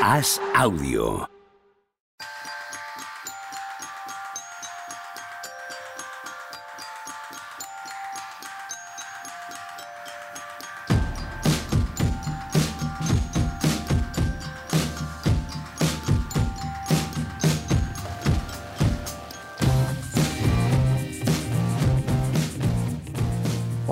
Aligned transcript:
Haz 0.00 0.40
audio. 0.54 1.39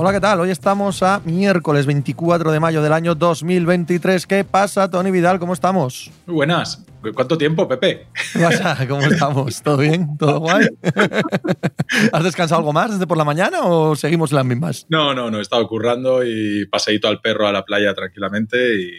Hola, 0.00 0.12
¿qué 0.12 0.20
tal? 0.20 0.38
Hoy 0.38 0.50
estamos 0.50 1.02
a 1.02 1.20
miércoles 1.24 1.84
24 1.84 2.52
de 2.52 2.60
mayo 2.60 2.82
del 2.82 2.92
año 2.92 3.16
2023. 3.16 4.28
¿Qué 4.28 4.44
pasa, 4.44 4.88
Tony 4.88 5.10
Vidal? 5.10 5.40
¿Cómo 5.40 5.52
estamos? 5.54 6.12
Muy 6.24 6.36
buenas. 6.36 6.84
¿Cuánto 7.16 7.36
tiempo, 7.36 7.66
Pepe? 7.66 8.06
¿Qué 8.32 8.38
pasa? 8.38 8.86
¿Cómo 8.86 9.02
estamos? 9.02 9.60
¿Todo 9.60 9.78
bien? 9.78 10.16
¿Todo 10.16 10.38
guay? 10.38 10.68
¿Has 12.12 12.22
descansado 12.22 12.60
algo 12.60 12.72
más 12.72 12.92
desde 12.92 13.08
por 13.08 13.16
la 13.16 13.24
mañana 13.24 13.62
o 13.64 13.96
seguimos 13.96 14.30
las 14.30 14.44
mismas? 14.44 14.86
No, 14.88 15.14
no, 15.14 15.32
no. 15.32 15.38
He 15.38 15.42
estado 15.42 15.66
currando 15.66 16.22
y 16.24 16.64
paseíto 16.66 17.08
al 17.08 17.20
perro 17.20 17.48
a 17.48 17.52
la 17.52 17.64
playa 17.64 17.92
tranquilamente 17.92 18.56
y, 18.80 18.90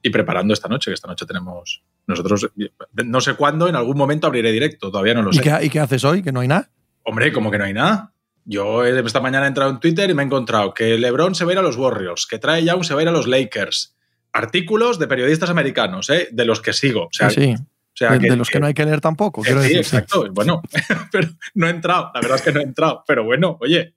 y 0.00 0.10
preparando 0.10 0.54
esta 0.54 0.68
noche, 0.68 0.92
que 0.92 0.94
esta 0.94 1.08
noche 1.08 1.26
tenemos 1.26 1.82
nosotros, 2.06 2.48
no 2.94 3.20
sé 3.20 3.34
cuándo, 3.34 3.66
en 3.66 3.74
algún 3.74 3.96
momento 3.96 4.28
abriré 4.28 4.52
directo, 4.52 4.92
todavía 4.92 5.14
no 5.14 5.22
lo 5.22 5.30
¿Y 5.30 5.34
sé. 5.38 5.40
qué, 5.42 5.58
y 5.62 5.70
qué 5.70 5.80
haces 5.80 6.04
hoy? 6.04 6.22
¿Que 6.22 6.30
no 6.30 6.38
hay 6.38 6.46
nada? 6.46 6.70
Hombre, 7.02 7.32
como 7.32 7.50
que 7.50 7.58
no 7.58 7.64
hay 7.64 7.72
nada. 7.72 8.12
Yo 8.48 8.86
eh, 8.86 9.02
esta 9.04 9.20
mañana 9.20 9.44
he 9.44 9.48
entrado 9.48 9.70
en 9.70 9.80
Twitter 9.80 10.08
y 10.08 10.14
me 10.14 10.22
he 10.22 10.26
encontrado 10.26 10.72
que 10.72 10.96
LeBron 10.96 11.34
se 11.34 11.44
va 11.44 11.50
a 11.50 11.54
ir 11.54 11.58
a 11.58 11.62
los 11.62 11.76
Warriors, 11.76 12.26
que 12.26 12.38
Trae 12.38 12.64
Young 12.64 12.84
se 12.84 12.94
va 12.94 13.00
a 13.00 13.02
ir 13.02 13.08
a 13.08 13.12
los 13.12 13.26
Lakers. 13.26 13.96
Artículos 14.32 14.98
de 14.98 15.08
periodistas 15.08 15.50
americanos, 15.50 16.08
¿eh? 16.10 16.28
de 16.30 16.44
los 16.44 16.60
que 16.60 16.72
sigo. 16.72 17.06
O 17.06 17.12
sea, 17.12 17.30
sí. 17.30 17.54
o 17.54 17.66
sea 17.92 18.12
de, 18.12 18.30
de 18.30 18.36
los 18.36 18.48
que 18.48 18.60
no 18.60 18.66
hay 18.66 18.74
que 18.74 18.84
leer 18.84 19.00
tampoco. 19.00 19.42
que 19.42 19.48
quiero 19.48 19.62
sí, 19.62 19.68
decir, 19.68 19.82
exacto. 19.82 20.30
Bueno, 20.32 20.62
pero 21.12 21.28
no 21.54 21.66
he 21.66 21.70
entrado. 21.70 22.12
La 22.14 22.20
verdad 22.20 22.36
es 22.36 22.42
que 22.42 22.52
no 22.52 22.60
he 22.60 22.64
entrado. 22.64 23.02
Pero 23.06 23.24
bueno, 23.24 23.58
oye, 23.60 23.96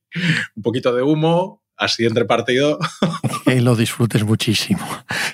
un 0.56 0.64
poquito 0.64 0.96
de 0.96 1.04
humo, 1.04 1.62
así 1.78 2.06
entre 2.06 2.26
partido. 2.26 2.80
Que 3.46 3.62
lo 3.62 3.76
disfrutes 3.76 4.24
muchísimo. 4.24 4.86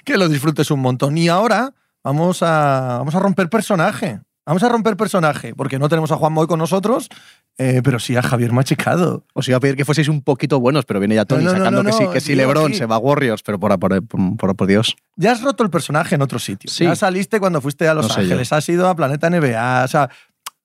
Que 0.06 0.18
lo 0.18 0.30
disfrutes 0.30 0.72
un 0.72 0.80
montón. 0.80 1.18
Y 1.18 1.28
ahora 1.28 1.74
vamos 2.04 2.42
a, 2.44 2.98
vamos 3.00 3.16
a 3.16 3.20
romper 3.20 3.50
personaje. 3.50 4.22
Vamos 4.46 4.62
a 4.62 4.70
romper 4.70 4.96
personaje, 4.96 5.56
porque 5.56 5.80
no 5.80 5.90
tenemos 5.90 6.12
a 6.12 6.18
Juan 6.18 6.32
Moy 6.32 6.46
con 6.46 6.60
nosotros, 6.60 7.10
eh, 7.58 7.82
pero 7.84 8.00
sí 8.00 8.16
a 8.16 8.22
Javier 8.22 8.52
Machicado. 8.52 9.26
Os 9.34 9.48
iba 9.48 9.58
a 9.58 9.60
pedir 9.60 9.76
que 9.76 9.86
fueseis 9.86 10.08
un 10.08 10.22
poquito 10.22 10.60
buenos, 10.60 10.86
pero 10.86 11.00
viene 11.00 11.16
ya 11.16 11.26
Tony 11.26 11.44
No, 11.44 11.52
no, 11.52 11.58
no, 11.58 11.64
sacando 11.64 11.84
no, 11.84 11.90
que 11.90 11.96
sí, 11.96 12.08
que 12.14 12.22
sí 12.22 12.36
LeBron 12.36 12.74
se 12.76 12.86
va 12.86 12.96
a 12.96 13.00
Warriors, 13.00 13.42
pero 13.42 13.60
por, 13.60 13.78
por, 13.80 14.06
por, 14.06 14.56
por 14.56 14.68
Dios. 14.68 14.96
Ya 15.16 15.32
has 15.32 15.42
roto 15.42 15.64
el 15.64 15.72
personaje 15.72 16.14
en 16.14 16.22
otro 16.22 16.38
sitio. 16.38 16.70
Sí. 16.70 16.84
Ya 16.84 16.96
saliste 16.96 17.40
cuando 17.40 17.60
fuiste 17.60 17.88
a 17.88 17.96
Los 17.96 18.16
Ángeles, 18.16 18.54
has 18.54 18.70
ido 18.70 18.88
a 18.88 18.96
Planeta 18.96 19.30
NBA. 19.32 19.84
O 19.84 19.88
sea, 19.88 20.10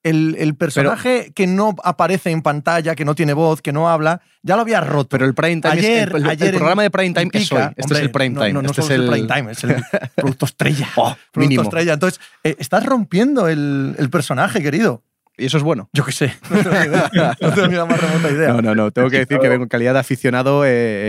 el, 0.03 0.37
el 0.39 0.55
personaje 0.55 1.33
que 1.35 1.47
no 1.47 1.75
aparece 1.85 2.31
en 2.31 2.43
pantalla, 2.43 2.95
que 2.95 3.05
no 3.05 3.15
tiene 3.15 3.33
voz, 3.35 3.61
que 3.63 3.73
no 3.73 3.89
habla, 3.91 4.23
ya 4.43 4.57
lo 4.57 4.63
habías 4.63 4.87
roto. 4.87 5.09
Pero 5.11 5.27
el 5.27 5.35
prime 5.35 5.61
time 5.61 5.75
Ayer- 5.75 6.09
es, 6.09 6.15
el, 6.15 6.27
ayer 6.29 6.49
el 6.49 6.55
programa 6.57 6.83
de 6.83 6.91
prime 6.91 7.13
time 7.15 7.31
en 7.33 7.41
es 7.43 7.53
hoy. 7.53 7.59
Pica, 7.59 7.69
Este 7.77 7.83
hombre, 7.85 7.99
es 7.99 8.05
el 8.05 8.11
prime 8.11 8.31
no, 8.31 8.41
time. 8.41 8.53
No, 8.55 8.63
no, 8.63 8.71
este 8.71 8.83
solo 8.83 8.95
es 8.95 9.01
el, 9.01 9.11
prime 9.11 9.29
time, 9.35 9.53
es 9.53 9.65
el 9.65 9.77
producto 10.17 10.47
estrella. 10.47 10.89
Oh, 10.97 11.05
producto 11.33 11.41
mínimo. 11.41 11.63
estrella. 11.63 11.93
Entonces, 11.95 12.21
eh, 12.45 12.57
estás 12.59 12.85
rompiendo 12.87 13.49
el, 13.49 13.95
el 13.99 14.11
personaje, 14.11 14.63
querido. 14.63 15.03
Y 15.39 15.47
eso 15.47 15.57
es 15.57 15.63
bueno. 15.63 15.89
Yo 15.95 16.05
qué 16.05 16.13
sé. 16.13 16.35
No 16.51 16.59
tengo 16.63 16.71
ni 16.75 16.87
idea. 16.87 17.37
No 17.41 17.53
tengo 17.53 17.69
ni 17.69 17.75
la 17.75 17.87
más 17.87 17.99
remota 18.01 18.31
idea. 18.31 18.53
No, 18.53 18.61
no, 18.61 18.75
no. 18.75 18.91
Tengo 18.91 19.09
que 19.09 19.19
decir 19.21 19.39
que 19.39 19.49
vengo 19.49 19.63
en 19.63 19.69
calidad 19.71 19.95
de 19.95 20.01
aficionado 20.01 20.67
eh, 20.67 20.69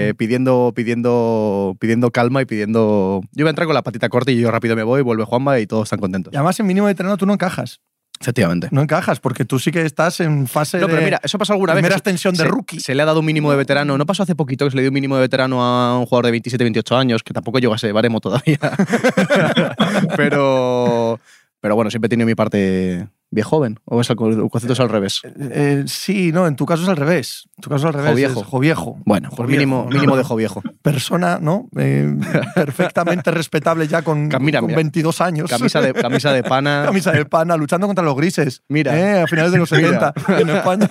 eh, 0.09 0.14
pidiendo, 0.17 0.72
pidiendo, 0.73 1.75
pidiendo 1.80 2.12
calma 2.12 2.42
y 2.42 2.45
pidiendo. 2.45 3.22
Yo 3.34 3.44
voy 3.44 3.47
a 3.47 3.50
entrar 3.50 3.66
con 3.67 3.73
la 3.73 3.81
patita 3.84 4.08
corta 4.08 4.31
y 4.31 4.39
yo 4.39 4.50
rápido 4.50 4.75
me 4.78 4.84
voy, 4.84 5.02
vuelve 5.02 5.25
Juanma 5.25 5.59
y 5.59 5.67
todos 5.67 5.84
están 5.84 6.00
contentos. 6.00 6.31
Y 6.34 6.38
además, 6.38 6.58
en 6.62 6.66
mínimo 6.67 6.88
de 6.88 6.95
terreno 6.95 7.17
tú 7.17 7.25
no 7.25 7.34
encajas. 7.34 7.81
Efectivamente. 8.22 8.67
No 8.72 8.81
encajas, 8.81 9.19
porque 9.19 9.46
tú 9.46 9.57
sí 9.59 9.72
que 9.72 9.81
estás 9.81 10.19
en 10.19 10.47
fase 10.47 10.78
No, 10.79 10.88
pero 10.88 11.01
mira, 11.01 11.19
eso 11.23 11.38
pasó 11.38 11.53
alguna 11.53 11.73
vez. 11.73 11.81
primera 11.81 11.96
extensión 11.96 12.34
de 12.35 12.44
se- 12.44 12.47
rookie. 12.50 12.79
Se 12.79 12.94
le 12.96 13.01
ha 13.01 13.06
dado 13.06 13.19
un 13.19 13.25
mínimo 13.25 13.50
de 13.51 13.57
veterano. 13.57 13.97
¿No 13.97 14.06
pasó 14.06 14.23
hace 14.23 14.35
poquito 14.35 14.66
que 14.66 14.72
se 14.72 14.78
le 14.78 14.84
dio 14.84 14.90
un 14.91 14.94
mínimo 14.94 15.16
de 15.16 15.22
veterano 15.22 15.63
a 15.63 15.97
un 16.00 16.06
jugador 16.06 16.25
de 16.25 16.31
27, 16.31 16.63
28 16.63 16.96
años, 16.97 17.23
que 17.23 17.34
tampoco 17.34 17.59
llegó 17.59 17.73
a 17.73 17.78
ese 17.78 17.91
baremo 17.91 18.19
todavía? 18.22 18.59
pero, 20.16 21.19
pero 21.59 21.75
bueno, 21.75 21.90
siempre 21.91 22.07
he 22.07 22.09
tenido 22.09 22.28
mi 22.28 22.35
parte 22.35 23.07
viejo 23.31 23.50
joven. 23.52 23.80
¿O 23.86 24.00
es 24.02 24.09
el, 24.09 24.16
co- 24.16 24.30
el 24.30 24.50
concepto 24.50 24.74
es 24.74 24.80
al 24.80 24.90
revés? 24.90 25.22
Eh, 25.25 25.84
sí, 25.88 26.31
no, 26.31 26.46
en 26.47 26.56
tu 26.56 26.66
caso 26.66 26.84
es 26.84 26.90
al 26.90 26.97
revés. 26.97 27.47
En 27.58 27.62
tu 27.62 27.69
caso 27.69 27.88
es 27.90 27.96
al 27.96 28.02
revés. 28.02 28.12
Joviejo. 28.12 28.42
es 28.42 28.46
Joviejo. 28.47 28.97
Bueno, 29.06 29.30
pues 29.30 29.38
Joviejo. 29.38 29.59
mínimo, 29.59 29.86
mínimo 29.90 30.16
de 30.18 30.24
viejo. 30.38 30.62
Persona, 30.81 31.40
¿no? 31.41 31.68
Eh, 31.78 32.14
perfectamente 32.56 33.31
respetable 33.31 33.88
ya 33.88 34.02
con, 34.03 34.28
mira, 34.40 34.59
con 34.59 34.68
mira. 34.68 34.78
22 34.78 35.22
años. 35.22 35.50
Camisa 35.50 35.81
de, 35.81 35.94
camisa 35.94 36.31
de 36.31 36.44
pana. 36.44 36.84
Camisa 36.88 37.12
de 37.12 37.25
pana, 37.25 37.58
luchando 37.58 37.88
contra 37.88 38.03
los 38.06 38.16
grises. 38.16 38.62
Mira. 38.70 38.97
Eh, 38.97 39.22
a 39.24 39.28
finales 39.28 39.52
de 39.52 39.58
los 39.58 39.72
Mira. 39.72 40.14
70 40.14 40.41
en 40.41 40.50
España. 40.50 40.88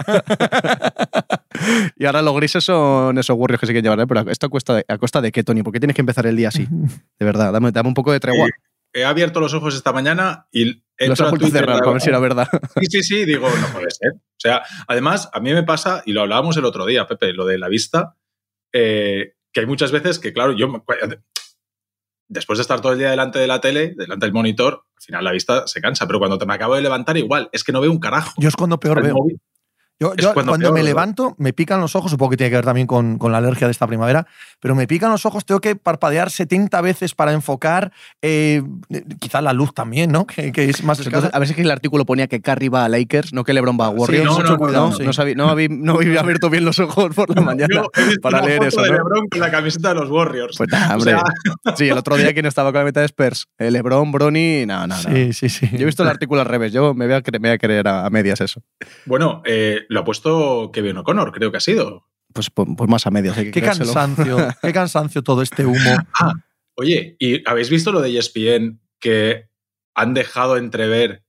Y 1.96 2.04
ahora 2.06 2.22
los 2.22 2.34
grises 2.36 2.64
son 2.64 3.18
esos 3.18 3.36
warriors 3.36 3.60
que 3.60 3.66
se 3.66 3.72
quieren 3.72 3.84
llevar, 3.84 4.00
¿eh? 4.00 4.06
pero 4.06 4.30
esto 4.30 4.46
a 4.46 4.50
costa 4.50 4.74
de, 4.76 4.84
a 4.88 4.98
costa 4.98 5.20
de 5.20 5.30
qué, 5.32 5.42
Tony? 5.44 5.62
¿Por 5.62 5.72
qué 5.72 5.80
tienes 5.80 5.94
que 5.94 6.00
empezar 6.02 6.26
el 6.26 6.36
día 6.36 6.48
así? 6.48 6.66
De 6.70 7.26
verdad, 7.26 7.52
dame, 7.52 7.70
dame 7.72 7.88
un 7.88 7.94
poco 7.94 8.12
de 8.12 8.20
tregua. 8.20 8.48
He 8.92 9.04
abierto 9.04 9.40
los 9.40 9.54
ojos 9.54 9.74
esta 9.74 9.92
mañana 9.92 10.46
y 10.50 10.82
Los 10.98 11.20
has 11.20 11.20
a 11.20 11.30
vuelto 11.30 11.46
a 11.46 11.48
Twitter. 11.48 11.60
cerrar, 11.60 11.78
para 11.80 11.92
ver 11.92 12.00
si 12.00 12.08
era 12.08 12.18
verdad. 12.18 12.48
Sí, 12.80 12.86
sí, 12.90 13.02
sí, 13.02 13.24
digo, 13.24 13.48
no 13.48 13.66
puede 13.72 13.90
ser. 13.90 14.12
O 14.16 14.38
sea, 14.38 14.62
además, 14.88 15.28
a 15.32 15.40
mí 15.40 15.52
me 15.54 15.62
pasa, 15.62 16.02
y 16.06 16.12
lo 16.12 16.22
hablábamos 16.22 16.56
el 16.56 16.64
otro 16.64 16.86
día, 16.86 17.06
Pepe, 17.06 17.32
lo 17.32 17.44
de 17.46 17.58
la 17.58 17.68
vista, 17.68 18.16
eh, 18.72 19.34
que 19.52 19.60
hay 19.60 19.66
muchas 19.66 19.92
veces 19.92 20.18
que, 20.18 20.32
claro, 20.32 20.52
yo, 20.52 20.84
después 22.28 22.58
de 22.58 22.62
estar 22.62 22.80
todo 22.80 22.92
el 22.92 22.98
día 22.98 23.10
delante 23.10 23.38
de 23.38 23.46
la 23.46 23.60
tele, 23.60 23.94
delante 23.96 24.26
del 24.26 24.32
monitor, 24.32 24.84
al 24.96 25.02
final 25.02 25.24
la 25.24 25.32
vista 25.32 25.66
se 25.66 25.80
cansa, 25.80 26.06
pero 26.06 26.18
cuando 26.18 26.38
te 26.38 26.46
me 26.46 26.54
acabo 26.54 26.74
de 26.74 26.82
levantar, 26.82 27.16
igual, 27.16 27.48
es 27.52 27.64
que 27.64 27.72
no 27.72 27.80
veo 27.80 27.90
un 27.90 27.98
carajo. 28.00 28.32
Yo 28.38 28.48
es 28.48 28.56
cuando 28.56 28.78
peor 28.80 28.98
El 28.98 29.04
veo. 29.04 29.14
móvil. 29.14 29.40
Yo, 30.00 30.14
yo 30.16 30.32
cuando 30.32 30.52
cuando, 30.52 30.64
peor, 30.64 30.72
me 30.74 30.80
¿verdad? 30.80 30.90
levanto, 30.94 31.34
me 31.36 31.52
pican 31.52 31.78
los 31.78 31.94
ojos, 31.94 32.10
supongo 32.10 32.30
que 32.30 32.38
tiene 32.38 32.48
que 32.50 32.56
ver 32.56 32.64
también 32.64 32.86
con, 32.86 33.18
con 33.18 33.32
la 33.32 33.38
alergia 33.38 33.66
de 33.66 33.70
esta 33.72 33.86
primavera, 33.86 34.26
pero 34.58 34.74
me 34.74 34.86
pican 34.86 35.10
los 35.10 35.26
ojos, 35.26 35.44
tengo 35.44 35.60
que 35.60 35.76
parpadear 35.76 36.30
70 36.30 36.80
veces 36.80 37.14
para 37.14 37.34
enfocar, 37.34 37.92
eh, 38.22 38.62
quizá 39.18 39.42
la 39.42 39.52
luz 39.52 39.74
también, 39.74 40.10
¿no? 40.10 40.26
Que, 40.26 40.52
que 40.52 40.70
es 40.70 40.82
más 40.84 40.96
Pues 40.96 41.06
escasa. 41.08 41.26
entonces, 41.26 41.34
a 41.34 41.38
ver 41.38 41.48
si 41.48 41.52
es 41.52 41.56
que 41.56 41.62
el 41.62 41.70
artículo 41.70 42.06
ponía 42.06 42.28
que 42.28 42.40
Curry 42.40 42.68
va 42.68 42.86
a 42.86 42.88
Lakers, 42.88 43.34
no 43.34 43.44
que 43.44 43.52
LeBron 43.52 43.76
va 43.78 43.86
a 43.86 43.90
Warriors. 43.90 44.24
no, 44.24 44.36
mucho 44.38 44.52
no, 44.52 44.58
cuidado, 44.58 44.86
no, 44.88 44.96
sí. 44.96 45.02
No, 45.04 45.12
sabí- 45.12 45.34
no, 45.36 45.50
habí- 45.50 45.68
no 45.68 45.96
había 45.96 46.20
abierto 46.20 46.48
bien 46.48 46.64
los 46.64 46.78
ojos 46.78 47.14
por 47.14 47.34
la 47.36 47.42
mañana 47.42 47.82
para 48.22 48.38
una 48.38 48.46
leer 48.46 48.58
foto 48.58 48.68
eso, 48.68 48.82
de 48.82 48.88
¿no? 48.88 48.94
LeBron 48.96 49.28
con 49.28 49.40
la 49.40 49.50
camiseta 49.50 49.88
de 49.90 49.94
los 49.96 50.08
Warriors. 50.10 50.56
Pues 50.56 50.70
nada, 50.70 50.94
O 50.94 50.98
hombre. 50.98 51.10
sea, 51.12 51.74
Sí, 51.76 51.88
el 51.90 51.98
otro 51.98 52.16
día 52.16 52.32
quien 52.32 52.46
estaba 52.46 52.72
con 52.72 52.78
la 52.78 52.84
meta 52.86 53.00
de 53.00 53.06
Spurs, 53.06 53.48
eh, 53.58 53.70
LeBron, 53.70 54.10
Bronny, 54.12 54.64
no, 54.64 54.86
no, 54.86 54.96
no. 54.96 55.14
Sí, 55.14 55.34
sí, 55.34 55.50
sí. 55.50 55.68
Yo 55.72 55.82
he 55.82 55.84
visto 55.84 56.02
el 56.04 56.08
artículo 56.08 56.40
al 56.40 56.46
revés, 56.46 56.72
yo 56.72 56.94
me 56.94 57.04
voy 57.04 57.16
a, 57.16 57.22
cre- 57.22 57.38
me 57.38 57.48
voy 57.50 57.54
a 57.56 57.58
creer 57.58 57.86
a, 57.86 58.06
a 58.06 58.10
medias 58.10 58.40
eso. 58.40 58.62
bueno, 59.04 59.42
eh, 59.44 59.80
lo 59.90 60.00
ha 60.00 60.04
puesto 60.04 60.70
Kevin 60.72 60.98
O'Connor, 60.98 61.32
creo 61.32 61.50
que 61.50 61.56
ha 61.56 61.60
sido. 61.60 62.06
Pues, 62.32 62.48
pues, 62.48 62.68
pues 62.76 62.88
más 62.88 63.06
a 63.08 63.10
medias, 63.10 63.36
hay 63.36 63.46
que 63.46 63.50
Qué 63.50 63.60
creérselo. 63.60 63.92
cansancio, 63.92 64.36
qué 64.62 64.72
cansancio 64.72 65.22
todo 65.22 65.42
este 65.42 65.66
humo. 65.66 65.96
Ah, 66.14 66.32
oye, 66.76 67.16
¿y 67.18 67.42
habéis 67.48 67.70
visto 67.70 67.90
lo 67.90 68.00
de 68.00 68.16
ESPN 68.16 68.80
que 69.00 69.48
han 69.96 70.14
dejado 70.14 70.56
entrever 70.56 71.24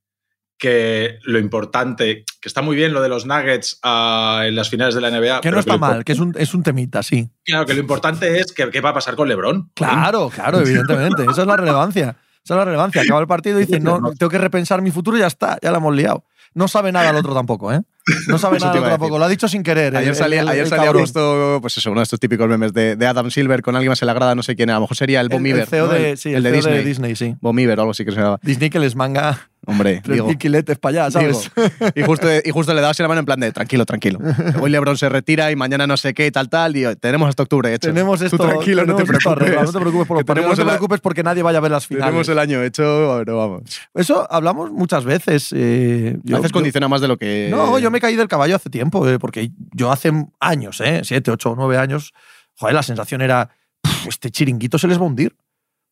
que 0.59 1.17
lo 1.23 1.39
importante, 1.39 2.23
que 2.39 2.47
está 2.47 2.61
muy 2.61 2.75
bien 2.75 2.93
lo 2.93 3.01
de 3.01 3.09
los 3.09 3.25
Nuggets 3.25 3.79
ah, 3.81 4.43
en 4.45 4.55
las 4.55 4.69
finales 4.69 4.93
de 4.93 5.01
la 5.01 5.09
NBA? 5.09 5.41
Que 5.41 5.49
no 5.49 5.57
está 5.57 5.79
mal, 5.79 6.03
que 6.03 6.11
es 6.11 6.19
un, 6.19 6.35
es 6.37 6.53
un 6.53 6.61
temita, 6.61 7.01
sí. 7.01 7.31
Claro, 7.43 7.65
que 7.65 7.73
lo 7.73 7.79
importante 7.79 8.39
es 8.39 8.53
que, 8.53 8.69
qué 8.69 8.79
va 8.79 8.89
a 8.91 8.93
pasar 8.93 9.15
con 9.15 9.27
LeBron. 9.27 9.71
Claro, 9.73 10.29
claro, 10.29 10.59
evidentemente. 10.59 11.23
Esa 11.23 11.41
es 11.41 11.47
la 11.47 11.57
relevancia. 11.57 12.15
Esa 12.43 12.53
es 12.53 12.57
la 12.57 12.65
relevancia. 12.65 13.01
Acaba 13.01 13.21
el 13.21 13.27
partido 13.27 13.59
y 13.59 13.65
dice, 13.65 13.79
no, 13.79 13.99
no, 13.99 14.13
tengo 14.13 14.29
que 14.29 14.37
repensar 14.37 14.83
mi 14.83 14.91
futuro 14.91 15.17
y 15.17 15.21
ya 15.21 15.27
está, 15.27 15.57
ya 15.63 15.71
la 15.71 15.79
hemos 15.79 15.95
liado. 15.95 16.25
No 16.53 16.67
sabe 16.67 16.91
nada 16.91 17.09
el 17.09 17.15
otro 17.15 17.33
tampoco, 17.33 17.71
¿eh? 17.73 17.81
No 18.27 18.37
sabe 18.37 18.59
nada 18.59 18.71
el 18.73 18.77
otro 18.79 18.89
tampoco. 18.89 19.19
Lo 19.19 19.25
ha 19.25 19.29
dicho 19.29 19.47
sin 19.47 19.63
querer. 19.63 19.95
Ayer 19.95 20.09
el- 20.09 20.15
salía, 20.15 20.41
el- 20.41 20.49
ayer 20.49 20.67
salía 20.67 20.91
justo, 20.91 21.59
pues 21.61 21.77
eso, 21.77 21.91
uno 21.91 21.99
de 22.01 22.03
estos 22.03 22.19
típicos 22.19 22.47
memes 22.49 22.73
de, 22.73 22.95
de 22.95 23.07
Adam 23.07 23.29
Silver 23.31 23.61
con 23.61 23.75
alguien 23.75 23.89
más 23.89 24.01
en 24.01 24.07
la 24.07 24.13
grada, 24.13 24.35
no 24.35 24.43
sé 24.43 24.55
quién, 24.55 24.69
a 24.69 24.73
lo 24.75 24.81
mejor 24.81 24.97
sería 24.97 25.21
el 25.21 25.29
Bon 25.29 25.45
El- 25.45 25.65
CEO, 25.67 25.87
¿no? 25.87 25.93
de, 25.93 26.11
El- 26.11 26.17
sí, 26.17 26.33
el 26.33 26.43
de 26.43 26.49
CEO 26.49 26.55
Disney. 26.57 26.77
de 26.77 26.83
Disney, 26.83 27.15
sí. 27.15 27.35
Bon 27.41 27.57
Iver 27.57 27.77
o 27.79 27.81
algo 27.83 27.91
así 27.91 28.03
que 28.03 28.11
se 28.11 28.17
llamaba. 28.17 28.39
Disney 28.43 28.69
que 28.69 28.79
les 28.79 28.95
manga 28.95 29.47
Hombre, 29.67 30.01
tres 30.03 30.79
para 30.79 31.03
allá, 31.03 31.11
¿sabes? 31.11 31.51
digo. 31.55 31.91
Y 31.95 32.01
justo, 32.01 32.27
y 32.43 32.49
justo 32.49 32.73
le 32.73 32.81
dabas 32.81 32.97
la 32.99 33.07
mano 33.07 33.19
en 33.19 33.25
plan 33.27 33.39
de 33.39 33.51
tranquilo, 33.51 33.85
tranquilo. 33.85 34.17
Hoy 34.59 34.71
LeBron 34.71 34.97
se 34.97 35.07
retira 35.07 35.51
y 35.51 35.55
mañana 35.55 35.85
no 35.85 35.97
sé 35.97 36.15
qué 36.15 36.25
y 36.25 36.31
tal, 36.31 36.49
tal. 36.49 36.75
Y 36.75 36.95
tenemos 36.95 37.29
hasta 37.29 37.43
octubre 37.43 37.71
hecho. 37.71 37.87
Tenemos 37.89 38.17
Tú 38.19 38.25
esto. 38.25 38.37
tranquilo, 38.39 38.85
no 38.87 38.95
te 38.95 39.05
preocupes. 39.05 39.53
No 39.63 39.71
te 39.71 39.79
preocupes 39.79 40.07
por 40.07 40.17
los 40.17 40.21
Que 40.23 40.25
partidos, 40.25 40.57
No 40.57 40.63
te 40.65 40.67
preocupes 40.67 40.99
porque 41.01 41.21
nadie 41.21 41.43
vaya 41.43 41.59
a 41.59 41.61
ver 41.61 41.69
las 41.69 41.85
finales. 41.85 42.07
Tenemos 42.07 42.27
el 42.29 42.39
año 42.39 42.63
hecho, 42.63 43.13
pero 43.19 43.37
vamos. 43.37 43.61
Eso 43.93 44.25
hablamos 44.33 44.71
muchas 44.71 45.05
veces. 45.05 45.49
eh, 45.55 46.17
yo- 46.23 46.40
veces 46.41 46.51
yo- 46.51 46.55
condiciona 46.59 46.87
más 46.87 47.01
de 47.01 47.07
lo 47.07 47.17
que. 47.17 47.47
No, 47.51 47.77
yo 47.79 47.89
me 47.91 47.99
caí 48.01 48.15
del 48.15 48.27
caballo 48.27 48.55
hace 48.55 48.69
tiempo, 48.69 49.07
eh, 49.07 49.19
porque 49.19 49.51
yo 49.73 49.91
hace 49.91 50.11
años, 50.39 50.81
eh, 50.81 51.01
siete, 51.03 51.31
ocho, 51.31 51.53
nueve 51.57 51.77
años, 51.77 52.13
joder, 52.57 52.75
la 52.75 52.83
sensación 52.83 53.21
era, 53.21 53.49
"Pff, 53.81 54.07
este 54.07 54.31
chiringuito 54.31 54.77
se 54.77 54.87
les 54.87 54.97
va 54.99 55.03
a 55.03 55.07
hundir. 55.07 55.35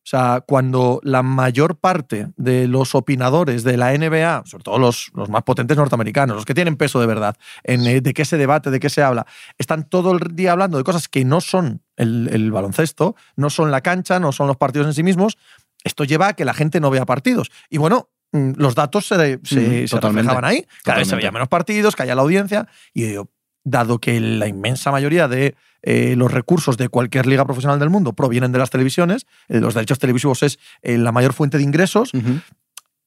O 0.02 0.10
sea, 0.10 0.42
cuando 0.48 1.02
la 1.04 1.22
mayor 1.22 1.78
parte 1.78 2.30
de 2.36 2.68
los 2.68 2.96
opinadores 2.96 3.64
de 3.64 3.78
la 3.78 3.94
NBA, 3.94 4.42
sobre 4.46 4.64
todo 4.64 4.80
los, 4.80 5.12
los 5.14 5.30
más 5.30 5.44
potentes 5.44 5.78
norteamericanos, 5.78 6.36
los 6.36 6.46
que 6.46 6.56
tienen 6.56 6.78
peso 6.78 7.00
de 7.00 7.06
verdad, 7.06 7.36
en 7.64 7.86
eh, 7.86 8.02
de 8.02 8.14
qué 8.14 8.26
se 8.26 8.38
debate, 8.38 8.72
de 8.72 8.80
qué 8.80 8.90
se 8.90 9.04
habla, 9.04 9.28
están 9.60 9.88
todo 9.88 10.14
el 10.14 10.36
día 10.36 10.54
hablando 10.54 10.78
de 10.80 10.84
cosas 10.84 11.10
que 11.10 11.26
no 11.26 11.42
son 11.42 11.84
el, 11.98 12.28
el 12.32 12.52
baloncesto, 12.52 13.16
no 13.36 13.52
son 13.52 13.70
la 13.70 13.82
cancha, 13.82 14.20
no 14.20 14.32
son 14.32 14.48
los 14.48 14.58
partidos 14.58 14.88
en 14.88 14.94
sí 14.96 15.04
mismos, 15.04 15.38
esto 15.84 16.06
lleva 16.06 16.30
a 16.30 16.34
que 16.34 16.46
la 16.46 16.54
gente 16.56 16.80
no 16.80 16.90
vea 16.90 17.06
partidos. 17.06 17.52
Y 17.70 17.78
bueno, 17.78 18.10
los 18.32 18.76
datos 18.76 19.08
se, 19.08 19.40
se, 19.44 19.84
Mm, 19.84 19.88
se 19.88 20.00
reflejaban 20.00 20.46
ahí. 20.46 20.66
Cada 20.84 21.00
vez 21.00 21.08
se 21.08 21.16
menos 21.16 21.48
partidos, 21.48 21.96
caía 21.96 22.16
la 22.16 22.22
audiencia. 22.22 22.68
Y 22.94 23.02
yo 23.02 23.08
digo, 23.08 23.30
dado 23.64 24.00
que 24.00 24.20
la 24.20 24.48
inmensa 24.48 24.92
mayoría 24.92 25.28
de 25.28 25.56
eh, 25.82 26.16
los 26.16 26.32
recursos 26.32 26.78
de 26.78 26.90
cualquier 26.90 27.26
liga 27.26 27.46
profesional 27.46 27.80
del 27.80 27.90
mundo 27.90 28.14
provienen 28.14 28.52
de 28.52 28.60
las 28.60 28.70
televisiones, 28.70 29.26
eh, 29.48 29.60
los 29.60 29.74
derechos 29.74 30.00
televisivos 30.00 30.44
es 30.44 30.60
eh, 30.82 30.98
la 30.98 31.12
mayor 31.12 31.34
fuente 31.34 31.58
de 31.58 31.64
ingresos, 31.64 32.12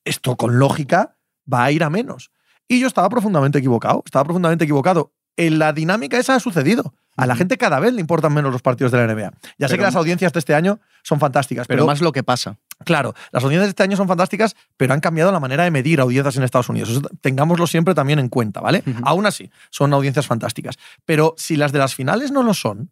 esto 0.04 0.36
con 0.36 0.58
lógica 0.58 1.16
va 1.52 1.64
a 1.64 1.72
ir 1.72 1.84
a 1.84 1.90
menos. 1.90 2.30
Y 2.68 2.80
yo 2.80 2.86
estaba 2.86 3.08
profundamente 3.08 3.58
equivocado, 3.58 4.02
estaba 4.04 4.24
profundamente 4.24 4.64
equivocado. 4.64 5.12
En 5.36 5.58
la 5.58 5.72
dinámica 5.72 6.18
esa 6.18 6.34
ha 6.34 6.40
sucedido. 6.40 6.94
A 7.16 7.26
la 7.26 7.36
gente 7.36 7.58
cada 7.58 7.78
vez 7.78 7.92
le 7.92 8.00
importan 8.00 8.32
menos 8.32 8.52
los 8.52 8.62
partidos 8.62 8.90
de 8.92 8.98
la 8.98 9.12
NBA. 9.12 9.32
Ya 9.58 9.68
sé 9.68 9.76
que 9.76 9.82
las 9.82 9.96
audiencias 9.96 10.32
de 10.32 10.38
este 10.38 10.54
año 10.54 10.80
son 11.02 11.20
fantásticas, 11.20 11.66
Pero 11.66 11.78
pero, 11.78 11.86
más 11.86 12.00
lo 12.00 12.12
que 12.12 12.22
pasa. 12.22 12.56
claro, 12.84 13.14
las 13.32 13.44
audiencias 13.44 13.66
de 13.66 13.70
este 13.70 13.82
año 13.82 13.96
son 13.96 14.08
fantásticas, 14.08 14.56
pero 14.76 14.94
han 14.94 15.00
cambiado 15.00 15.30
la 15.30 15.40
manera 15.40 15.64
de 15.64 15.70
medir 15.70 16.00
audiencias 16.00 16.36
en 16.36 16.42
Estados 16.42 16.68
Unidos. 16.68 16.88
Eso 16.88 17.02
tengámoslo 17.20 17.66
siempre 17.66 17.94
también 17.94 18.18
en 18.18 18.28
cuenta, 18.28 18.60
¿vale? 18.60 18.82
Aún 19.04 19.26
así, 19.26 19.50
son 19.70 19.92
audiencias 19.92 20.26
fantásticas. 20.26 20.76
Pero 21.04 21.34
si 21.36 21.56
las 21.56 21.72
de 21.72 21.78
las 21.80 21.94
finales 21.94 22.30
no 22.32 22.42
lo 22.42 22.54
son, 22.54 22.90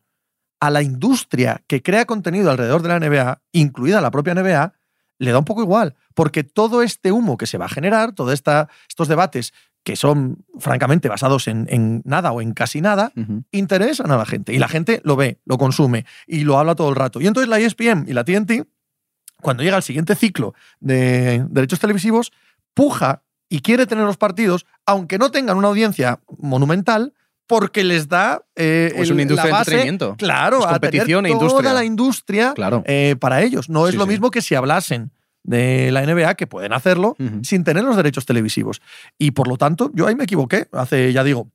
a 0.60 0.68
la 0.68 0.82
industria 0.82 1.62
que 1.66 1.82
crea 1.82 2.04
contenido 2.04 2.50
alrededor 2.50 2.82
de 2.82 2.88
la 2.88 3.00
NBA, 3.00 3.40
incluida 3.52 4.02
la 4.02 4.10
propia 4.10 4.34
NBA, 4.34 4.74
le 5.18 5.32
da 5.32 5.38
un 5.38 5.44
poco 5.44 5.62
igual, 5.62 5.94
porque 6.14 6.44
todo 6.44 6.82
este 6.82 7.12
humo 7.12 7.36
que 7.36 7.46
se 7.46 7.58
va 7.58 7.66
a 7.66 7.68
generar, 7.68 8.12
todos 8.12 8.32
estos 8.32 9.08
debates 9.08 9.52
que 9.82 9.96
son 9.96 10.44
francamente 10.58 11.08
basados 11.08 11.48
en, 11.48 11.66
en 11.70 12.02
nada 12.04 12.32
o 12.32 12.40
en 12.42 12.52
casi 12.52 12.80
nada, 12.80 13.12
interesan 13.50 14.10
a 14.10 14.16
la 14.18 14.26
gente. 14.26 14.52
Y 14.52 14.58
la 14.58 14.68
gente 14.68 15.00
lo 15.04 15.16
ve, 15.16 15.38
lo 15.46 15.56
consume 15.58 16.04
y 16.26 16.44
lo 16.44 16.58
habla 16.58 16.74
todo 16.74 16.90
el 16.90 16.96
rato. 16.96 17.20
Y 17.20 17.26
entonces 17.26 17.48
la 17.48 17.58
ESPN 17.58 18.04
y 18.06 18.12
la 18.12 18.24
TNT, 18.24 18.66
cuando 19.40 19.62
llega 19.62 19.76
el 19.78 19.82
siguiente 19.82 20.14
ciclo 20.14 20.54
de 20.80 21.44
derechos 21.48 21.80
televisivos, 21.80 22.30
puja 22.74 23.22
y 23.48 23.60
quiere 23.60 23.86
tener 23.86 24.04
los 24.04 24.16
partidos, 24.18 24.66
aunque 24.86 25.18
no 25.18 25.30
tengan 25.30 25.56
una 25.56 25.68
audiencia 25.68 26.20
monumental, 26.38 27.14
porque 27.46 27.82
les 27.82 28.06
da 28.08 28.44
eh, 28.54 28.92
Es 28.94 29.08
el- 29.08 29.14
una 29.14 29.22
industria 29.22 29.50
la 29.50 29.56
de 29.56 29.60
entretenimiento. 29.62 30.16
Claro, 30.18 30.58
Es 30.58 30.64
a 30.66 30.68
tener 30.78 30.80
competición 30.80 31.26
e 31.26 31.30
toda 31.30 31.42
industria. 31.42 31.72
la 31.72 31.84
industria 31.84 32.52
Claro. 32.54 32.82
eh, 32.86 33.16
para 33.18 33.42
ellos. 33.42 33.68
No 33.68 33.86
es 33.88 33.92
Sí, 33.92 33.96
lo 33.98 34.04
sí. 34.04 34.10
mismo 34.10 34.30
que 34.30 34.40
si 34.42 34.54
hablasen 34.54 35.10
de 35.42 35.90
la 35.90 36.04
NBA, 36.04 36.34
que 36.34 36.46
pueden 36.46 36.72
hacerlo, 36.72 37.16
sin 37.42 37.64
tener 37.64 37.84
los 37.84 37.96
derechos 37.96 38.26
televisivos. 38.26 38.80
Y 39.18 39.32
por 39.32 39.48
lo 39.48 39.56
tanto, 39.56 39.90
yo 39.94 40.06
ahí 40.06 40.14
me 40.14 40.24
equivoqué, 40.24 40.68
hace, 40.72 41.12
ya 41.12 41.24
digo, 41.24 41.50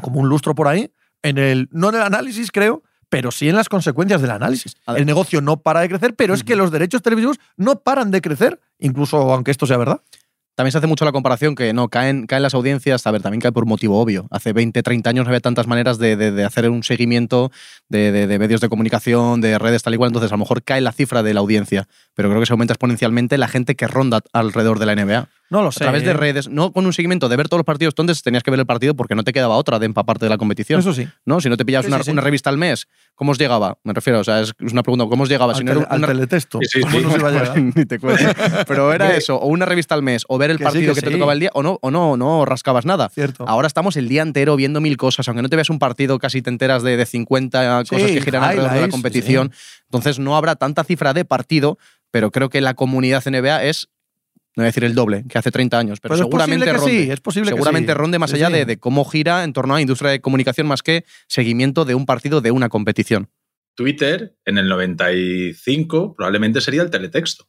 como 0.00 0.20
un 0.20 0.28
lustro 0.28 0.54
por 0.54 0.68
ahí, 0.68 0.92
en 1.22 1.38
el, 1.38 1.68
no 1.72 1.88
en 1.88 1.96
el 1.96 2.02
análisis, 2.02 2.52
creo, 2.52 2.82
pero 3.08 3.30
sí 3.30 3.48
en 3.48 3.56
las 3.56 3.68
consecuencias 3.68 4.20
del 4.20 4.30
análisis. 4.30 4.76
El 4.86 5.06
negocio 5.06 5.40
no 5.40 5.62
para 5.62 5.80
de 5.80 5.88
crecer, 5.88 6.14
pero 6.14 6.34
es 6.34 6.44
que 6.44 6.56
los 6.56 6.70
derechos 6.70 7.02
televisivos 7.02 7.38
no 7.56 7.80
paran 7.80 8.10
de 8.10 8.20
crecer, 8.20 8.60
incluso 8.78 9.16
aunque 9.32 9.50
esto 9.50 9.66
sea 9.66 9.76
verdad. 9.76 10.02
También 10.56 10.72
se 10.72 10.78
hace 10.78 10.86
mucho 10.86 11.04
la 11.04 11.12
comparación 11.12 11.54
que 11.54 11.74
no, 11.74 11.88
caen, 11.88 12.26
caen 12.26 12.42
las 12.42 12.54
audiencias, 12.54 13.06
a 13.06 13.10
ver, 13.10 13.20
también 13.20 13.42
cae 13.42 13.52
por 13.52 13.66
motivo 13.66 14.00
obvio. 14.00 14.26
Hace 14.30 14.54
20, 14.54 14.82
30 14.82 15.10
años 15.10 15.26
no 15.26 15.28
había 15.28 15.40
tantas 15.40 15.66
maneras 15.66 15.98
de, 15.98 16.16
de- 16.16 16.32
de 16.32 16.44
hacer 16.44 16.70
un 16.70 16.82
seguimiento 16.82 17.52
de, 17.90 18.10
de- 18.10 18.38
medios 18.38 18.62
de 18.62 18.70
comunicación, 18.70 19.42
de 19.42 19.58
redes 19.58 19.82
tal 19.82 19.92
y 19.94 19.98
cual, 19.98 20.08
entonces 20.08 20.32
a 20.32 20.34
lo 20.34 20.38
mejor 20.38 20.62
cae 20.62 20.80
la 20.80 20.92
cifra 20.92 21.22
de 21.22 21.34
la 21.34 21.40
audiencia, 21.40 21.88
pero 22.14 22.30
creo 22.30 22.40
que 22.40 22.46
se 22.46 22.54
aumenta 22.54 22.72
exponencialmente 22.72 23.36
la 23.36 23.48
gente 23.48 23.74
que 23.76 23.86
ronda 23.86 24.20
alrededor 24.32 24.78
de 24.78 24.86
la 24.86 24.94
NBA. 24.96 25.28
No 25.50 25.62
lo 25.62 25.68
A 25.68 25.72
sé. 25.72 25.80
través 25.80 26.02
de 26.04 26.10
¿eh? 26.10 26.14
redes, 26.14 26.48
no 26.48 26.72
con 26.72 26.86
un 26.86 26.92
seguimiento 26.92 27.28
de 27.28 27.36
ver 27.36 27.48
todos 27.48 27.58
los 27.60 27.64
partidos, 27.64 27.92
entonces 27.92 28.22
tenías 28.22 28.42
que 28.42 28.50
ver 28.50 28.58
el 28.60 28.66
partido 28.66 28.94
porque 28.94 29.14
no 29.14 29.22
te 29.22 29.32
quedaba 29.32 29.56
otra 29.56 29.78
de 29.78 29.86
empaparte 29.86 30.24
de 30.26 30.30
la 30.30 30.38
competición. 30.38 30.80
Eso 30.80 30.92
sí. 30.92 31.06
¿no? 31.24 31.40
Si 31.40 31.48
no 31.48 31.56
te 31.56 31.64
pillabas 31.64 31.86
Sí, 31.86 31.92
una, 31.92 31.98
sí, 31.98 32.04
sí. 32.06 32.10
una 32.10 32.20
revista 32.22 32.50
al 32.50 32.58
mes, 32.58 32.88
¿cómo 33.14 33.30
os 33.32 33.38
llegaba? 33.38 33.78
Me 33.84 33.92
refiero, 33.92 34.18
o 34.20 34.24
sea, 34.24 34.40
es 34.40 34.52
una 34.60 34.82
pregunta, 34.82 35.06
¿cómo 35.08 35.22
os 35.22 35.28
llegaba? 35.28 35.52
Al, 35.52 35.58
Si 35.58 35.64
no 35.64 35.72
era 35.72 35.80
tele- 35.82 35.86
al 35.90 35.98
una- 35.98 36.06
teletexto. 36.08 36.58
Sí, 36.62 36.66
sí, 36.72 36.80
¿Cómo 36.80 36.98
sí. 36.98 37.04
no 37.04 37.10
se 37.12 37.18
iba 37.18 37.28
a 37.28 37.32
llegar? 37.54 37.58
Ni 37.58 37.84
te 37.86 37.98
cuento. 38.00 38.24
Pero 38.66 38.92
era 38.92 39.14
eso, 39.16 39.36
o 39.36 39.46
una 39.46 39.66
revista 39.66 39.94
al 39.94 40.02
mes, 40.02 40.24
o 40.28 40.36
ver 40.38 40.50
el 40.50 40.58
Que 40.58 40.64
sí, 40.64 40.70
partido 40.70 40.94
que 40.94 41.00
que, 41.00 41.06
te 41.06 41.12
tocaba 41.12 41.32
el 41.32 41.40
día, 41.40 41.50
o 41.54 41.62
no, 41.62 41.78
o 41.80 41.90
no, 41.90 42.16
no 42.16 42.44
rascabas 42.44 42.84
nada. 42.84 43.08
Cierto. 43.08 43.44
Ahora 43.48 43.68
estamos 43.68 43.96
el 43.96 44.08
día 44.08 44.22
entero 44.22 44.56
viendo 44.56 44.80
mil 44.80 44.96
cosas, 44.96 45.28
aunque 45.28 45.42
no 45.42 45.48
te 45.48 45.54
veas 45.56 45.70
un 45.70 45.78
partido, 45.78 46.18
casi 46.18 46.42
te 46.42 46.50
enteras 46.50 46.82
de, 46.82 46.96
de 46.96 47.06
50 47.06 47.84
cosas 47.88 48.08
Sí, 48.08 48.14
que 48.14 48.20
giran 48.22 48.42
alrededor 48.42 48.72
de 48.72 48.80
la 48.80 48.88
competición. 48.88 49.52
Entonces 49.84 50.18
no 50.18 50.36
habrá 50.36 50.56
tanta 50.56 50.82
cifra 50.82 51.14
de 51.14 51.24
partido, 51.24 51.78
pero 52.10 52.30
creo 52.30 52.48
que 52.48 52.60
la 52.60 52.74
comunidad 52.74 53.22
NBA 53.24 53.64
es, 53.64 53.88
no 54.56 54.62
voy 54.62 54.64
a 54.64 54.66
decir 54.66 54.84
el 54.84 54.94
doble, 54.94 55.24
que 55.28 55.36
hace 55.38 55.50
30 55.50 55.78
años, 55.78 56.00
pero, 56.00 56.14
Pero 56.14 56.24
es 56.24 56.28
seguramente 56.28 56.64
posible 56.66 56.72
que 56.72 56.78
ronde. 56.78 57.04
sí, 57.04 57.10
es 57.12 57.20
posible 57.20 57.50
que 57.50 57.54
seguramente 57.56 57.92
sí. 57.92 57.98
ronde 57.98 58.18
más 58.18 58.32
allá 58.32 58.46
sí. 58.48 58.52
De, 58.54 58.64
de 58.64 58.78
cómo 58.78 59.04
gira 59.04 59.44
en 59.44 59.52
torno 59.52 59.74
a 59.74 59.76
la 59.76 59.80
industria 59.82 60.10
de 60.10 60.20
comunicación 60.20 60.66
más 60.66 60.82
que 60.82 61.04
seguimiento 61.28 61.84
de 61.84 61.94
un 61.94 62.06
partido 62.06 62.40
de 62.40 62.50
una 62.50 62.68
competición. 62.68 63.30
Twitter, 63.74 64.34
en 64.46 64.56
el 64.56 64.68
95, 64.68 66.14
probablemente 66.16 66.60
sería 66.60 66.82
el 66.82 66.90
teletexto. 66.90 67.44
O 67.44 67.48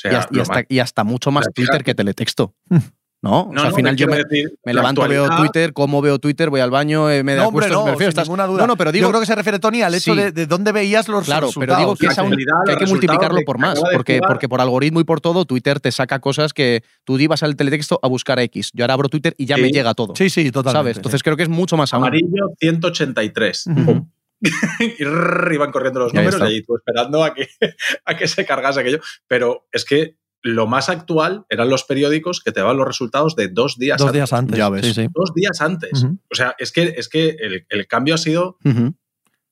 sea, 0.00 0.12
y, 0.12 0.14
hasta, 0.16 0.32
y 0.32 0.36
lo 0.36 0.42
hasta- 0.42 0.54
más- 0.54 0.64
y 0.68 0.78
hasta 0.78 1.04
mucho 1.04 1.30
más 1.30 1.46
Twitter 1.54 1.84
que 1.84 1.94
teletexto. 1.94 2.54
¿No? 3.20 3.40
O 3.42 3.52
No, 3.52 3.52
sea, 3.52 3.62
al 3.64 3.70
no, 3.70 3.76
final 3.76 3.96
yo 3.96 4.06
me, 4.06 4.22
me 4.64 4.74
levanto, 4.74 5.08
veo 5.08 5.28
Twitter, 5.38 5.72
cómo 5.72 6.00
veo 6.00 6.20
Twitter, 6.20 6.50
voy 6.50 6.60
al 6.60 6.70
baño, 6.70 7.10
eh, 7.10 7.24
me 7.24 7.34
No, 7.34 7.48
hombre, 7.48 7.66
acuesto, 7.66 7.80
no, 7.80 7.84
me 7.86 7.90
refiero, 7.90 8.12
sin 8.12 8.18
estás- 8.20 8.28
ninguna 8.28 8.46
duda. 8.46 8.60
No, 8.60 8.66
no, 8.68 8.76
pero 8.76 8.92
digo, 8.92 9.06
Yo 9.06 9.08
creo 9.10 9.20
que 9.20 9.26
se 9.26 9.34
refiere, 9.34 9.58
Tony, 9.58 9.82
al 9.82 9.92
hecho 9.92 10.14
Sí. 10.14 10.20
de, 10.20 10.30
de 10.30 10.46
dónde 10.46 10.70
veías 10.70 11.08
los 11.08 11.24
Claro, 11.24 11.48
pero 11.52 11.66
resultados. 11.66 11.78
digo 11.80 11.96
que, 11.96 12.06
es 12.06 12.18
aún- 12.18 12.30
que 12.36 12.70
hay 12.72 12.76
que 12.76 12.86
multiplicarlo 12.86 13.40
por 13.44 13.58
más, 13.58 13.80
porque, 13.92 14.20
porque 14.24 14.48
por 14.48 14.60
algoritmo 14.60 15.00
y 15.00 15.04
por 15.04 15.20
todo, 15.20 15.44
Twitter 15.46 15.80
te 15.80 15.90
saca 15.90 16.20
cosas 16.20 16.52
que 16.52 16.84
tú 17.02 17.18
ibas 17.18 17.42
al 17.42 17.56
teletexto 17.56 17.98
a 18.02 18.06
buscar 18.06 18.38
X. 18.38 18.70
Yo 18.72 18.84
ahora 18.84 18.94
abro 18.94 19.08
Twitter 19.08 19.34
y 19.36 19.46
ya 19.46 19.56
Sí. 19.56 19.62
me 19.62 19.70
llega 19.70 19.94
todo. 19.94 20.14
Sí, 20.14 20.30
sí, 20.30 20.52
totalmente. 20.52 20.78
¿Sabes? 20.78 20.96
Entonces 20.98 21.22
creo 21.24 21.36
que 21.36 21.42
es 21.42 21.48
mucho 21.48 21.76
más 21.76 21.92
aún. 21.94 22.04
Amarillo 22.04 22.52
183. 22.60 23.66
Ujú. 23.66 23.84
Pum. 23.84 24.10
y 24.98 25.02
rrr, 25.02 25.52
iban 25.54 25.72
corriendo 25.72 25.98
los 25.98 26.14
números 26.14 26.40
y 26.40 26.44
ahí 26.44 26.62
tú 26.62 26.76
esperando 26.76 27.24
a 27.24 27.34
que, 27.34 27.48
a 28.04 28.16
que 28.16 28.28
se 28.28 28.46
cargase 28.46 28.78
aquello. 28.80 29.00
Pero 29.26 29.66
es 29.72 29.84
que 29.84 30.14
lo 30.42 30.66
más 30.66 30.88
actual 30.88 31.44
eran 31.48 31.68
los 31.68 31.84
periódicos 31.84 32.40
que 32.40 32.52
te 32.52 32.60
daban 32.60 32.76
los 32.76 32.86
resultados 32.86 33.34
de 33.36 33.48
dos 33.48 33.76
días 33.76 33.98
Dos 33.98 34.06
antes. 34.08 34.18
días 34.18 34.32
antes. 34.32 34.56
Ya 34.58 34.68
ves. 34.68 34.86
Sí, 34.86 34.94
sí. 34.94 35.08
Dos 35.12 35.32
días 35.34 35.60
antes. 35.60 36.04
O 36.30 36.34
sea, 36.34 36.54
es 36.58 36.70
que, 36.72 36.94
es 36.96 37.08
que 37.08 37.30
el, 37.40 37.66
el 37.68 37.86
cambio 37.88 38.14
ha 38.14 38.18
sido 38.18 38.56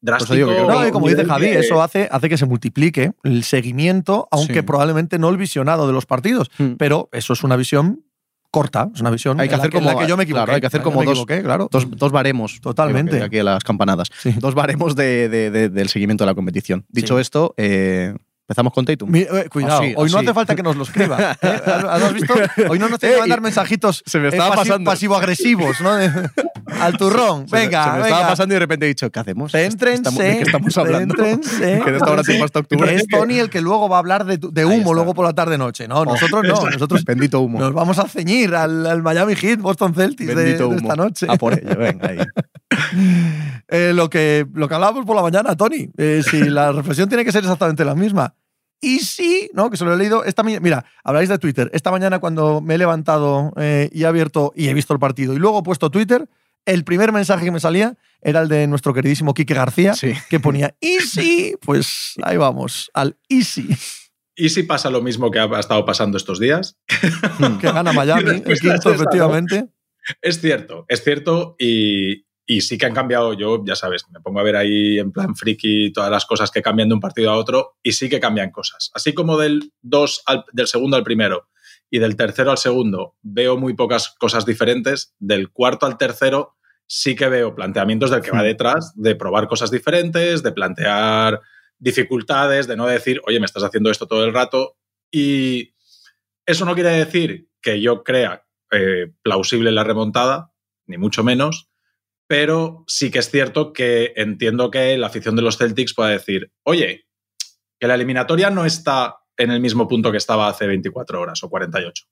drástico. 0.00 0.34
digo 0.34 0.48
que 0.48 0.54
creo 0.56 0.68
No, 0.70 0.86
y 0.86 0.90
como 0.92 1.08
dice 1.08 1.24
Javi, 1.24 1.46
que- 1.46 1.58
eso 1.58 1.82
hace, 1.82 2.08
hace 2.10 2.28
que 2.28 2.38
se 2.38 2.46
multiplique 2.46 3.12
el 3.24 3.42
seguimiento, 3.44 4.28
aunque 4.30 4.54
Sí. 4.60 4.62
probablemente 4.62 5.18
no 5.18 5.28
el 5.30 5.36
visionado 5.36 5.86
de 5.86 5.92
los 5.92 6.06
partidos. 6.06 6.50
Mm. 6.58 6.72
Pero 6.78 7.08
eso 7.12 7.32
es 7.32 7.42
una 7.42 7.56
visión 7.56 8.04
corta, 8.52 8.88
es 8.94 9.00
una 9.00 9.10
visión 9.10 9.40
Hay 9.40 9.48
que 9.48 9.54
en 9.54 9.58
la 9.60 9.64
hacer 9.66 9.74
la 9.82 9.90
como- 9.90 10.00
que 10.00 10.06
yo 10.08 10.16
me 10.16 10.22
equivoqué. 10.22 10.44
claro, 10.44 10.54
hay 10.54 10.60
que 10.60 10.66
hacer 10.68 10.82
como 10.82 11.02
dos- 11.02 11.10
equivoqué, 11.12 11.42
claro. 11.42 11.68
Dos, 11.70 11.90
dos 11.90 12.12
baremos. 12.12 12.60
Totalmente. 12.60 13.22
Aquí 13.22 13.38
a 13.38 13.44
las 13.44 13.64
campanadas. 13.64 14.08
Sí. 14.18 14.32
Dos 14.38 14.54
baremos 14.54 14.94
de- 14.94 15.28
de- 15.28 15.50
de- 15.50 15.68
del 15.68 15.88
seguimiento 15.88 16.24
de 16.24 16.30
la 16.30 16.34
competición. 16.34 16.86
Dicho 16.88 17.16
Sí. 17.16 17.20
esto, 17.22 17.54
eh, 17.56 18.14
empezamos 18.48 18.72
con 18.72 18.84
Tatum. 18.84 19.10
Mi- 19.10 19.20
eh, 19.22 19.48
cuidado, 19.50 19.80
Así, 19.82 19.94
hoy 19.96 20.10
no 20.10 20.18
así. 20.18 20.26
hace 20.26 20.34
falta 20.34 20.54
que 20.54 20.62
nos 20.62 20.76
lo 20.76 20.84
escriba. 20.84 21.36
¿eh? 21.42 21.60
¿Has 21.66 22.12
visto? 22.14 22.32
Hoy 22.68 22.78
no 22.78 22.88
nos 22.88 23.00
tiene 23.00 23.14
que 23.14 23.18
Eh, 23.18 23.20
mandar 23.20 23.40
mensajitos 23.40 24.02
se 24.06 24.18
me 24.18 24.26
eh, 24.26 24.30
estaba 24.30 24.54
pasando. 24.54 24.88
pasivo-agresivos, 24.88 25.80
¿no? 25.80 25.90
Al 26.80 26.96
turrón. 26.96 27.48
Se 27.48 27.56
Venga, 27.56 27.84
se 27.84 27.90
me 27.90 27.94
venga. 27.96 28.08
estaba 28.08 28.28
pasando 28.28 28.52
y 28.52 28.56
de 28.56 28.58
repente 28.60 28.86
he 28.86 28.88
dicho, 28.88 29.10
¿qué 29.10 29.18
hacemos? 29.20 29.50
Céntrense, 29.52 30.22
¿De 30.22 30.36
qué 30.36 30.42
estamos 30.42 30.76
hablando? 30.78 31.14
céntrense. 31.16 31.80
que 31.84 31.90
de 31.90 31.96
esta 31.96 32.10
hora 32.12 32.22
tiempo 32.22 32.44
hasta 32.44 32.58
octubre. 32.60 32.94
Es 32.94 33.06
Tony 33.08 33.38
el 33.38 33.50
que 33.50 33.60
luego 33.60 33.88
va 33.88 33.96
a 33.96 33.98
hablar 34.00 34.24
de, 34.24 34.38
de 34.38 34.64
humo 34.64 34.76
está. 34.76 34.92
luego 34.92 35.14
por 35.14 35.24
la 35.24 35.32
tarde-noche. 35.32 35.88
No, 35.88 36.04
nosotros 36.04 36.44
no. 36.46 36.70
Nosotros 36.70 37.04
Bendito 37.04 37.40
humo. 37.40 37.58
nos 37.58 37.72
vamos 37.72 37.98
a 37.98 38.06
ceñir 38.08 38.54
al, 38.54 38.86
al 38.86 39.02
Miami 39.02 39.34
Heat, 39.36 39.60
Boston 39.60 39.94
Celtics 39.94 40.28
de, 40.28 40.34
Bendito 40.34 40.58
de 40.64 40.76
humo. 40.76 40.76
esta 40.78 40.96
noche. 40.96 41.26
A 41.28 41.36
por 41.36 41.54
ello, 41.54 41.76
venga 41.76 42.08
ahí. 42.10 42.18
Eh, 43.68 43.92
lo, 43.94 44.08
que, 44.08 44.46
lo 44.54 44.68
que 44.68 44.74
hablábamos 44.74 45.04
por 45.04 45.16
la 45.16 45.22
mañana, 45.22 45.56
Tony. 45.56 45.88
eh, 45.96 46.22
si 46.28 46.44
la 46.44 46.70
reflexión 46.72 47.08
tiene 47.08 47.24
que 47.24 47.32
ser 47.32 47.42
exactamente 47.42 47.84
la 47.84 47.94
misma. 47.94 48.34
Y 48.80 48.98
sí, 49.00 49.50
¿no? 49.54 49.70
Que 49.70 49.76
se 49.76 49.84
lo 49.84 49.94
he 49.94 49.96
leído 49.96 50.22
esta 50.24 50.42
mañana. 50.42 50.60
Mira, 50.60 50.84
habláis 51.02 51.28
de 51.28 51.38
Twitter. 51.38 51.70
Esta 51.72 51.90
mañana 51.90 52.18
cuando 52.18 52.60
me 52.60 52.74
he 52.74 52.78
levantado 52.78 53.52
eh, 53.56 53.88
y 53.92 54.02
he 54.02 54.06
abierto 54.06 54.52
y 54.54 54.68
he 54.68 54.74
visto 54.74 54.92
el 54.92 55.00
partido 55.00 55.32
y 55.34 55.38
luego 55.38 55.60
he 55.60 55.62
puesto 55.62 55.90
Twitter, 55.90 56.28
el 56.66 56.84
primer 56.84 57.10
mensaje 57.10 57.44
que 57.44 57.50
me 57.50 57.58
salía 57.60 57.96
era 58.20 58.42
el 58.42 58.48
de 58.48 58.66
nuestro 58.66 58.92
queridísimo 58.92 59.34
Quique 59.34 59.54
García, 59.54 59.94
Sí. 59.94 60.12
que 60.28 60.40
ponía 60.40 60.74
Easy. 60.80 61.56
Pues 61.64 62.14
ahí 62.22 62.36
vamos, 62.36 62.90
al 62.92 63.16
Easy, 63.28 63.68
¿Y 64.36 64.50
si 64.50 64.62
pasa 64.64 64.90
lo 64.90 65.00
mismo 65.00 65.30
que 65.30 65.38
ha 65.38 65.58
estado 65.58 65.84
pasando 65.86 66.18
estos 66.18 66.38
días? 66.38 66.76
que 67.60 67.72
gana 67.72 67.92
Miami, 67.92 68.42
efectivamente. 68.46 69.68
Es 70.22 70.40
cierto, 70.40 70.84
es 70.88 71.02
cierto 71.02 71.56
y, 71.58 72.25
y 72.46 72.60
sí 72.60 72.78
que 72.78 72.86
han 72.86 72.94
cambiado. 72.94 73.32
Yo, 73.34 73.62
ya 73.64 73.74
sabes, 73.74 74.04
me 74.10 74.20
pongo 74.20 74.40
a 74.40 74.44
ver 74.44 74.56
ahí 74.56 74.98
en 74.98 75.12
plan 75.12 75.34
friki 75.34 75.92
todas 75.92 76.10
las 76.10 76.24
cosas 76.26 76.50
que 76.50 76.62
cambian 76.62 76.88
de 76.88 76.94
un 76.94 77.00
partido 77.00 77.30
a 77.30 77.36
otro 77.36 77.76
y 77.82 77.92
sí 77.92 78.08
que 78.08 78.20
cambian 78.20 78.50
cosas. 78.50 78.90
Así 78.94 79.12
como 79.14 79.36
del, 79.36 79.72
dos 79.82 80.22
al- 80.26 80.44
del 80.52 80.66
segundo 80.68 80.96
al 80.96 81.02
primero 81.04 81.48
y 81.90 81.98
del 81.98 82.16
tercero 82.16 82.50
al 82.50 82.58
segundo 82.58 83.16
veo 83.22 83.56
muy 83.56 83.74
pocas 83.74 84.14
cosas 84.18 84.44
diferentes, 84.46 85.14
del 85.18 85.50
cuarto 85.50 85.86
al 85.86 85.98
tercero 85.98 86.56
sí 86.88 87.16
que 87.16 87.28
veo 87.28 87.54
planteamientos 87.54 88.10
del 88.10 88.20
que 88.22 88.30
va 88.30 88.42
detrás, 88.44 88.92
de 88.94 89.16
probar 89.16 89.48
cosas 89.48 89.72
diferentes, 89.72 90.42
de 90.44 90.52
plantear 90.52 91.40
dificultades, 91.78 92.66
de 92.66 92.76
no 92.76 92.86
decir, 92.86 93.20
oye, 93.26 93.40
me 93.40 93.46
estás 93.46 93.64
haciendo 93.64 93.90
esto 93.90 94.06
todo 94.06 94.24
el 94.24 94.32
rato. 94.32 94.76
Y 95.10 95.74
eso 96.46 96.64
no 96.64 96.74
quiere 96.74 96.90
decir 96.90 97.48
que 97.60 97.80
yo 97.80 98.02
crea 98.04 98.46
eh, 98.70 99.12
plausible 99.22 99.72
la 99.72 99.84
remontada, 99.84 100.52
ni 100.86 100.96
mucho 100.98 101.24
menos, 101.24 101.68
pero 102.26 102.84
sí 102.86 103.10
que 103.10 103.20
es 103.20 103.30
cierto 103.30 103.72
que 103.72 104.12
entiendo 104.16 104.70
que 104.70 104.96
la 104.98 105.06
afición 105.06 105.36
de 105.36 105.42
los 105.42 105.58
Celtics 105.58 105.94
pueda 105.94 106.10
decir, 106.10 106.52
oye, 106.64 107.06
que 107.78 107.86
la 107.86 107.94
eliminatoria 107.94 108.50
no 108.50 108.64
está 108.64 109.16
en 109.36 109.50
el 109.50 109.60
mismo 109.60 109.86
punto 109.86 110.10
que 110.10 110.18
estaba 110.18 110.48
hace 110.48 110.66
24 110.66 111.20
horas 111.20 111.42
o 111.42 111.50
48. 111.50 112.04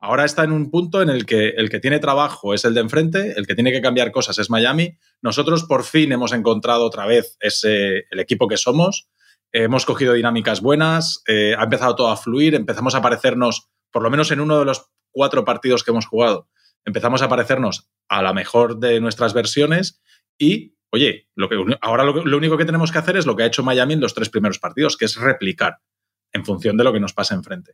Ahora 0.00 0.24
está 0.24 0.42
en 0.42 0.50
un 0.50 0.68
punto 0.68 1.00
en 1.00 1.10
el 1.10 1.24
que 1.24 1.50
el 1.50 1.70
que 1.70 1.78
tiene 1.78 2.00
trabajo 2.00 2.54
es 2.54 2.64
el 2.64 2.74
de 2.74 2.80
enfrente, 2.80 3.34
el 3.36 3.46
que 3.46 3.54
tiene 3.54 3.70
que 3.70 3.80
cambiar 3.80 4.10
cosas 4.10 4.36
es 4.40 4.50
Miami. 4.50 4.98
Nosotros 5.22 5.62
por 5.62 5.84
fin 5.84 6.10
hemos 6.10 6.32
encontrado 6.32 6.84
otra 6.84 7.06
vez 7.06 7.36
ese, 7.38 8.06
el 8.10 8.18
equipo 8.18 8.48
que 8.48 8.56
somos. 8.56 9.08
hemos 9.52 9.86
cogido 9.86 10.14
dinámicas 10.14 10.60
buenas, 10.60 11.22
eh, 11.28 11.54
ha 11.56 11.64
empezado 11.64 11.94
todo 11.94 12.08
a 12.08 12.16
fluir, 12.16 12.54
empezamos 12.54 12.94
a 12.94 13.02
parecernos, 13.02 13.68
por 13.92 14.02
lo 14.02 14.10
menos 14.10 14.30
en 14.32 14.40
uno 14.40 14.58
de 14.58 14.64
los 14.64 14.86
cuatro 15.12 15.44
partidos 15.44 15.84
que 15.84 15.90
hemos 15.92 16.06
jugado, 16.06 16.48
empezamos 16.84 17.22
a 17.22 17.28
parecernos 17.28 17.90
a 18.08 18.22
la 18.22 18.32
mejor 18.32 18.78
de 18.78 19.00
nuestras 19.00 19.34
versiones 19.34 20.02
y 20.38 20.74
oye, 20.92 21.28
lo 21.34 21.48
que, 21.48 21.56
ahora 21.80 22.04
lo, 22.04 22.36
único 22.36 22.58
que 22.58 22.64
tenemos 22.64 22.92
que 22.92 22.98
hacer 22.98 23.16
es 23.16 23.26
lo 23.26 23.34
que 23.34 23.42
ha 23.42 23.46
hecho 23.46 23.62
Miami 23.62 23.94
en 23.94 24.00
los 24.00 24.14
tres 24.14 24.28
primeros 24.28 24.58
partidos, 24.58 24.96
que 24.96 25.06
es 25.06 25.16
replicar 25.16 25.78
en 26.32 26.44
función 26.44 26.76
de 26.76 26.84
lo 26.84 26.92
que 26.92 27.00
nos 27.00 27.14
pasa 27.14 27.34
enfrente. 27.34 27.72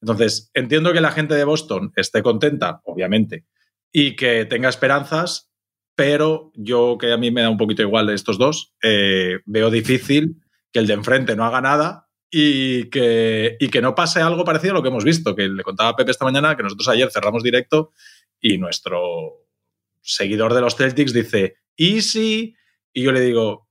Entonces, 0.00 0.50
entiendo 0.52 0.92
que 0.92 1.00
la 1.00 1.12
gente 1.12 1.34
de 1.34 1.44
Boston 1.44 1.92
esté 1.96 2.22
contenta, 2.22 2.80
obviamente, 2.84 3.46
y 3.92 4.16
que 4.16 4.44
tenga 4.44 4.68
esperanzas, 4.68 5.50
pero 5.94 6.52
yo, 6.54 6.98
que 6.98 7.12
a 7.12 7.16
mí 7.16 7.30
me 7.30 7.42
da 7.42 7.50
un 7.50 7.56
poquito 7.56 7.82
igual 7.82 8.08
de 8.08 8.14
estos 8.14 8.36
dos, 8.36 8.74
eh, 8.82 9.38
veo 9.46 9.70
difícil 9.70 10.42
que 10.72 10.80
el 10.80 10.86
de 10.86 10.94
enfrente 10.94 11.36
no 11.36 11.44
haga 11.44 11.60
nada 11.60 12.08
y 12.30 12.90
que, 12.90 13.56
y 13.58 13.68
que 13.68 13.80
no 13.80 13.94
pase 13.94 14.20
algo 14.20 14.44
parecido 14.44 14.72
a 14.72 14.74
lo 14.74 14.82
que 14.82 14.88
hemos 14.88 15.04
visto, 15.04 15.34
que 15.34 15.48
le 15.48 15.62
contaba 15.62 15.90
a 15.90 15.96
Pepe 15.96 16.10
esta 16.10 16.24
mañana 16.24 16.56
que 16.56 16.64
nosotros 16.64 16.88
ayer 16.88 17.10
cerramos 17.10 17.42
directo 17.42 17.92
y 18.40 18.58
nuestro 18.58 19.46
seguidor 20.00 20.54
de 20.54 20.60
los 20.60 20.76
Celtics 20.76 21.12
dice, 21.12 21.56
easy, 21.76 22.54
y 22.92 23.02
yo 23.02 23.12
le 23.12 23.20
digo, 23.20 23.66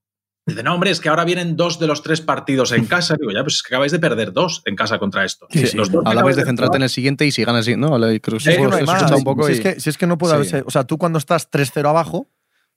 Dice, 0.48 0.62
no, 0.62 0.76
hombre, 0.76 0.92
es 0.92 1.00
que 1.00 1.10
ahora 1.10 1.26
vienen 1.26 1.56
dos 1.56 1.80
de 1.80 1.88
los 1.88 2.04
tres 2.04 2.22
partidos 2.22 2.72
en 2.72 2.86
casa. 2.86 3.16
Digo, 3.20 3.32
ya, 3.32 3.42
pues 3.42 3.56
es 3.56 3.64
que 3.64 3.74
acabáis 3.74 3.92
de 3.92 3.98
perder 3.98 4.32
dos 4.32 4.62
en 4.66 4.76
casa 4.76 5.00
contra 5.00 5.26
esto. 5.26 5.48
Sí, 5.50 5.66
sí. 5.66 5.76
Los 5.76 5.92
dos 5.92 6.04
Hablabais 6.06 6.36
de 6.36 6.46
centrarte 6.46 6.78
en 6.78 6.84
el 6.84 6.90
siguiente 6.92 7.26
y 7.26 7.32
si 7.32 7.44
ganas, 7.44 7.68
¿no? 7.68 8.00
Creo 8.22 8.38
que 8.38 8.60
no 8.60 9.24
poco 9.24 9.48
si, 9.48 9.54
y... 9.54 9.56
es 9.56 9.62
que, 9.62 9.80
si 9.80 9.90
es 9.90 9.98
que 9.98 10.06
no 10.06 10.20
puede 10.20 10.34
sí. 10.34 10.36
haberse. 10.36 10.64
O 10.68 10.70
sea, 10.70 10.84
tú 10.84 11.00
cuando 11.00 11.18
estás 11.18 11.50
3-0 11.50 11.90
abajo, 11.90 12.30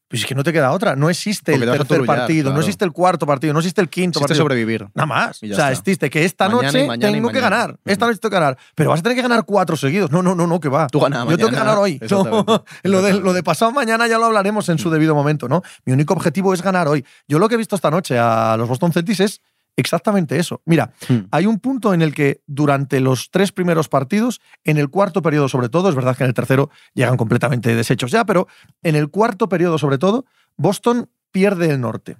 pues 0.08 0.22
es 0.22 0.26
que 0.26 0.34
no 0.34 0.42
te 0.42 0.52
queda 0.52 0.72
otra. 0.72 0.96
No 0.96 1.10
existe 1.10 1.52
Porque 1.52 1.64
el 1.66 1.70
tercer 1.70 1.86
turullar, 1.98 2.16
partido, 2.18 2.42
claro. 2.44 2.54
no 2.54 2.60
existe 2.60 2.84
el 2.84 2.92
cuarto 2.92 3.26
partido, 3.26 3.52
no 3.52 3.58
existe 3.58 3.80
el 3.82 3.88
quinto 3.90 4.18
Existe 4.18 4.22
partido. 4.28 4.42
sobrevivir. 4.44 4.86
Nada 4.94 5.06
más. 5.06 5.42
O 5.42 5.54
sea, 5.54 5.70
existe 5.70 6.08
que 6.08 6.24
esta 6.24 6.48
Mañana 6.48 6.72
noche 6.72 6.86
mañana 6.86 7.12
tengo 7.12 7.28
que 7.28 7.40
ganar. 7.40 7.78
Esta 7.84 8.06
noche 8.06 8.18
tengo 8.18 8.30
que 8.30 8.36
ganar. 8.40 8.58
Pero 8.74 8.90
vas 8.90 9.00
a 9.00 9.02
tener 9.02 9.16
que 9.16 9.22
ganar 9.22 9.44
cuatro 9.44 9.76
seguidos. 9.76 10.10
No, 10.10 10.22
no, 10.22 10.34
no, 10.34 10.46
no, 10.46 10.58
que 10.60 10.68
va. 10.68 10.86
Tú 10.88 11.00
ganas 11.00 11.28
Yo 11.28 11.36
tengo 11.36 11.50
que 11.50 11.56
ganar 11.56 11.78
hoy. 11.78 12.00
No, 12.10 12.64
lo, 12.82 13.02
de, 13.02 13.14
lo 13.20 13.32
de 13.32 13.42
pasado 13.42 13.70
mañana 13.70 14.06
ya 14.06 14.18
lo 14.18 14.24
hablaremos 14.26 14.68
en 14.70 14.78
su 14.78 14.90
debido 14.90 15.14
momento, 15.14 15.46
¿no? 15.48 15.62
Mi 15.84 15.92
único 15.92 16.14
objetivo 16.14 16.54
es 16.54 16.62
ganar 16.62 16.88
hoy. 16.88 17.04
Yo 17.28 17.38
lo 17.38 17.48
que 17.48 17.54
he 17.54 17.58
visto 17.58 17.76
esta 17.76 17.90
noche 17.90 18.18
a 18.18 18.56
los 18.56 18.68
Boston 18.68 18.92
Celtics 18.92 19.20
es 19.20 19.40
exactamente 19.78 20.38
eso. 20.38 20.60
Mira, 20.64 20.92
Hmm. 21.08 21.26
hay 21.30 21.46
un 21.46 21.58
punto 21.60 21.94
en 21.94 22.02
el 22.02 22.14
que 22.14 22.42
durante 22.46 23.00
los 23.00 23.30
tres 23.30 23.52
primeros 23.52 23.88
partidos, 23.88 24.40
en 24.64 24.76
el 24.76 24.90
cuarto 24.90 25.22
periodo 25.22 25.48
sobre 25.48 25.68
todo, 25.68 25.88
es 25.88 25.94
verdad 25.94 26.16
que 26.16 26.24
en 26.24 26.28
el 26.28 26.34
tercero 26.34 26.70
llegan 26.94 27.16
completamente 27.16 27.74
deshechos 27.74 28.10
ya, 28.10 28.24
pero 28.24 28.46
en 28.82 28.96
el 28.96 29.08
cuarto 29.08 29.48
periodo 29.48 29.78
sobre 29.78 29.98
todo, 29.98 30.24
Boston 30.56 31.08
pierde 31.30 31.70
el 31.70 31.80
norte. 31.80 32.18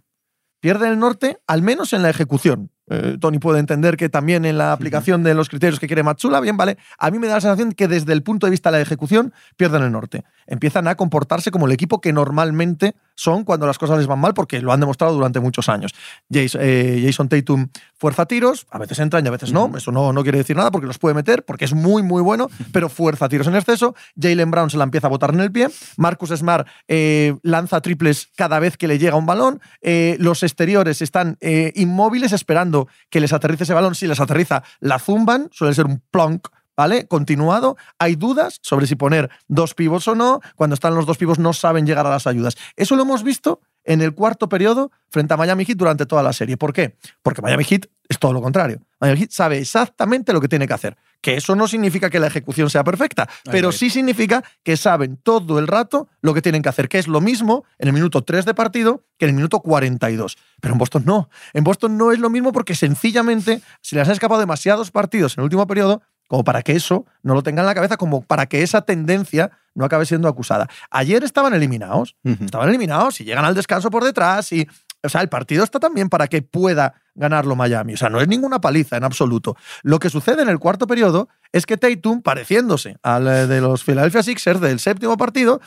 Pierde 0.61 0.89
el 0.89 0.99
norte, 0.99 1.39
al 1.47 1.63
menos 1.63 1.93
en 1.93 2.03
la 2.03 2.11
ejecución. 2.11 2.71
Eh, 2.91 3.17
Tony 3.21 3.39
puede 3.39 3.61
entender 3.61 3.97
que 3.97 4.09
también 4.09 4.45
en 4.45 4.59
la 4.59 4.73
aplicación 4.73 5.23
de 5.23 5.35
los 5.35 5.49
criterios 5.49 5.79
que 5.79 5.87
quiere 5.87 6.03
Matsula, 6.03 6.41
bien, 6.41 6.57
vale. 6.57 6.79
A 6.99 7.11
mí 7.11 7.19
me 7.19 7.27
da 7.27 7.35
la 7.35 7.41
sensación 7.41 7.73
que 7.73 7.89
desde 7.89 8.13
el 8.13 8.23
punto 8.23 8.47
de 8.47 8.51
vista 8.51 8.71
de 8.71 8.79
la 8.79 8.83
ejecución 8.83 9.33
pierden 9.57 9.83
el 9.83 9.93
norte. 9.93 10.25
Empiezan 10.47 10.89
a 10.89 10.95
comportarse 10.95 11.51
como 11.51 11.67
el 11.67 11.73
equipo 11.73 12.01
que 12.01 12.13
normalmente 12.13 12.95
son 13.15 13.45
cuando 13.45 13.67
las 13.67 13.79
cosas 13.79 13.99
les 13.99 14.07
van 14.07 14.21
mal, 14.21 14.33
porque 14.33 14.61
lo 14.61 14.73
han 14.73 14.81
demostrado 14.81 15.13
durante 15.13 15.41
muchos 15.41 15.69
años. 15.69 15.95
Jason, 16.33 16.61
eh, 16.65 17.03
Jason 17.05 17.29
Tatum 17.29 17.69
fuerza 17.97 18.27
tiros, 18.27 18.67
a 18.71 18.79
veces 18.79 18.99
entran 19.01 19.25
y 19.25 19.29
a 19.29 19.33
veces 19.33 19.53
no. 19.53 19.71
Eso 19.77 19.91
no, 19.91 20.13
no 20.13 20.23
quiere 20.23 20.39
decir 20.39 20.57
nada 20.57 20.71
porque 20.71 20.87
los 20.87 20.99
puede 20.99 21.15
meter, 21.15 21.45
porque 21.45 21.65
es 21.65 21.75
muy, 21.75 22.03
muy 22.03 22.23
bueno, 22.23 22.49
pero 22.73 22.89
fuerza 22.89 23.29
tiros 23.29 23.49
en 23.49 23.57
exceso. 23.57 23.95
Jalen 24.21 24.51
Brown 24.51 24.71
se 24.71 24.77
la 24.77 24.85
empieza 24.85 25.09
a 25.09 25.11
botar 25.11 25.35
en 25.35 25.41
el 25.41 25.51
pie. 25.51 25.69
Marcus 25.97 26.31
Smart 26.31 26.67
eh, 26.87 27.37
lanza 27.43 27.81
triples 27.81 28.31
cada 28.37 28.61
vez 28.61 28.77
que 28.77 28.87
le 28.87 28.99
llega 28.99 29.17
un 29.17 29.27
balón. 29.27 29.61
Los 29.83 30.43
exteriores 30.43 31.03
están 31.03 31.37
inmóviles 31.75 32.33
esperando 32.33 32.78
que 33.11 33.21
les 33.21 33.33
aterrice 33.33 33.65
ese 33.65 33.75
balón. 33.75 33.95
Si 33.95 34.07
les 34.07 34.21
aterriza, 34.21 34.63
la 34.81 34.99
zumban. 34.99 35.49
Suele 35.51 35.75
ser 35.75 35.87
un 35.87 36.03
plonk. 36.11 36.49
¿Vale? 36.79 37.09
Continuado. 37.09 37.77
Hay 37.99 38.15
dudas 38.15 38.61
sobre 38.63 38.87
si 38.87 38.95
poner 38.95 39.31
dos 39.49 39.75
pivos 39.75 40.07
o 40.07 40.15
no. 40.15 40.41
Cuando 40.55 40.75
están 40.75 40.95
los 40.95 41.07
dos 41.07 41.19
pivos 41.19 41.41
no 41.41 41.53
saben 41.53 41.85
llegar 41.85 42.07
a 42.07 42.11
las 42.11 42.29
ayudas. 42.29 42.57
Eso 42.77 42.95
lo 42.95 43.03
hemos 43.03 43.25
visto 43.25 43.61
en 43.83 44.01
el 44.01 44.15
cuarto 44.15 44.49
periodo 44.49 44.93
frente 45.09 45.35
a 45.35 45.37
Miami 45.37 45.65
Heat 45.65 45.77
durante 45.77 46.07
toda 46.07 46.23
la 46.23 46.33
serie. 46.33 46.57
¿Por 46.57 46.73
qué? 46.73 46.97
Porque 47.21 47.43
Miami 47.43 47.65
Heat 47.65 47.87
es 48.09 48.21
todo 48.21 48.33
lo 48.33 48.41
contrario. 48.41 48.81
Miami 49.01 49.19
Heat 49.19 49.31
sabe 49.33 49.59
exactamente 49.59 50.33
lo 50.33 50.41
que 50.41 50.47
tiene 50.47 50.69
que 50.69 50.75
hacer. 50.75 50.97
Que 51.21 51.37
eso 51.37 51.57
no 51.57 51.67
significa 51.67 52.11
que 52.11 52.21
la 52.21 52.29
ejecución 52.29 52.71
sea 52.71 52.85
perfecta, 52.85 53.29
pero 53.51 53.73
sí 53.73 53.91
significa 53.91 54.45
que 54.63 54.77
saben 54.77 55.17
todo 55.17 55.59
el 55.59 55.67
rato 55.67 56.09
lo 56.21 56.33
que 56.33 56.43
tienen 56.43 56.63
que 56.63 56.69
hacer, 56.69 56.89
que 56.89 57.01
es 57.01 57.09
lo 57.09 57.21
mismo 57.21 57.65
en 57.79 57.89
el 57.89 57.95
minuto 57.95 58.23
3 58.23 58.45
de 58.45 58.55
partido 58.55 59.03
que 59.19 59.25
en 59.25 59.31
el 59.31 59.35
minuto 59.35 59.59
42. 59.61 60.39
Pero 60.61 60.75
en 60.75 60.79
Boston 60.79 61.03
no. 61.05 61.29
En 61.55 61.65
Boston 61.65 61.99
no 61.99 62.13
es 62.13 62.21
lo 62.21 62.31
mismo 62.31 62.53
porque 62.53 62.77
sencillamente 62.77 63.63
se 63.81 63.97
les 63.97 64.07
han 64.07 64.13
escapado 64.13 64.39
demasiados 64.39 64.93
partidos 64.93 65.37
en 65.37 65.41
el 65.41 65.45
último 65.47 65.67
periodo 65.67 66.03
como 66.29 66.45
para 66.45 66.63
que 66.63 66.73
eso 66.73 67.07
no 67.23 67.35
lo 67.35 67.43
tengan 67.43 67.65
en 67.65 67.67
la 67.67 67.75
cabeza, 67.75 67.97
como 67.97 68.23
para 68.23 68.47
que 68.47 68.63
esa 68.63 68.83
tendencia 68.83 69.51
no 69.75 69.85
acabe 69.85 70.07
siendo 70.07 70.29
acusada. 70.29 70.69
Ayer 70.91 71.25
estaban 71.25 71.55
eliminados, 71.55 72.17
estaban 72.23 72.69
eliminados 72.69 73.21
y 73.21 73.25
llegan 73.25 73.45
al 73.45 73.55
descanso 73.55 73.91
por 73.91 74.05
detrás 74.05 74.53
y 74.53 74.69
o 75.03 75.09
sea, 75.09 75.21
el 75.21 75.29
partido 75.29 75.63
está 75.63 75.79
también 75.79 76.09
para 76.09 76.27
que 76.27 76.43
pueda 76.43 76.95
ganarlo 77.15 77.55
Miami. 77.55 77.95
O 77.95 77.97
sea, 77.97 78.09
no 78.09 78.21
es 78.21 78.27
ninguna 78.27 78.61
paliza 78.61 78.97
en 78.97 79.05
absoluto. 79.05 79.57
Lo 79.83 79.99
que 80.01 80.11
sucede 80.11 80.43
en 80.43 80.49
el 80.49 80.59
cuarto 80.59 80.87
periodo 80.87 81.29
es 81.53 81.67
que 81.67 81.77
Tatum, 81.77 82.21
pareciéndose 82.21 82.97
al 83.03 83.29
eh, 83.29 83.47
de 83.47 83.61
los 83.61 83.85
Philadelphia 83.85 84.23
Sixers 84.23 84.61
del 84.61 84.81
séptimo 84.81 85.17
partido, 85.17 85.61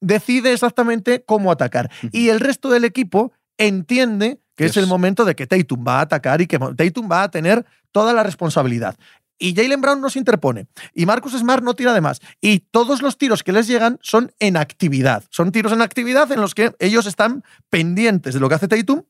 decide 0.00 0.52
exactamente 0.52 1.24
cómo 1.24 1.52
atacar. 1.52 1.90
Y 2.10 2.28
el 2.28 2.40
resto 2.40 2.70
del 2.70 2.84
equipo 2.84 3.32
entiende 3.56 4.40
que 4.56 4.66
es 4.66 4.76
el 4.76 4.86
momento 4.86 5.24
de 5.24 5.34
que 5.34 5.46
Tatum 5.46 5.84
va 5.86 5.98
a 5.98 6.02
atacar 6.02 6.40
y 6.40 6.46
que 6.46 6.58
Tatum 6.58 7.10
va 7.10 7.22
a 7.22 7.30
tener 7.30 7.64
toda 7.90 8.12
la 8.12 8.22
responsabilidad. 8.22 8.96
Y 9.38 9.54
Jalen 9.54 9.80
Brown 9.80 10.00
no 10.00 10.10
se 10.10 10.18
interpone. 10.18 10.66
Y 10.94 11.06
Marcus 11.06 11.36
Smart 11.36 11.64
no 11.64 11.74
tira 11.74 11.92
de 11.92 12.00
más. 12.00 12.20
Y 12.40 12.60
todos 12.60 13.02
los 13.02 13.18
tiros 13.18 13.42
que 13.42 13.52
les 13.52 13.66
llegan 13.66 13.98
son 14.02 14.32
en 14.38 14.56
actividad. 14.56 15.24
Son 15.30 15.50
tiros 15.50 15.72
en 15.72 15.82
actividad 15.82 16.30
en 16.30 16.40
los 16.40 16.54
que 16.54 16.72
ellos 16.78 17.06
están 17.06 17.42
pendientes 17.68 18.34
de 18.34 18.40
lo 18.40 18.48
que 18.48 18.54
hace 18.54 18.68
Tatum 18.68 19.02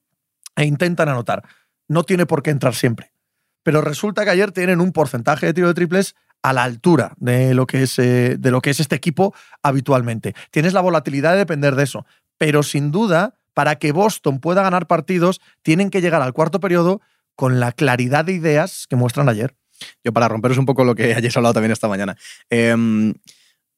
e 0.56 0.64
intentan 0.64 1.08
anotar. 1.08 1.42
No 1.88 2.04
tiene 2.04 2.26
por 2.26 2.42
qué 2.42 2.50
entrar 2.50 2.74
siempre. 2.74 3.12
Pero 3.62 3.80
resulta 3.80 4.24
que 4.24 4.30
ayer 4.30 4.52
tienen 4.52 4.80
un 4.80 4.92
porcentaje 4.92 5.46
de 5.46 5.54
tiro 5.54 5.68
de 5.68 5.74
triples 5.74 6.14
a 6.42 6.52
la 6.52 6.64
altura 6.64 7.12
de 7.18 7.54
lo 7.54 7.66
que 7.66 7.84
es, 7.84 7.98
eh, 7.98 8.36
de 8.38 8.50
lo 8.50 8.60
que 8.60 8.70
es 8.70 8.80
este 8.80 8.96
equipo 8.96 9.34
habitualmente. 9.62 10.34
Tienes 10.50 10.72
la 10.72 10.80
volatilidad 10.80 11.32
de 11.32 11.38
depender 11.38 11.76
de 11.76 11.84
eso. 11.84 12.04
Pero 12.38 12.62
sin 12.62 12.90
duda, 12.90 13.36
para 13.54 13.76
que 13.76 13.92
Boston 13.92 14.40
pueda 14.40 14.62
ganar 14.62 14.86
partidos, 14.86 15.40
tienen 15.62 15.90
que 15.90 16.00
llegar 16.00 16.22
al 16.22 16.32
cuarto 16.32 16.58
periodo 16.58 17.00
con 17.36 17.60
la 17.60 17.72
claridad 17.72 18.24
de 18.24 18.32
ideas 18.32 18.86
que 18.88 18.96
muestran 18.96 19.28
ayer. 19.28 19.56
Yo 20.04 20.12
para 20.12 20.28
romperos 20.28 20.58
un 20.58 20.66
poco 20.66 20.84
lo 20.84 20.94
que 20.94 21.14
hayáis 21.14 21.36
hablado 21.36 21.54
también 21.54 21.72
esta 21.72 21.88
mañana. 21.88 22.16
Eh, 22.50 22.74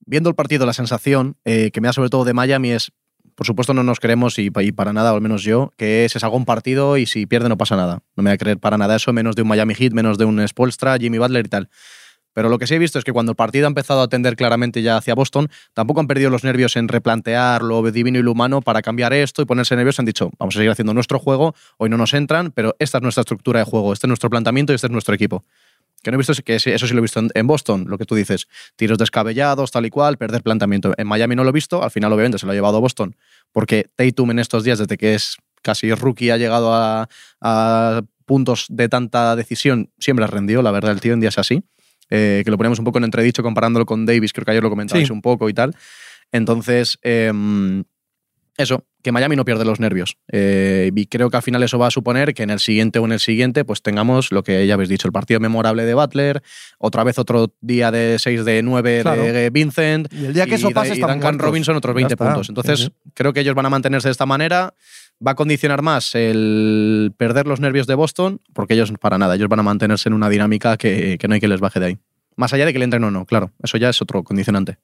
viendo 0.06 0.28
el 0.28 0.34
partido, 0.34 0.66
la 0.66 0.72
sensación 0.72 1.36
eh, 1.44 1.70
que 1.70 1.80
me 1.80 1.88
da 1.88 1.92
sobre 1.92 2.10
todo 2.10 2.24
de 2.24 2.34
Miami 2.34 2.72
es, 2.72 2.92
por 3.34 3.46
supuesto 3.46 3.74
no 3.74 3.82
nos 3.82 4.00
queremos 4.00 4.38
y, 4.38 4.50
para 4.50 4.92
nada, 4.92 5.10
al 5.10 5.20
menos 5.20 5.42
yo, 5.42 5.72
que 5.76 6.06
se 6.10 6.20
salga 6.20 6.36
un 6.36 6.44
partido 6.44 6.96
y 6.96 7.06
si 7.06 7.26
pierde 7.26 7.48
no 7.48 7.56
pasa 7.56 7.76
nada. 7.76 8.02
No 8.16 8.22
me 8.22 8.30
voy 8.30 8.34
a 8.34 8.38
creer 8.38 8.58
para 8.58 8.78
nada 8.78 8.96
eso, 8.96 9.12
menos 9.12 9.34
de 9.34 9.42
un 9.42 9.48
Miami 9.48 9.74
Heat, 9.74 9.92
menos 9.92 10.18
de 10.18 10.24
un 10.24 10.46
Spolstra, 10.46 10.96
Jimmy 10.98 11.18
Butler 11.18 11.46
y 11.46 11.48
tal. 11.48 11.68
Pero 12.32 12.48
lo 12.48 12.58
que 12.58 12.66
sí 12.66 12.74
he 12.74 12.78
visto 12.78 12.98
es 12.98 13.04
que 13.04 13.12
cuando 13.12 13.32
el 13.32 13.36
partido 13.36 13.66
ha 13.66 13.68
empezado 13.68 14.02
a 14.02 14.08
tender 14.08 14.34
claramente 14.34 14.82
ya 14.82 14.96
hacia 14.96 15.14
Boston, 15.14 15.48
tampoco 15.72 16.00
han 16.00 16.08
perdido 16.08 16.30
los 16.30 16.42
nervios 16.42 16.74
en 16.74 16.88
replantear 16.88 17.62
lo 17.62 17.80
divino 17.90 18.18
y 18.18 18.22
lo 18.22 18.32
humano 18.32 18.60
para 18.60 18.82
cambiar 18.82 19.12
esto 19.12 19.40
y 19.40 19.44
ponerse 19.44 19.76
nerviosos. 19.76 20.00
Han 20.00 20.06
dicho, 20.06 20.30
vamos 20.38 20.56
a 20.56 20.58
seguir 20.58 20.72
haciendo 20.72 20.92
nuestro 20.94 21.20
juego, 21.20 21.54
hoy 21.78 21.88
no 21.88 21.96
nos 21.96 22.12
entran, 22.12 22.50
pero 22.50 22.74
esta 22.80 22.98
es 22.98 23.02
nuestra 23.02 23.20
estructura 23.20 23.60
de 23.60 23.64
juego, 23.64 23.92
este 23.92 24.06
es 24.06 24.08
nuestro 24.08 24.30
planteamiento 24.30 24.72
y 24.72 24.74
este 24.74 24.88
es 24.88 24.90
nuestro 24.90 25.14
equipo. 25.14 25.44
Que 26.04 26.10
no 26.12 26.16
he 26.16 26.18
visto, 26.18 26.32
es 26.32 26.42
que 26.42 26.54
eso 26.54 26.86
sí 26.86 26.92
lo 26.92 26.98
he 26.98 27.02
visto 27.02 27.20
en, 27.34 27.46
Boston, 27.46 27.86
lo 27.88 27.98
que 27.98 28.04
tú 28.04 28.14
dices, 28.14 28.46
tiros 28.76 28.98
descabellados, 28.98 29.72
tal 29.72 29.86
y 29.86 29.90
cual, 29.90 30.16
perder 30.18 30.42
planteamiento. 30.42 30.92
En 30.96 31.08
Miami 31.08 31.34
no 31.34 31.42
lo 31.42 31.50
he 31.50 31.52
visto, 31.52 31.82
al 31.82 31.90
final 31.90 32.12
obviamente 32.12 32.38
se 32.38 32.46
lo 32.46 32.52
ha 32.52 32.54
llevado 32.54 32.76
a 32.76 32.80
Boston, 32.80 33.16
porque 33.50 33.86
Tatum 33.96 34.30
en 34.30 34.38
estos 34.38 34.62
días, 34.62 34.78
desde 34.78 34.96
que 34.96 35.14
es 35.14 35.36
casi 35.62 35.92
rookie, 35.94 36.30
ha 36.30 36.36
llegado 36.36 36.72
a, 36.74 37.08
a 37.40 38.02
puntos 38.26 38.66
de 38.68 38.88
tanta 38.88 39.34
decisión, 39.34 39.90
siempre 39.98 40.24
ha 40.24 40.28
rendido, 40.28 40.62
la 40.62 40.70
verdad, 40.70 40.92
el 40.92 41.00
tío 41.00 41.14
en 41.14 41.20
días 41.20 41.38
así. 41.38 41.64
Eh, 42.10 42.42
que 42.44 42.50
lo 42.50 42.58
ponemos 42.58 42.78
un 42.78 42.84
poco 42.84 42.98
en 42.98 43.04
entredicho 43.04 43.42
comparándolo 43.42 43.86
con 43.86 44.04
Davis, 44.04 44.34
creo 44.34 44.44
que 44.44 44.50
ayer 44.50 44.62
lo 44.62 44.68
comentabais 44.68 45.06
Sí. 45.06 45.12
un 45.12 45.22
poco 45.22 45.48
y 45.48 45.54
tal. 45.54 45.74
Entonces, 46.32 46.98
em, 47.02 47.84
eso, 48.56 48.84
que 49.02 49.10
Miami 49.12 49.34
no 49.36 49.44
pierde 49.44 49.64
los 49.64 49.80
nervios. 49.80 50.16
Eh, 50.30 50.90
y 50.94 51.06
creo 51.06 51.28
que 51.30 51.36
al 51.36 51.42
final 51.42 51.62
eso 51.62 51.78
va 51.78 51.88
a 51.88 51.90
suponer 51.90 52.34
que 52.34 52.42
en 52.44 52.50
el 52.50 52.60
siguiente 52.60 52.98
o 53.00 53.04
en 53.04 53.12
el 53.12 53.20
siguiente, 53.20 53.64
pues 53.64 53.82
tengamos 53.82 54.30
lo 54.32 54.42
que 54.44 54.66
ya 54.66 54.74
habéis 54.74 54.88
dicho, 54.88 55.08
el 55.08 55.12
partido 55.12 55.40
memorable 55.40 55.84
de 55.84 55.94
Butler, 55.94 56.42
otra 56.78 57.02
vez 57.04 57.18
otro 57.18 57.52
día 57.60 57.90
de 57.90 58.16
6 58.18 58.44
de 58.44 58.62
9 58.62 59.00
Claro. 59.02 59.22
de 59.22 59.50
Vincent. 59.50 60.12
Y 60.12 60.26
el 60.26 60.34
día 60.34 60.46
que 60.46 60.54
eso 60.54 60.70
pase 60.70 60.94
y 60.94 61.00
Duncan 61.00 61.18
muertos. 61.20 61.40
Robinson 61.46 61.76
otros 61.76 61.92
Ya 61.92 61.96
20 61.96 62.14
está. 62.14 62.24
puntos. 62.26 62.48
Entonces, 62.48 62.78
Sí, 62.80 62.84
sí. 62.86 63.10
creo 63.14 63.32
que 63.32 63.40
ellos 63.40 63.54
van 63.54 63.66
a 63.66 63.70
mantenerse 63.70 64.08
de 64.08 64.12
esta 64.12 64.26
manera. 64.26 64.74
va 65.24 65.30
a 65.30 65.34
condicionar 65.36 65.80
más 65.82 66.14
el 66.14 67.12
perder 67.16 67.46
los 67.46 67.60
nervios 67.60 67.86
de 67.86 67.94
Boston, 67.94 68.40
porque 68.52 68.74
ellos 68.74 68.92
para 69.00 69.16
nada, 69.16 69.36
ellos 69.36 69.48
van 69.48 69.60
a 69.60 69.62
mantenerse 69.62 70.08
en 70.08 70.12
una 70.12 70.28
dinámica 70.28 70.76
que, 70.76 71.16
que 71.18 71.28
no 71.28 71.34
hay 71.34 71.40
que 71.40 71.48
les 71.48 71.60
baje 71.60 71.78
de 71.80 71.86
ahí. 71.86 71.98
Más 72.36 72.52
allá 72.52 72.66
de 72.66 72.72
que 72.72 72.78
le 72.80 72.84
entren 72.84 73.04
o 73.04 73.10
no, 73.12 73.24
claro, 73.24 73.52
eso 73.62 73.78
ya 73.78 73.88
es 73.90 74.02
otro 74.02 74.24
condicionante. 74.24 74.78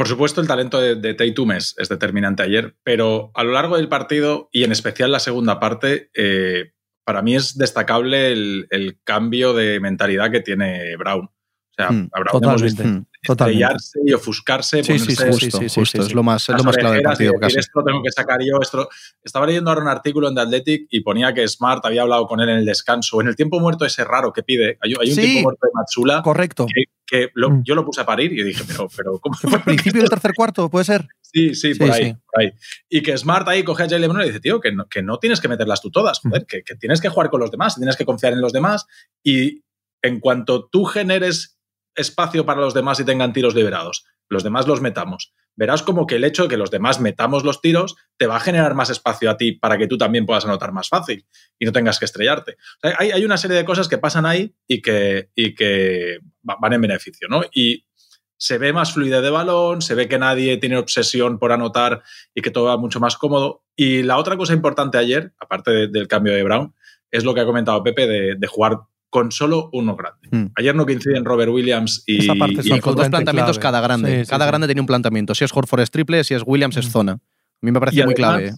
Por 0.00 0.08
supuesto, 0.08 0.40
el 0.40 0.46
talento 0.46 0.80
de, 0.80 0.94
de 0.94 1.12
Tatum 1.12 1.52
es, 1.52 1.74
es, 1.76 1.90
determinante 1.90 2.42
ayer, 2.42 2.74
pero 2.82 3.32
a 3.34 3.44
lo 3.44 3.52
largo 3.52 3.76
del 3.76 3.90
partido 3.90 4.48
y 4.50 4.64
en 4.64 4.72
especial 4.72 5.12
la 5.12 5.20
segunda 5.20 5.60
parte, 5.60 6.10
eh, 6.14 6.72
para 7.04 7.20
mí 7.20 7.36
es 7.36 7.58
destacable 7.58 8.32
el, 8.32 8.66
el, 8.70 8.98
cambio 9.04 9.52
de 9.52 9.78
mentalidad 9.78 10.30
que 10.30 10.40
tiene 10.40 10.96
Brown. 10.96 11.26
O 11.26 11.74
sea, 11.76 11.90
Mm, 11.90 12.08
a 12.12 12.20
Brown 12.20 12.44
hemos 12.44 12.62
visto 12.62 12.82
mm, 12.82 13.04
estrellarse 13.22 14.00
y 14.06 14.12
ofuscarse, 14.14 14.82
Sí, 14.82 14.98
sí, 14.98 15.14
sí, 15.14 15.16
Justo, 15.16 15.32
sí, 15.32 15.50
sí, 15.68 15.80
justo, 15.80 16.02
sí, 16.02 16.08
es 16.08 16.14
lo 16.14 16.22
más, 16.22 16.48
es 16.48 16.56
lo 16.56 16.64
más 16.64 16.78
clave 16.78 16.96
del 16.96 17.04
partido, 17.04 17.34
casi. 17.38 17.58
Esto 17.58 17.80
lo 17.80 17.84
tengo 17.84 18.02
que 18.02 18.10
sacar 18.10 18.38
yo. 18.40 18.58
Esto... 18.62 18.88
Estaba 19.22 19.46
leyendo 19.46 19.68
ahora 19.68 19.82
un 19.82 19.88
artículo 19.88 20.28
en 20.28 20.34
The 20.34 20.40
Athletic 20.40 20.86
y 20.88 21.00
ponía 21.00 21.34
que 21.34 21.46
Smart 21.46 21.84
había 21.84 22.02
hablado 22.02 22.26
con 22.26 22.40
él 22.40 22.48
en 22.48 22.56
el 22.56 22.64
descanso. 22.64 23.20
En 23.20 23.28
el 23.28 23.36
tiempo 23.36 23.60
muerto 23.60 23.84
ese 23.84 24.04
raro 24.04 24.32
que 24.32 24.42
pide. 24.42 24.78
Hay, 24.80 24.94
hay 24.98 25.10
un 25.10 25.14
Sí. 25.14 25.20
tiempo 25.20 25.42
muerto 25.42 25.66
de 25.66 25.70
Matsula 25.74 26.22
Correcto. 26.22 26.66
que, 26.66 26.84
que 27.10 27.30
lo- 27.34 27.50
Mm. 27.50 27.62
yo 27.64 27.74
lo 27.74 27.84
puse 27.84 28.00
a 28.02 28.06
parir 28.06 28.32
y 28.32 28.42
dije, 28.44 28.62
pero, 28.68 28.88
pero 28.96 29.18
¿cómo 29.18 29.36
¿Qué 29.40 29.48
fue? 29.48 29.58
¿Principio 29.94 30.00
del 30.02 30.10
tercer 30.10 30.32
cuarto? 30.32 30.70
¿Puede 30.70 30.84
ser? 30.84 31.08
Sí, 31.20 31.54
sí, 31.56 31.74
Sí, 31.74 31.78
por 31.80 31.90
ahí, 31.90 32.04
sí. 32.04 32.16
por 32.30 32.40
ahí. 32.40 32.52
Y 32.88 33.02
que 33.02 33.18
Smart 33.18 33.48
ahí 33.48 33.64
coge 33.64 33.82
a 33.82 33.88
Jalen 33.88 34.08
Brown 34.10 34.22
y 34.22 34.26
dice, 34.28 34.38
tío, 34.40 34.60
que 34.60 34.70
no, 34.72 34.86
que 34.88 35.02
no 35.02 35.18
tienes 35.18 35.40
que 35.40 35.48
meterlas 35.48 35.80
tú 35.82 35.90
todas, 35.90 36.20
joder, 36.20 36.46
que, 36.46 36.62
que 36.62 36.76
tienes 36.76 37.00
que 37.00 37.08
jugar 37.08 37.30
con 37.30 37.40
los 37.40 37.50
demás, 37.50 37.74
tienes 37.74 37.96
que 37.96 38.04
confiar 38.04 38.32
en 38.32 38.40
los 38.40 38.52
demás 38.52 38.86
y 39.24 39.64
en 40.02 40.20
cuanto 40.20 40.68
tú 40.70 40.84
generes 40.84 41.58
espacio 41.96 42.46
para 42.46 42.60
los 42.60 42.74
demás 42.74 43.00
y 43.00 43.04
tengan 43.04 43.32
tiros 43.32 43.54
liberados, 43.56 44.04
los 44.28 44.44
demás 44.44 44.66
los 44.68 44.80
metamos. 44.80 45.32
Verás 45.56 45.82
como 45.82 46.06
que 46.06 46.16
el 46.16 46.24
hecho 46.24 46.44
de 46.44 46.48
que 46.48 46.56
los 46.56 46.70
demás 46.70 47.00
metamos 47.00 47.44
los 47.44 47.60
tiros 47.60 47.96
te 48.16 48.26
va 48.26 48.36
a 48.36 48.40
generar 48.40 48.74
más 48.74 48.88
espacio 48.90 49.30
a 49.30 49.36
ti 49.36 49.52
para 49.52 49.76
que 49.76 49.86
tú 49.86 49.98
también 49.98 50.24
puedas 50.26 50.44
anotar 50.44 50.72
más 50.72 50.88
fácil 50.88 51.26
y 51.58 51.66
no 51.66 51.72
tengas 51.72 51.98
que 51.98 52.06
estrellarte. 52.06 52.56
Hay, 52.82 53.10
hay 53.10 53.24
una 53.24 53.36
serie 53.36 53.56
de 53.56 53.64
cosas 53.64 53.88
que 53.88 53.98
pasan 53.98 54.24
ahí 54.26 54.54
y 54.66 54.80
que, 54.80 55.30
y 55.34 55.54
que 55.54 56.18
va- 56.48 56.56
van 56.60 56.72
en 56.72 56.80
beneficio, 56.80 57.28
¿no? 57.28 57.42
Y 57.52 57.84
se 58.38 58.56
ve 58.56 58.72
más 58.72 58.94
fluidez 58.94 59.20
de 59.22 59.28
balón, 59.28 59.82
se 59.82 59.94
ve 59.94 60.08
que 60.08 60.18
nadie 60.18 60.56
tiene 60.56 60.78
obsesión 60.78 61.38
por 61.38 61.52
anotar 61.52 62.02
y 62.34 62.40
que 62.40 62.50
todo 62.50 62.64
va 62.66 62.78
mucho 62.78 62.98
más 62.98 63.16
cómodo. 63.18 63.64
Y 63.76 64.02
la 64.02 64.16
otra 64.16 64.38
cosa 64.38 64.54
importante 64.54 64.96
ayer, 64.96 65.34
aparte 65.38 65.70
de- 65.72 65.88
del 65.88 66.08
cambio 66.08 66.32
de 66.32 66.42
Brown, 66.42 66.74
es 67.10 67.24
lo 67.24 67.34
que 67.34 67.40
ha 67.40 67.44
comentado 67.44 67.82
Pepe 67.82 68.06
de, 68.06 68.36
de 68.36 68.46
jugar 68.46 68.78
con 69.10 69.30
solo 69.32 69.68
uno 69.72 69.96
grande. 69.96 70.28
Mm. 70.30 70.52
Ayer 70.56 70.74
no 70.74 70.86
coinciden 70.86 71.24
Robert 71.24 71.50
Williams 71.52 72.02
y, 72.06 72.18
Esa 72.24 72.34
parte 72.36 72.60
es 72.60 72.66
y- 72.66 72.74
Y 72.74 72.80
con 72.80 72.94
dos 72.94 73.08
planteamientos 73.08 73.58
clave. 73.58 73.62
cada 73.74 73.80
grande. 73.80 74.18
Sí, 74.20 74.24
sí, 74.24 74.30
cada 74.30 74.44
sí. 74.44 74.48
grande 74.50 74.66
tenía 74.68 74.82
un 74.82 74.86
planteamiento. 74.86 75.34
Si 75.34 75.44
es 75.44 75.50
Horford 75.54 75.80
es 75.80 75.90
triple, 75.90 76.22
si 76.24 76.34
es 76.34 76.42
Williams 76.46 76.76
es 76.76 76.86
Mm. 76.86 76.90
zona. 76.90 77.12
A 77.12 77.18
mí 77.60 77.72
me 77.72 77.80
parece 77.80 78.00
Y 78.00 78.04
muy 78.04 78.14
además, 78.14 78.16
clave. 78.38 78.46
¿eh? 78.48 78.52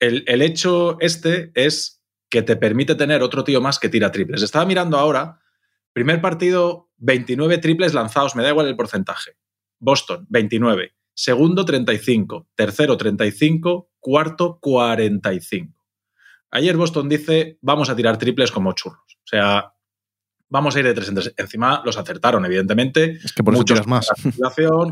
el, 0.00 0.24
el 0.26 0.42
hecho 0.42 0.96
este 1.00 1.50
es 1.54 2.02
que 2.28 2.42
te 2.42 2.56
permite 2.56 2.94
tener 2.96 3.22
otro 3.22 3.44
tío 3.44 3.60
más 3.60 3.78
que 3.78 3.88
tira 3.88 4.10
triples. 4.10 4.42
Estaba 4.42 4.64
mirando 4.66 4.98
ahora, 4.98 5.38
primer 5.92 6.20
partido, 6.20 6.90
29 6.96 7.58
triples 7.58 7.94
lanzados, 7.94 8.34
me 8.34 8.42
da 8.42 8.48
igual 8.50 8.66
el 8.66 8.74
porcentaje. 8.76 9.36
Boston, 9.78 10.26
29. 10.28 10.92
Segundo, 11.14 11.64
35. 11.64 12.48
Tercero, 12.56 12.96
35. 12.96 13.90
Cuarto, 14.00 14.58
45. 14.60 15.72
Ayer 16.50 16.76
Boston 16.76 17.08
dice, 17.08 17.58
vamos 17.62 17.88
a 17.90 17.96
tirar 17.96 18.16
triples 18.18 18.50
como 18.50 18.72
churros. 18.72 19.00
O 19.16 19.26
sea, 19.26 19.72
vamos 20.48 20.76
a 20.76 20.78
ir 20.80 20.84
de 20.84 20.94
tres 20.94 21.08
en 21.08 21.14
tres. 21.16 21.34
Encima 21.36 21.82
los 21.84 21.96
acertaron, 21.96 22.44
evidentemente. 22.44 23.18
Es 23.24 23.32
que 23.32 23.42
por 23.42 23.54
eso 23.54 23.60
Muchos 23.62 23.74
tiras 23.80 23.86
más. 23.86 24.08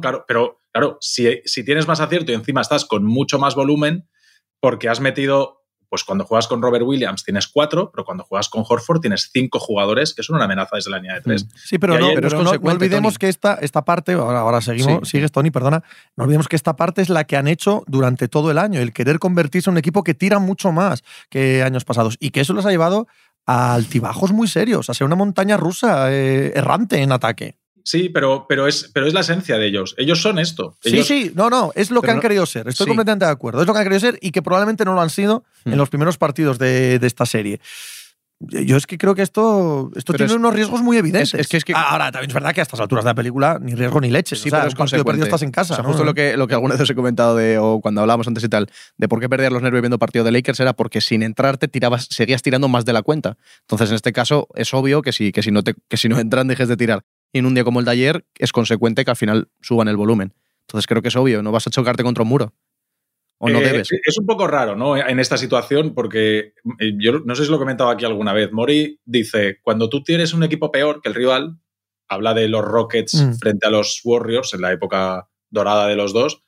claro, 0.00 0.24
pero 0.26 0.58
claro, 0.72 0.98
si, 1.00 1.40
si 1.44 1.64
tienes 1.64 1.86
más 1.86 2.00
acierto 2.00 2.32
y 2.32 2.34
encima 2.34 2.60
estás 2.60 2.84
con 2.84 3.04
mucho 3.04 3.38
más 3.38 3.54
volumen, 3.54 4.08
porque 4.60 4.88
has 4.88 5.00
metido, 5.00 5.58
pues 5.88 6.04
cuando 6.04 6.24
juegas 6.24 6.46
con 6.46 6.62
Robert 6.62 6.84
Williams 6.86 7.22
tienes 7.24 7.48
cuatro, 7.48 7.90
pero 7.92 8.04
cuando 8.04 8.24
juegas 8.24 8.48
con 8.48 8.64
Horford 8.66 9.00
tienes 9.00 9.28
cinco 9.32 9.58
jugadores, 9.58 10.14
que 10.14 10.22
son 10.22 10.36
una 10.36 10.46
amenaza 10.46 10.76
desde 10.76 10.90
la 10.90 10.96
línea 10.98 11.14
de 11.16 11.20
tres. 11.20 11.46
Sí, 11.54 11.78
pero, 11.78 11.98
no, 11.98 12.10
pero 12.14 12.30
no- 12.42 12.50
olvidemos 12.50 13.14
Tony. 13.14 13.18
que 13.18 13.28
esta, 13.28 13.54
esta 13.54 13.84
parte, 13.84 14.12
ahora, 14.12 14.40
ahora 14.40 14.60
seguimos, 14.60 15.06
Sí. 15.08 15.18
sigues 15.18 15.32
Tony, 15.32 15.50
perdona, 15.50 15.82
no 16.16 16.24
olvidemos 16.24 16.48
que 16.48 16.56
esta 16.56 16.76
parte 16.76 17.02
es 17.02 17.08
la 17.10 17.24
que 17.24 17.36
han 17.36 17.46
hecho 17.48 17.82
durante 17.86 18.28
todo 18.28 18.50
el 18.50 18.58
año, 18.58 18.80
el 18.80 18.92
querer 18.92 19.18
convertirse 19.18 19.68
en 19.68 19.72
un 19.74 19.78
equipo 19.78 20.02
que 20.04 20.14
tira 20.14 20.38
mucho 20.38 20.72
más 20.72 21.02
que 21.28 21.62
años 21.62 21.84
pasados 21.84 22.16
y 22.20 22.30
que 22.30 22.40
eso 22.40 22.52
los 22.54 22.64
ha 22.64 22.70
llevado 22.70 23.06
a 23.46 23.74
altibajos 23.74 24.32
muy 24.32 24.46
serios, 24.48 24.88
a 24.90 24.94
ser 24.94 25.04
una 25.06 25.16
montaña 25.16 25.56
rusa 25.56 26.12
eh, 26.12 26.52
errante 26.54 27.02
en 27.02 27.12
ataque. 27.12 27.56
Sí, 27.84 28.08
pero, 28.10 28.46
pero, 28.48 28.68
es, 28.68 28.88
pero 28.94 29.08
es 29.08 29.12
la 29.12 29.20
esencia 29.22 29.58
de 29.58 29.66
ellos. 29.66 29.96
Ellos 29.98 30.22
son 30.22 30.38
esto. 30.38 30.76
Ellos, 30.84 31.04
Sí, 31.04 31.24
sí, 31.24 31.32
no, 31.34 31.50
no, 31.50 31.72
es 31.74 31.90
lo 31.90 32.00
que 32.00 32.10
han 32.10 32.16
no- 32.18 32.22
querido 32.22 32.46
ser, 32.46 32.68
estoy 32.68 32.84
sí. 32.84 32.88
completamente 32.90 33.24
de 33.24 33.32
acuerdo, 33.32 33.60
es 33.60 33.66
lo 33.66 33.72
que 33.72 33.78
han 33.80 33.84
querido 33.84 33.98
ser 34.00 34.18
y 34.22 34.30
que 34.30 34.40
probablemente 34.40 34.84
no 34.84 34.94
lo 34.94 35.00
han 35.00 35.10
sido 35.10 35.42
Hmm. 35.64 35.72
en 35.72 35.78
los 35.78 35.88
primeros 35.90 36.16
partidos 36.18 36.58
de, 36.58 36.98
de 37.00 37.06
esta 37.08 37.26
serie. 37.26 37.60
Yo 38.48 38.76
es 38.76 38.86
que 38.86 38.98
creo 38.98 39.14
que 39.14 39.22
esto, 39.22 39.90
esto 39.94 40.12
Pero 40.12 40.24
tiene 40.26 40.32
es- 40.32 40.38
unos 40.38 40.52
riesgos 40.54 40.82
muy 40.82 40.96
evidentes. 40.96 41.34
es- 41.34 41.40
es 41.40 41.48
que- 41.48 41.56
es 41.58 41.64
que- 41.64 41.74
Ahora, 41.74 42.10
también 42.10 42.30
es 42.30 42.34
verdad 42.34 42.52
que 42.52 42.60
a 42.60 42.62
estas 42.62 42.80
alturas 42.80 43.04
de 43.04 43.10
la 43.10 43.14
película 43.14 43.58
ni 43.60 43.74
riesgo 43.74 44.00
ni 44.00 44.10
leche. 44.10 44.34
Sí, 44.36 44.48
o 44.48 44.50
sea, 44.50 44.60
pero 44.60 44.68
es 44.70 44.74
partido 44.74 45.04
perdido 45.04 45.24
estás 45.26 45.42
en 45.42 45.50
casa. 45.52 45.74
O 45.74 45.76
sea, 45.76 45.82
¿no? 45.82 45.88
justo 45.90 46.04
lo 46.04 46.14
que, 46.14 46.36
lo 46.36 46.46
que 46.48 46.54
alguna 46.54 46.74
vez 46.74 46.82
os 46.82 46.90
he 46.90 46.94
comentado 46.94 47.36
de, 47.36 47.58
o 47.58 47.80
cuando 47.80 48.00
hablábamos 48.00 48.26
antes 48.26 48.42
y 48.44 48.48
tal, 48.48 48.68
de 48.96 49.08
por 49.08 49.20
qué 49.20 49.28
perdías 49.28 49.52
los 49.52 49.62
nervios 49.62 49.82
viendo 49.82 49.98
partido 49.98 50.24
de 50.24 50.32
Lakers 50.32 50.58
era 50.60 50.72
porque 50.72 51.00
sin 51.00 51.22
entrarte 51.22 51.68
tirabas, 51.68 52.06
seguías 52.10 52.42
tirando 52.42 52.68
más 52.68 52.84
de 52.84 52.92
la 52.92 53.02
cuenta. 53.02 53.36
Entonces, 53.62 53.90
en 53.90 53.96
este 53.96 54.12
caso, 54.12 54.48
es 54.54 54.72
obvio 54.74 55.02
que 55.02 55.12
si, 55.12 55.30
que 55.32 55.42
si, 55.42 55.50
no, 55.50 55.62
te, 55.62 55.74
que 55.88 55.96
si 55.96 56.08
no 56.08 56.16
entran, 56.20 56.48
dejes 56.48 56.68
de 56.68 56.76
tirar. 56.76 57.04
Y 57.32 57.38
en 57.38 57.46
un 57.46 57.54
día 57.54 57.64
como 57.64 57.78
el 57.80 57.84
de 57.86 57.92
ayer, 57.92 58.24
es 58.38 58.52
consecuente 58.52 59.04
que 59.04 59.10
al 59.10 59.16
final 59.16 59.48
suban 59.60 59.88
el 59.88 59.96
volumen. 59.96 60.34
Entonces, 60.62 60.86
creo 60.86 61.00
que 61.02 61.08
es 61.08 61.16
obvio, 61.16 61.42
no 61.42 61.52
vas 61.52 61.66
a 61.66 61.70
chocarte 61.70 62.02
contra 62.02 62.22
un 62.22 62.28
muro. 62.28 62.54
O 63.44 63.48
no 63.48 63.58
Eh. 63.60 63.82
Es 64.04 64.18
un 64.18 64.24
poco 64.26 64.46
raro, 64.46 64.76
¿no? 64.76 64.96
En 64.96 65.18
esta 65.18 65.36
situación, 65.36 65.94
porque 65.94 66.54
eh, 66.78 66.92
yo 66.98 67.20
no 67.24 67.34
sé 67.34 67.44
si 67.44 67.50
lo 67.50 67.56
he 67.56 67.58
comentado 67.58 67.90
aquí 67.90 68.04
alguna 68.04 68.32
vez. 68.32 68.52
Mori 68.52 69.00
dice: 69.04 69.58
cuando 69.62 69.88
tú 69.88 70.04
tienes 70.04 70.32
un 70.32 70.44
equipo 70.44 70.70
peor 70.70 71.00
que 71.02 71.08
el 71.08 71.14
rival, 71.16 71.58
habla 72.08 72.34
de 72.34 72.46
los 72.48 72.64
Rockets 72.64 73.14
Mm. 73.14 73.34
frente 73.38 73.66
a 73.66 73.70
los 73.70 74.00
Warriors 74.04 74.54
en 74.54 74.60
la 74.60 74.70
época 74.72 75.28
dorada 75.50 75.86
de 75.88 75.96
los 75.96 76.12
dos. 76.12 76.40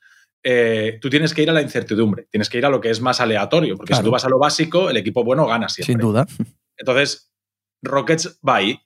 eh, 0.47 0.99
tú 1.01 1.09
tienes 1.09 1.33
que 1.33 1.41
ir 1.41 1.49
a 1.49 1.53
la 1.53 1.61
incertidumbre, 1.63 2.27
tienes 2.29 2.49
que 2.51 2.59
ir 2.59 2.65
a 2.67 2.69
lo 2.69 2.79
que 2.79 2.91
es 2.91 3.01
más 3.01 3.19
aleatorio, 3.19 3.75
porque 3.77 3.89
Claro. 3.89 4.03
si 4.03 4.05
tú 4.05 4.11
vas 4.11 4.25
a 4.25 4.29
lo 4.29 4.37
básico, 4.37 4.91
el 4.91 4.97
equipo 4.97 5.23
bueno 5.23 5.47
gana 5.47 5.67
siempre. 5.69 5.93
Sin 5.93 5.97
duda. 5.99 6.27
Entonces, 6.77 7.33
Rockets 7.81 8.39
va 8.47 8.57
ahí. 8.57 8.79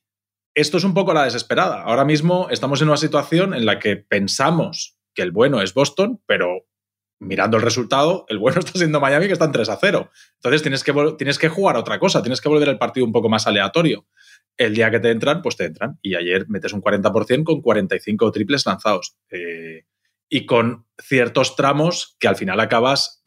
Esto 0.55 0.77
es 0.77 0.85
un 0.85 0.93
poco 0.93 1.13
la 1.13 1.25
desesperada. 1.25 1.81
Ahora 1.83 2.05
mismo 2.05 2.47
estamos 2.49 2.81
en 2.81 2.87
una 2.87 2.95
situación 2.95 3.53
en 3.53 3.65
la 3.65 3.77
que 3.77 3.97
pensamos 3.97 4.97
que 5.13 5.21
el 5.21 5.31
bueno 5.31 5.61
es 5.61 5.73
Boston, 5.73 6.21
pero 6.25 6.65
mirando 7.19 7.57
el 7.57 7.63
resultado, 7.63 8.25
el 8.29 8.39
bueno 8.39 8.59
está 8.65 8.77
siendo 8.77 8.99
Miami, 8.99 9.27
que 9.27 9.33
están 9.33 9.51
3 9.51 9.69
a 9.69 9.77
0. 9.79 10.09
Entonces 10.35 10.61
tienes 10.61 10.83
que, 10.83 10.93
tienes 11.17 11.37
que 11.37 11.49
jugar 11.49 11.77
otra 11.77 11.99
cosa, 11.99 12.21
tienes 12.21 12.41
que 12.41 12.49
volver 12.49 12.69
el 12.69 12.77
partido 12.77 13.05
un 13.05 13.11
poco 13.11 13.29
más 13.29 13.47
aleatorio. 13.47 14.05
El 14.57 14.73
día 14.73 14.91
que 14.91 14.99
te 14.99 15.11
entran, 15.11 15.41
pues 15.41 15.55
te 15.55 15.65
entran. 15.65 15.97
Y 16.01 16.15
ayer 16.15 16.45
metes 16.49 16.73
un 16.73 16.81
40% 16.81 17.43
con 17.43 17.61
45 17.61 18.31
triples 18.31 18.65
lanzados. 18.65 19.15
Eh, 19.29 19.85
y 20.31 20.45
con 20.45 20.85
ciertos 21.01 21.55
tramos 21.55 22.15
que 22.19 22.27
al 22.27 22.35
final 22.35 22.59
acabas 22.59 23.23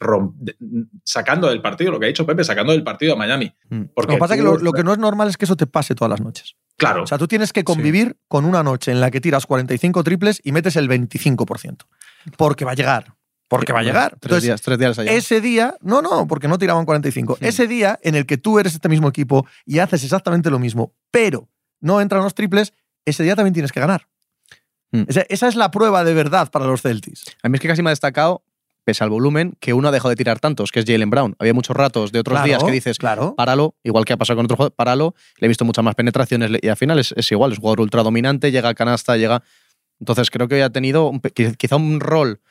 sacando 1.03 1.49
del 1.49 1.61
partido, 1.61 1.91
lo 1.91 1.99
que 1.99 2.05
ha 2.05 2.07
dicho 2.07 2.25
Pepe, 2.25 2.45
sacando 2.45 2.71
del 2.71 2.83
partido 2.83 3.13
a 3.13 3.15
Miami. 3.17 3.53
Mm. 3.69 3.83
Porque 3.93 4.13
lo 4.13 4.15
que 4.15 4.19
pasa 4.19 4.35
es 4.35 4.41
que 4.41 4.63
lo 4.63 4.71
que 4.71 4.83
no 4.83 4.93
es 4.93 4.99
normal 4.99 5.27
es 5.27 5.35
que 5.35 5.45
eso 5.45 5.57
te 5.57 5.67
pase 5.67 5.95
todas 5.95 6.11
las 6.11 6.21
noches. 6.21 6.55
Claro. 6.77 7.03
O 7.03 7.07
sea, 7.07 7.17
tú 7.17 7.27
tienes 7.27 7.51
que 7.51 7.63
convivir 7.63 8.17
con 8.27 8.45
una 8.45 8.63
noche 8.63 8.91
en 8.91 9.01
la 9.01 9.11
que 9.11 9.19
tiras 9.19 9.45
45 9.45 10.03
triples 10.03 10.39
y 10.43 10.53
metes 10.53 10.75
el 10.77 10.89
25%. 10.89 11.85
Porque 12.37 12.63
va 12.63 12.71
a 12.71 12.75
llegar. 12.75 13.15
Porque 13.47 13.73
va 13.73 13.79
a 13.79 13.83
llegar. 13.83 14.09
Tres 14.11 14.23
Entonces, 14.23 14.43
días, 14.43 14.61
tres 14.61 14.79
días 14.79 14.99
allá. 14.99 15.11
ese 15.11 15.41
día, 15.41 15.75
no, 15.81 16.01
no, 16.01 16.27
porque 16.27 16.47
no 16.47 16.57
tiraban 16.57 16.85
45. 16.85 17.37
Hmm. 17.39 17.45
Ese 17.45 17.67
día 17.67 17.99
en 18.01 18.15
el 18.15 18.25
que 18.25 18.37
tú 18.37 18.57
eres 18.59 18.73
este 18.73 18.89
mismo 18.89 19.07
equipo 19.09 19.45
y 19.65 19.79
haces 19.79 20.03
exactamente 20.03 20.49
lo 20.49 20.59
mismo, 20.59 20.93
pero 21.11 21.49
no 21.79 22.01
entran 22.01 22.23
los 22.23 22.33
triples, 22.33 22.73
ese 23.05 23.23
día 23.23 23.35
también 23.35 23.53
tienes 23.53 23.71
que 23.71 23.79
ganar. 23.79 24.07
Hmm. 24.91 25.03
Esa, 25.07 25.21
esa 25.29 25.47
es 25.47 25.55
la 25.55 25.71
prueba 25.71 26.03
de 26.03 26.13
verdad 26.13 26.49
para 26.51 26.65
los 26.65 26.81
Celtics. 26.81 27.25
A 27.43 27.49
mí 27.49 27.57
es 27.57 27.61
que 27.61 27.67
casi 27.67 27.81
me 27.83 27.89
ha 27.89 27.91
destacado, 27.91 28.43
pese 28.85 29.03
al 29.03 29.09
volumen, 29.09 29.53
que 29.59 29.73
uno 29.73 29.87
ha 29.87 29.91
dejado 29.91 30.09
de 30.09 30.15
tirar 30.15 30.39
tantos, 30.39 30.71
que 30.71 30.79
es 30.79 30.85
Jalen 30.85 31.09
Brown. 31.09 31.35
Había 31.39 31.53
muchos 31.53 31.75
ratos 31.75 32.11
de 32.11 32.19
otros 32.19 32.33
Claro, 32.35 32.47
días 32.47 32.63
que 32.63 32.71
dices, 32.71 32.97
claro. 32.97 33.35
páralo, 33.35 33.75
igual 33.83 34.05
que 34.05 34.13
ha 34.13 34.17
pasado 34.17 34.37
con 34.37 34.45
otro 34.45 34.57
jugador, 34.57 34.73
páralo, 34.73 35.15
le 35.37 35.45
he 35.45 35.47
visto 35.47 35.63
muchas 35.65 35.83
más 35.83 35.95
penetraciones 35.95 36.51
y 36.61 36.67
al 36.67 36.77
final 36.77 36.99
es, 36.99 37.13
es 37.15 37.31
igual, 37.31 37.51
es 37.51 37.57
un 37.59 37.61
jugador 37.61 37.81
ultra 37.81 38.03
dominante, 38.03 38.51
llega 38.51 38.69
a 38.69 38.73
canasta, 38.73 39.15
llega... 39.17 39.43
Entonces 39.99 40.31
creo 40.31 40.47
que 40.47 40.61
ha 40.63 40.69
tenido 40.69 41.07
un 41.07 41.21
quizá 41.21 41.75
un 41.77 41.99
rol 42.01 42.41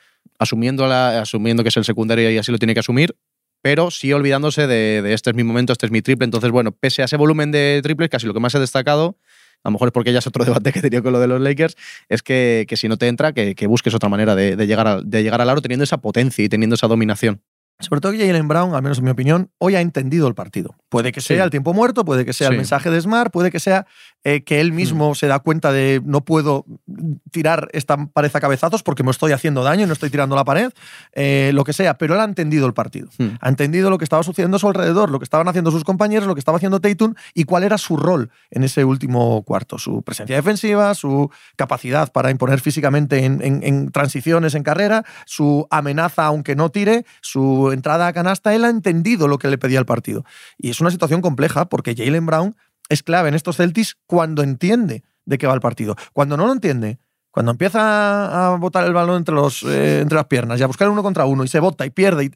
asumiendo, 0.42 0.84
asumiendo 0.84 1.62
que 1.62 1.68
es 1.68 1.76
el 1.76 1.84
secundario 1.84 2.30
y 2.30 2.38
así 2.38 2.52
lo 2.52 2.58
tiene 2.58 2.74
que 2.74 2.80
asumir, 2.80 3.16
pero 3.62 3.90
sí 3.90 4.12
olvidándose 4.12 4.66
de, 4.66 5.12
este 5.12 5.30
es 5.30 5.36
mi 5.36 5.44
momento, 5.44 5.72
este 5.72 5.86
es 5.86 5.92
mi 5.92 6.02
triple. 6.02 6.24
Entonces, 6.24 6.50
bueno, 6.50 6.72
pese 6.72 7.02
a 7.02 7.04
ese 7.04 7.16
volumen 7.16 7.52
de 7.52 7.80
triples, 7.82 8.10
casi 8.10 8.26
lo 8.26 8.34
que 8.34 8.40
más 8.40 8.54
he 8.54 8.58
destacado, 8.58 9.16
a 9.62 9.68
lo 9.68 9.72
mejor 9.72 9.88
es 9.88 9.92
porque 9.92 10.12
ya 10.12 10.18
es 10.18 10.26
otro 10.26 10.44
debate 10.44 10.72
que 10.72 10.80
he 10.80 10.82
tenido 10.82 11.02
con 11.02 11.12
lo 11.12 11.20
de 11.20 11.28
los 11.28 11.40
Lakers, 11.40 11.76
es 12.08 12.22
que, 12.22 12.66
que 12.68 12.76
si 12.76 12.88
no 12.88 12.96
te 12.96 13.06
entra, 13.06 13.32
que, 13.32 13.54
que 13.54 13.66
busques 13.66 13.94
otra 13.94 14.08
manera 14.08 14.34
de, 14.34 14.56
llegar 14.66 15.02
de 15.02 15.22
llegar 15.22 15.40
al 15.40 15.48
aro 15.48 15.62
teniendo 15.62 15.84
esa 15.84 15.98
potencia 15.98 16.44
y 16.44 16.48
teniendo 16.48 16.74
esa 16.74 16.88
dominación. 16.88 17.40
Sobre 17.82 18.00
todo 18.00 18.12
que 18.12 18.26
Jalen 18.26 18.48
Brown, 18.48 18.74
al 18.74 18.82
menos 18.82 18.98
en 18.98 19.04
mi 19.04 19.10
opinión, 19.10 19.50
hoy 19.58 19.74
ha 19.76 19.80
entendido 19.80 20.26
el 20.28 20.34
partido. 20.34 20.74
Puede 20.88 21.12
que 21.12 21.20
sea 21.20 21.36
Sí. 21.38 21.42
el 21.42 21.50
tiempo 21.50 21.74
muerto, 21.74 22.04
puede 22.04 22.24
que 22.24 22.32
sea 22.32 22.48
el 22.48 22.56
mensaje 22.56 22.90
de 22.90 23.00
Smart, 23.00 23.30
puede 23.32 23.50
que 23.50 23.60
sea 23.60 23.86
eh, 24.24 24.44
que 24.44 24.60
él 24.60 24.72
mismo 24.72 25.14
se 25.16 25.26
da 25.26 25.40
cuenta 25.40 25.72
de 25.72 26.00
no 26.04 26.24
puedo 26.24 26.64
tirar 27.32 27.68
esta 27.72 27.96
pared 28.06 28.30
a 28.32 28.40
cabezazos 28.40 28.82
porque 28.84 29.02
me 29.02 29.10
estoy 29.10 29.32
haciendo 29.32 29.64
daño 29.64 29.82
y 29.82 29.86
no 29.86 29.92
estoy 29.92 30.10
tirando 30.10 30.36
la 30.36 30.44
pared, 30.44 30.70
eh, 31.12 31.50
lo 31.54 31.64
que 31.64 31.72
sea, 31.72 31.94
pero 31.98 32.14
él 32.14 32.20
ha 32.20 32.24
entendido 32.24 32.66
el 32.66 32.72
partido. 32.72 33.08
Hmm. 33.18 33.30
Ha 33.40 33.48
entendido 33.48 33.90
lo 33.90 33.98
que 33.98 34.04
estaba 34.04 34.22
sucediendo 34.22 34.58
a 34.58 34.60
su 34.60 34.68
alrededor, 34.68 35.10
lo 35.10 35.18
que 35.18 35.24
estaban 35.24 35.48
haciendo 35.48 35.70
sus 35.72 35.82
compañeros, 35.82 36.28
lo 36.28 36.34
que 36.34 36.38
estaba 36.38 36.56
haciendo 36.56 36.80
Tatum 36.80 37.14
y 37.34 37.44
cuál 37.44 37.64
era 37.64 37.78
su 37.78 37.96
rol 37.96 38.30
en 38.50 38.62
ese 38.62 38.84
último 38.84 39.42
cuarto. 39.42 39.78
Su 39.78 40.02
presencia 40.02 40.36
defensiva, 40.36 40.94
su 40.94 41.30
capacidad 41.56 42.12
para 42.12 42.30
imponer 42.30 42.60
físicamente 42.60 43.24
en, 43.24 43.42
en- 43.42 43.62
en 43.64 43.90
transiciones 43.90 44.54
en 44.54 44.62
carrera, 44.62 45.04
su 45.26 45.66
amenaza 45.70 46.26
aunque 46.26 46.54
no 46.54 46.70
tire, 46.70 47.04
su 47.22 47.71
entrada 47.74 48.06
a 48.06 48.12
canasta. 48.12 48.54
Él 48.54 48.64
ha 48.64 48.68
entendido 48.70 49.28
lo 49.28 49.38
que 49.38 49.48
le 49.48 49.58
pedía 49.58 49.78
el 49.78 49.86
partido. 49.86 50.24
Y 50.58 50.70
es 50.70 50.80
una 50.80 50.90
situación 50.90 51.20
compleja 51.20 51.66
porque 51.68 51.94
Jalen 51.96 52.26
Brown 52.26 52.56
es 52.88 53.02
clave 53.02 53.28
en 53.28 53.34
estos 53.34 53.56
Celtics 53.56 53.96
cuando 54.06 54.42
entiende 54.42 55.02
de 55.24 55.38
qué 55.38 55.46
va 55.46 55.54
el 55.54 55.60
partido. 55.60 55.96
Cuando 56.12 56.36
no 56.36 56.46
lo 56.46 56.52
entiende, 56.52 56.98
cuando 57.30 57.52
empieza 57.52 58.52
a 58.52 58.56
botar 58.56 58.84
el 58.84 58.92
balón 58.92 59.16
entre, 59.18 59.34
los, 59.34 59.62
eh, 59.62 60.00
entre 60.00 60.16
las 60.16 60.26
piernas 60.26 60.60
y 60.60 60.62
a 60.62 60.66
buscar 60.66 60.88
uno 60.88 61.02
contra 61.02 61.24
uno 61.24 61.44
y 61.44 61.48
se 61.48 61.60
bota 61.60 61.86
y 61.86 61.90
pierde, 61.90 62.24
y- 62.24 62.30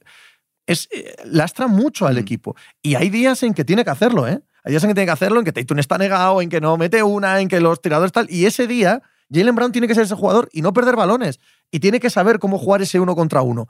es, 0.67 0.89
eh, 0.93 1.15
lastra 1.27 1.67
mucho 1.69 2.07
al 2.07 2.15
Mm. 2.15 2.19
equipo. 2.19 2.57
Y 2.83 2.95
hay 2.95 3.11
días 3.11 3.43
en 3.43 3.55
que 3.55 3.65
tiene 3.65 3.85
que 3.85 3.91
hacerlo, 3.91 4.27
¿eh? 4.27 4.41
Hay 4.65 4.71
días 4.73 4.83
en 4.83 4.89
que 4.91 4.95
tiene 4.95 5.07
que 5.07 5.13
hacerlo, 5.13 5.39
en 5.39 5.45
que 5.45 5.53
Tatum 5.53 5.79
está 5.79 5.97
negado, 5.99 6.41
en 6.43 6.49
que 6.49 6.61
no 6.61 6.77
mete 6.77 7.03
una, 7.03 7.41
en 7.41 7.47
que 7.49 7.61
los 7.61 7.81
tiradores 7.81 8.11
tal. 8.11 8.27
Y 8.31 8.47
ese 8.47 8.67
día, 8.67 9.01
Jalen 9.33 9.55
Brown 9.55 9.71
tiene 9.73 9.87
que 9.87 9.95
ser 9.95 10.05
ese 10.05 10.15
jugador 10.17 10.49
y 10.53 10.63
no 10.63 10.73
perder 10.73 10.97
balones. 10.97 11.39
Y 11.71 11.79
tiene 11.81 12.01
que 12.01 12.11
saber 12.11 12.39
cómo 12.41 12.59
jugar 12.59 12.83
ese 12.83 12.99
uno 12.99 13.15
contra 13.15 13.43
uno. 13.43 13.69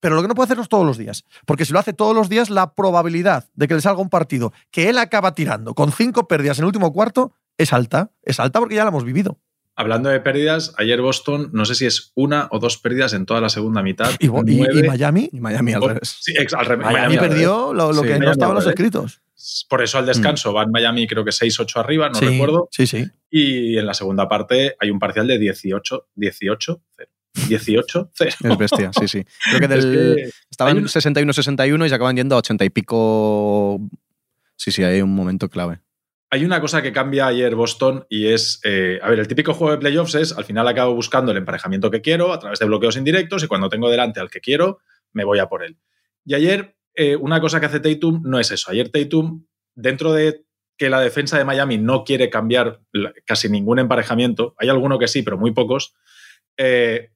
Pero 0.00 0.14
lo 0.16 0.22
que 0.22 0.28
no 0.28 0.34
puede 0.34 0.46
hacerlo 0.46 0.62
es 0.62 0.68
todos 0.68 0.84
los 0.86 0.98
días. 0.98 1.24
Porque 1.46 1.64
si 1.64 1.72
lo 1.72 1.78
hace 1.78 1.92
todos 1.92 2.14
los 2.14 2.28
días, 2.28 2.50
la 2.50 2.74
probabilidad 2.74 3.48
de 3.54 3.68
que 3.68 3.74
le 3.74 3.80
salga 3.80 4.02
un 4.02 4.10
partido 4.10 4.52
que 4.70 4.88
él 4.90 4.98
acaba 4.98 5.34
tirando 5.34 5.74
con 5.74 5.92
cinco 5.92 6.28
pérdidas 6.28 6.58
en 6.58 6.64
el 6.64 6.66
último 6.66 6.92
cuarto 6.92 7.32
es 7.56 7.72
alta. 7.72 8.10
Es 8.22 8.38
alta 8.40 8.58
porque 8.60 8.74
ya 8.74 8.84
la 8.84 8.90
hemos 8.90 9.04
vivido. 9.04 9.38
Hablando 9.76 10.08
de 10.08 10.20
pérdidas, 10.20 10.72
ayer 10.78 11.00
Boston, 11.00 11.50
no 11.52 11.64
sé 11.64 11.74
si 11.74 11.84
es 11.86 12.12
una 12.14 12.46
o 12.52 12.60
dos 12.60 12.78
pérdidas 12.78 13.12
en 13.12 13.26
toda 13.26 13.40
la 13.40 13.48
segunda 13.48 13.82
mitad. 13.82 14.08
Y, 14.20 14.28
Miami, 14.28 15.28
Y 15.32 15.40
Miami 15.40 15.72
al 15.72 15.82
revés. 15.82 16.16
Sí, 16.20 16.32
ex- 16.38 16.54
al 16.54 16.66
revés. 16.66 16.86
Miami, 16.86 17.18
perdió 17.18 17.72
lo, 17.74 17.92
lo 17.92 18.02
Sí, 18.02 18.06
que 18.06 18.12
no 18.12 18.18
Miami 18.20 18.30
estaba 18.30 18.52
en 18.52 18.56
al 18.58 18.62
los 18.62 18.66
escritos. 18.68 19.20
Por 19.68 19.82
eso 19.82 19.98
al 19.98 20.06
descanso 20.06 20.52
van 20.52 20.70
Miami 20.70 21.06
creo 21.08 21.24
que 21.24 21.32
6-8 21.32 21.76
arriba, 21.80 22.08
no 22.08 22.14
sí, 22.14 22.24
recuerdo. 22.26 22.68
Sí, 22.70 22.86
sí. 22.86 23.04
Y 23.30 23.76
en 23.76 23.86
la 23.86 23.94
segunda 23.94 24.28
parte 24.28 24.76
hay 24.78 24.90
un 24.90 24.98
parcial 25.00 25.26
de 25.26 25.38
18, 25.38 26.06
18, 27.34 28.10
0. 28.14 28.30
18, 28.38 28.38
0. 28.42 28.52
Es 28.52 28.58
bestia, 28.58 28.90
sí, 28.92 29.08
sí. 29.08 29.24
Creo 29.50 29.60
que 29.60 29.64
Es 29.76 29.84
del, 29.84 30.14
que 30.16 30.30
estaban 30.50 30.76
hay 30.76 30.82
un- 30.82 30.88
61-61 30.88 31.86
y 31.86 31.88
se 31.88 31.94
acaban 31.94 32.16
yendo 32.16 32.34
a 32.36 32.38
80 32.38 32.64
y 32.64 32.70
pico. 32.70 33.80
Sí, 34.56 34.70
sí, 34.70 34.82
hay 34.84 35.02
un 35.02 35.14
momento 35.14 35.48
clave. 35.48 35.80
hay 36.30 36.44
una 36.44 36.60
cosa 36.60 36.82
que 36.82 36.92
cambia 36.92 37.26
ayer 37.26 37.54
Boston 37.54 38.06
y 38.08 38.26
es, 38.28 38.60
eh, 38.64 38.98
a 39.02 39.08
ver, 39.10 39.18
el 39.20 39.28
típico 39.28 39.52
juego 39.54 39.72
de 39.72 39.78
playoffs 39.78 40.14
es, 40.14 40.32
al 40.32 40.44
final 40.44 40.66
acabo 40.68 40.94
buscando 40.94 41.30
el 41.32 41.38
emparejamiento 41.38 41.90
que 41.90 42.00
quiero 42.00 42.32
a 42.32 42.38
través 42.38 42.58
de 42.58 42.66
bloqueos 42.66 42.96
indirectos 42.96 43.42
y 43.44 43.46
cuando 43.48 43.68
tengo 43.68 43.88
delante 43.90 44.20
al 44.20 44.30
que 44.30 44.40
quiero, 44.40 44.78
me 45.12 45.24
voy 45.24 45.38
a 45.38 45.46
por 45.48 45.64
él. 45.64 45.76
Y 46.24 46.34
ayer, 46.34 46.76
eh, 46.94 47.16
una 47.16 47.40
cosa 47.40 47.60
que 47.60 47.66
hace 47.66 47.80
Tatum 47.80 48.22
no 48.24 48.38
es 48.40 48.50
eso. 48.50 48.70
Ayer 48.70 48.88
Tatum, 48.90 49.44
dentro 49.74 50.12
de 50.12 50.44
que 50.76 50.88
la 50.90 51.00
defensa 51.00 51.38
de 51.38 51.44
Miami 51.44 51.78
no 51.78 52.02
quiere 52.04 52.30
cambiar 52.30 52.80
casi 53.24 53.48
ningún 53.48 53.78
emparejamiento, 53.78 54.54
hay 54.58 54.68
alguno 54.70 54.98
que 54.98 55.06
sí, 55.08 55.22
pero 55.22 55.38
muy 55.38 55.52
pocos, 55.52 55.94
eh, 56.56 57.10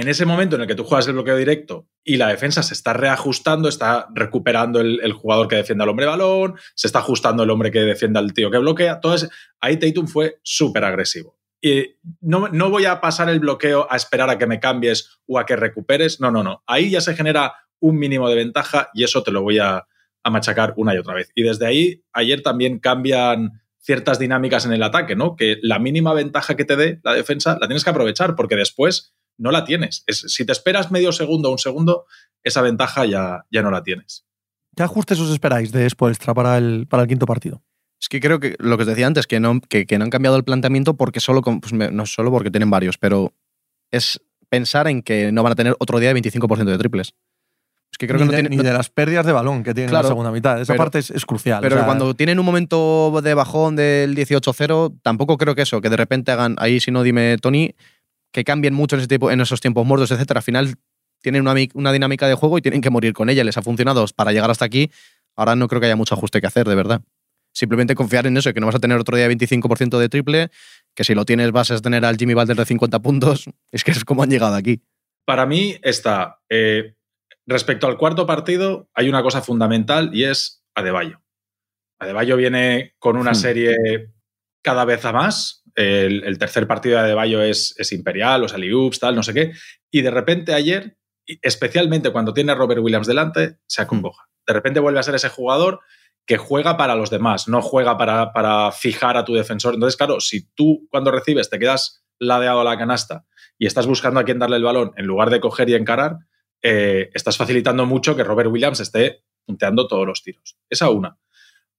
en 0.00 0.06
ese 0.06 0.26
momento 0.26 0.54
en 0.54 0.62
el 0.62 0.68
que 0.68 0.76
tú 0.76 0.84
juegas 0.84 1.08
el 1.08 1.14
bloqueo 1.14 1.36
directo 1.36 1.88
y 2.04 2.18
la 2.18 2.28
defensa 2.28 2.62
se 2.62 2.72
está 2.72 2.92
reajustando, 2.92 3.68
está 3.68 4.06
recuperando 4.14 4.80
el, 4.80 5.12
jugador 5.12 5.48
que 5.48 5.56
defiende 5.56 5.82
al 5.82 5.90
hombre 5.90 6.06
balón, 6.06 6.54
se 6.76 6.86
está 6.86 7.00
ajustando 7.00 7.42
el 7.42 7.50
hombre 7.50 7.72
que 7.72 7.80
defiende 7.80 8.20
al 8.20 8.32
tío 8.32 8.48
que 8.48 8.58
bloquea, 8.58 9.00
todo 9.00 9.16
ahí 9.60 9.76
Tatum 9.76 10.06
fue 10.06 10.38
súper 10.44 10.84
agresivo. 10.84 11.36
Y 11.60 11.96
no, 12.20 12.46
no 12.46 12.70
voy 12.70 12.84
a 12.84 13.00
pasar 13.00 13.28
el 13.28 13.40
bloqueo 13.40 13.88
a 13.90 13.96
esperar 13.96 14.30
a 14.30 14.38
que 14.38 14.46
me 14.46 14.60
cambies 14.60 15.18
o 15.26 15.36
a 15.36 15.44
que 15.44 15.56
recuperes, 15.56 16.20
no, 16.20 16.30
no, 16.30 16.44
no. 16.44 16.62
Ahí 16.68 16.90
ya 16.90 17.00
se 17.00 17.16
genera 17.16 17.54
un 17.80 17.98
mínimo 17.98 18.28
de 18.28 18.36
ventaja 18.36 18.90
y 18.94 19.02
eso 19.02 19.24
te 19.24 19.32
lo 19.32 19.42
voy 19.42 19.58
a, 19.58 19.84
a 20.22 20.30
machacar 20.30 20.74
una 20.76 20.94
y 20.94 20.98
otra 20.98 21.14
vez. 21.14 21.32
Y 21.34 21.42
desde 21.42 21.66
ahí, 21.66 22.04
ayer 22.12 22.42
también 22.42 22.78
cambian 22.78 23.60
ciertas 23.80 24.20
dinámicas 24.20 24.64
en 24.64 24.72
el 24.72 24.82
ataque, 24.84 25.16
¿no? 25.16 25.34
Que 25.34 25.58
la 25.60 25.80
mínima 25.80 26.14
ventaja 26.14 26.56
que 26.56 26.64
te 26.64 26.76
dé 26.76 27.00
la 27.02 27.14
defensa 27.14 27.58
la 27.60 27.66
tienes 27.66 27.82
que 27.82 27.90
aprovechar 27.90 28.36
porque 28.36 28.54
después 28.54 29.16
no 29.38 29.50
la 29.50 29.64
tienes. 29.64 30.04
Es- 30.06 30.24
si 30.28 30.44
te 30.44 30.52
esperas 30.52 30.90
medio 30.90 31.12
segundo 31.12 31.48
o 31.48 31.52
un 31.52 31.58
segundo, 31.58 32.04
esa 32.42 32.60
ventaja 32.62 33.06
ya, 33.06 33.44
ya 33.50 33.62
no 33.62 33.70
la 33.70 33.82
tienes. 33.82 34.24
¿Qué 34.76 34.82
ajustes 34.82 35.18
os 35.20 35.30
esperáis 35.30 35.72
de 35.72 35.88
Spoelstra 35.88 36.34
para 36.34 36.58
el, 36.58 36.86
para 36.88 37.02
el 37.04 37.08
quinto 37.08 37.26
partido? 37.26 37.62
Es 38.00 38.08
que 38.08 38.20
creo 38.20 38.38
que 38.38 38.54
lo 38.58 38.76
que 38.76 38.82
os 38.82 38.86
decía 38.88 39.06
antes, 39.08 39.26
que 39.26 39.40
no, 39.40 39.60
que, 39.60 39.86
que 39.86 39.98
no 39.98 40.04
han 40.04 40.10
cambiado 40.10 40.36
el 40.36 40.44
planteamiento 40.44 40.94
porque 40.96 41.18
solo, 41.20 41.42
con- 41.42 41.60
pues 41.60 41.72
me- 41.72 41.90
no 41.90 42.06
solo 42.06 42.30
porque 42.30 42.50
tienen 42.50 42.70
varios, 42.70 42.96
pero 42.98 43.32
es 43.90 44.20
pensar 44.48 44.86
en 44.86 45.02
que 45.02 45.32
no 45.32 45.42
van 45.42 45.52
a 45.52 45.56
tener 45.56 45.74
otro 45.80 45.98
día 45.98 46.12
de 46.12 46.20
25% 46.20 46.64
de 46.70 46.78
triples. 46.78 47.14
Es 47.90 47.98
que 47.98 48.06
creo 48.06 48.18
ni 48.20 48.22
que 48.22 48.26
no 48.26 48.30
de, 48.32 48.36
tienen. 48.36 48.50
ni 48.50 48.56
no- 48.58 48.62
de 48.62 48.72
las 48.72 48.88
pérdidas 48.90 49.26
de 49.26 49.32
balón 49.32 49.64
que 49.64 49.74
tienen 49.74 49.88
en 49.88 49.90
Claro, 49.90 50.04
la 50.04 50.08
segunda 50.10 50.30
mitad. 50.30 50.60
Esa 50.60 50.74
pero- 50.74 50.84
parte 50.84 51.00
es, 51.00 51.10
es 51.10 51.24
crucial. 51.26 51.60
Pero 51.62 51.74
o 51.74 51.78
sea, 51.78 51.86
cuando 51.86 52.14
tienen 52.14 52.38
un 52.38 52.46
momento 52.46 53.18
de 53.22 53.34
bajón 53.34 53.74
del 53.76 54.14
18-0, 54.14 54.94
tampoco 55.02 55.36
creo 55.38 55.54
que 55.56 55.62
eso, 55.62 55.80
que 55.80 55.88
de 55.90 55.96
repente 55.96 56.30
hagan, 56.30 56.54
ahí 56.58 56.78
si 56.80 56.90
no 56.92 57.02
dime 57.02 57.36
Tony, 57.38 57.74
que 58.32 58.44
cambien 58.44 58.74
mucho 58.74 58.96
en, 58.96 59.00
ese 59.00 59.08
tipo, 59.08 59.30
en 59.30 59.40
esos 59.40 59.60
tiempos 59.60 59.86
muertos, 59.86 60.10
etcétera. 60.10 60.38
Al 60.38 60.44
final 60.44 60.74
tienen 61.22 61.42
una, 61.42 61.54
una 61.74 61.92
dinámica 61.92 62.28
de 62.28 62.34
juego 62.34 62.58
y 62.58 62.62
tienen 62.62 62.80
que 62.80 62.90
morir 62.90 63.12
con 63.12 63.28
ella. 63.30 63.44
Les 63.44 63.56
ha 63.56 63.62
funcionado 63.62 64.04
para 64.14 64.32
llegar 64.32 64.50
hasta 64.50 64.64
aquí. 64.64 64.90
Ahora 65.36 65.56
no 65.56 65.68
creo 65.68 65.80
que 65.80 65.86
haya 65.86 65.96
mucho 65.96 66.14
ajuste 66.14 66.40
que 66.40 66.46
hacer, 66.46 66.68
de 66.68 66.74
verdad. 66.74 67.00
Simplemente 67.52 67.94
confiar 67.94 68.26
en 68.26 68.36
eso, 68.36 68.52
que 68.52 68.60
no 68.60 68.66
vas 68.66 68.74
a 68.76 68.78
tener 68.80 68.98
otro 68.98 69.16
día 69.16 69.26
25% 69.28 69.98
de 69.98 70.08
triple, 70.08 70.50
que 70.94 71.04
si 71.04 71.14
lo 71.14 71.24
tienes 71.24 71.50
vas 71.50 71.70
a 71.70 71.78
tener 71.80 72.04
al 72.04 72.16
Jimmy 72.16 72.34
Butler 72.34 72.56
de 72.56 72.64
50 72.64 73.00
puntos. 73.00 73.46
Es 73.72 73.84
que 73.84 73.90
es 73.90 74.04
como 74.04 74.22
han 74.22 74.30
llegado 74.30 74.54
aquí. 74.54 74.82
Para 75.24 75.44
mí 75.46 75.76
está, 75.82 76.40
eh, 76.48 76.94
respecto 77.46 77.86
al 77.86 77.96
cuarto 77.98 78.26
partido, 78.26 78.88
hay 78.94 79.08
una 79.08 79.22
cosa 79.22 79.42
fundamental 79.42 80.10
y 80.12 80.24
es 80.24 80.62
Adebayo. 80.74 81.20
Adebayo 81.98 82.36
viene 82.36 82.94
con 82.98 83.16
una 83.16 83.32
Hmm. 83.32 83.34
serie 83.34 83.76
cada 84.62 84.84
vez 84.84 85.04
a 85.04 85.12
más. 85.12 85.64
El, 85.78 86.24
el 86.24 86.38
tercer 86.38 86.66
partido 86.66 86.96
de 86.96 87.04
Adebayo 87.04 87.40
es, 87.40 87.72
es 87.78 87.92
imperial, 87.92 88.40
los 88.40 88.52
alley-oops, 88.52 88.98
tal, 88.98 89.14
no 89.14 89.22
sé 89.22 89.32
qué. 89.32 89.52
Y 89.92 90.02
de 90.02 90.10
repente 90.10 90.52
ayer, 90.52 90.98
especialmente 91.40 92.10
cuando 92.10 92.34
tiene 92.34 92.50
a 92.50 92.56
Robert 92.56 92.80
Williams 92.80 93.06
delante, 93.06 93.58
se 93.66 93.82
acongoja. 93.82 94.28
De 94.44 94.54
repente 94.54 94.80
vuelve 94.80 94.98
a 94.98 95.04
ser 95.04 95.14
ese 95.14 95.28
jugador 95.28 95.80
que 96.26 96.36
juega 96.36 96.76
para 96.76 96.96
los 96.96 97.10
demás, 97.10 97.46
no 97.46 97.62
juega 97.62 97.96
para, 97.96 98.32
para 98.32 98.72
fijar 98.72 99.16
a 99.16 99.24
tu 99.24 99.34
defensor. 99.34 99.74
Entonces, 99.74 99.96
claro, 99.96 100.20
si 100.20 100.48
tú 100.52 100.88
cuando 100.90 101.12
recibes 101.12 101.48
te 101.48 101.60
quedas 101.60 102.04
ladeado 102.18 102.60
a 102.60 102.64
la 102.64 102.76
canasta 102.76 103.24
y 103.56 103.66
estás 103.66 103.86
buscando 103.86 104.18
a 104.18 104.24
quién 104.24 104.40
darle 104.40 104.56
el 104.56 104.64
balón 104.64 104.92
en 104.96 105.06
lugar 105.06 105.30
de 105.30 105.38
coger 105.38 105.68
y 105.68 105.74
encarar, 105.74 106.16
eh, 106.60 107.08
estás 107.14 107.36
facilitando 107.36 107.86
mucho 107.86 108.16
que 108.16 108.24
Robert 108.24 108.50
Williams 108.50 108.80
esté 108.80 109.22
punteando 109.46 109.86
todos 109.86 110.06
los 110.06 110.22
tiros. 110.22 110.58
Esa 110.68 110.90
una. 110.90 111.18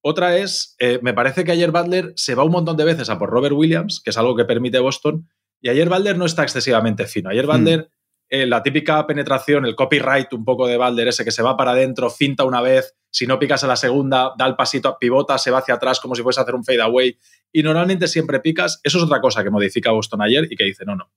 Otra 0.01 0.37
es, 0.37 0.75
eh, 0.79 0.99
me 1.01 1.13
parece 1.13 1.43
que 1.43 1.51
ayer 1.51 1.71
Butler 1.71 2.13
se 2.15 2.35
va 2.35 2.43
un 2.43 2.51
montón 2.51 2.77
de 2.77 2.85
veces 2.85 3.09
a 3.09 3.17
por 3.19 3.29
Robert 3.29 3.55
Williams, 3.55 4.01
que 4.03 4.11
es 4.11 4.17
algo 4.17 4.35
que 4.35 4.45
permite 4.45 4.79
Boston, 4.79 5.27
y 5.61 5.69
ayer 5.69 5.89
Butler 5.89 6.17
no 6.17 6.25
está 6.25 6.43
excesivamente 6.43 7.05
fino. 7.05 7.29
Ayer 7.29 7.45
Butler, 7.45 7.89
eh, 8.29 8.45
la 8.45 8.63
típica 8.63 9.05
penetración, 9.05 9.65
el 9.65 9.75
copyright 9.75 10.31
un 10.33 10.45
poco 10.45 10.67
de 10.67 10.77
Butler, 10.77 11.09
ese 11.09 11.25
que 11.25 11.31
se 11.31 11.43
va 11.43 11.57
para 11.57 11.71
adentro, 11.71 12.09
finta 12.09 12.45
una 12.45 12.61
vez, 12.61 12.95
si 13.11 13.27
no 13.27 13.39
picas 13.39 13.63
a 13.65 13.67
la 13.67 13.75
segunda, 13.75 14.31
da 14.37 14.45
el 14.47 14.55
pasito, 14.55 14.97
pivota, 14.97 15.37
se 15.37 15.51
va 15.51 15.59
hacia 15.59 15.73
atrás 15.73 15.99
como 15.99 16.15
si 16.15 16.21
fuese 16.21 16.39
a 16.39 16.43
hacer 16.43 16.55
un 16.55 16.63
fade 16.63 16.81
away, 16.81 17.17
y 17.51 17.61
normalmente 17.61 18.07
siempre 18.07 18.39
picas. 18.39 18.79
Eso 18.83 18.99
es 18.99 19.03
otra 19.03 19.19
cosa 19.19 19.43
que 19.43 19.49
modifica 19.49 19.91
Boston 19.91 20.21
ayer 20.21 20.47
y 20.49 20.55
que 20.55 20.63
dice, 20.63 20.85
no, 20.85 20.95
no, 20.95 21.11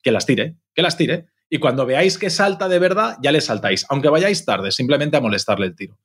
que 0.00 0.12
las 0.12 0.26
tire, 0.26 0.56
que 0.74 0.82
las 0.82 0.96
tire. 0.96 1.26
Y 1.50 1.58
cuando 1.58 1.86
veáis 1.86 2.18
que 2.18 2.30
salta 2.30 2.68
de 2.68 2.78
verdad, 2.78 3.16
ya 3.20 3.32
le 3.32 3.40
saltáis, 3.40 3.84
aunque 3.88 4.10
vayáis 4.10 4.44
tarde, 4.44 4.70
simplemente 4.70 5.16
a 5.16 5.20
molestarle 5.20 5.66
el 5.66 5.74
tiro. 5.74 5.98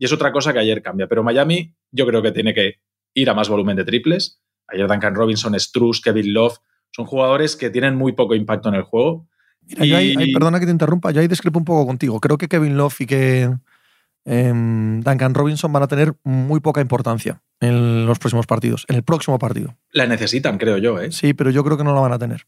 Y 0.00 0.06
es 0.06 0.12
otra 0.12 0.32
cosa 0.32 0.52
que 0.54 0.58
ayer 0.58 0.80
cambia. 0.82 1.06
Pero 1.06 1.22
Miami, 1.22 1.74
yo 1.92 2.06
creo 2.06 2.22
que 2.22 2.32
tiene 2.32 2.54
que 2.54 2.80
ir 3.14 3.28
a 3.28 3.34
más 3.34 3.50
volumen 3.50 3.76
de 3.76 3.84
triples. 3.84 4.40
Ayer 4.66 4.88
Duncan 4.88 5.14
Robinson, 5.14 5.54
Struz, 5.60 6.00
Kevin 6.00 6.32
Love, 6.32 6.56
son 6.90 7.04
jugadores 7.04 7.54
que 7.54 7.68
tienen 7.68 7.96
muy 7.96 8.12
poco 8.12 8.34
impacto 8.34 8.70
en 8.70 8.76
el 8.76 8.82
juego. 8.82 9.28
Mira, 9.66 9.84
yo 9.84 9.96
ahí- 9.98 10.16
Y- 10.18 10.32
perdona 10.32 10.58
que 10.58 10.64
te 10.64 10.72
interrumpa, 10.72 11.10
yo 11.10 11.20
ahí 11.20 11.28
discrepo 11.28 11.58
un 11.58 11.66
poco 11.66 11.86
contigo. 11.86 12.18
Creo 12.18 12.38
que 12.38 12.48
Kevin 12.48 12.78
Love 12.78 13.00
y 13.02 13.06
que 13.06 13.50
em, 14.24 15.00
Duncan 15.00 15.34
Robinson 15.34 15.72
van 15.72 15.82
a 15.82 15.86
tener 15.88 16.14
muy 16.24 16.60
poca 16.60 16.80
importancia 16.80 17.42
en 17.60 18.06
los 18.06 18.18
próximos 18.18 18.46
partidos, 18.46 18.84
en 18.88 18.96
el 18.96 19.02
próximo 19.02 19.38
partido. 19.38 19.76
La 19.92 20.06
necesitan, 20.06 20.56
creo 20.58 20.78
yo, 20.78 20.98
¿eh? 21.00 21.10
Sí, 21.12 21.34
pero 21.34 21.50
yo 21.50 21.62
creo 21.64 21.76
que 21.76 21.84
no 21.84 21.94
la 21.94 22.00
van 22.00 22.12
a 22.12 22.18
tener. 22.18 22.46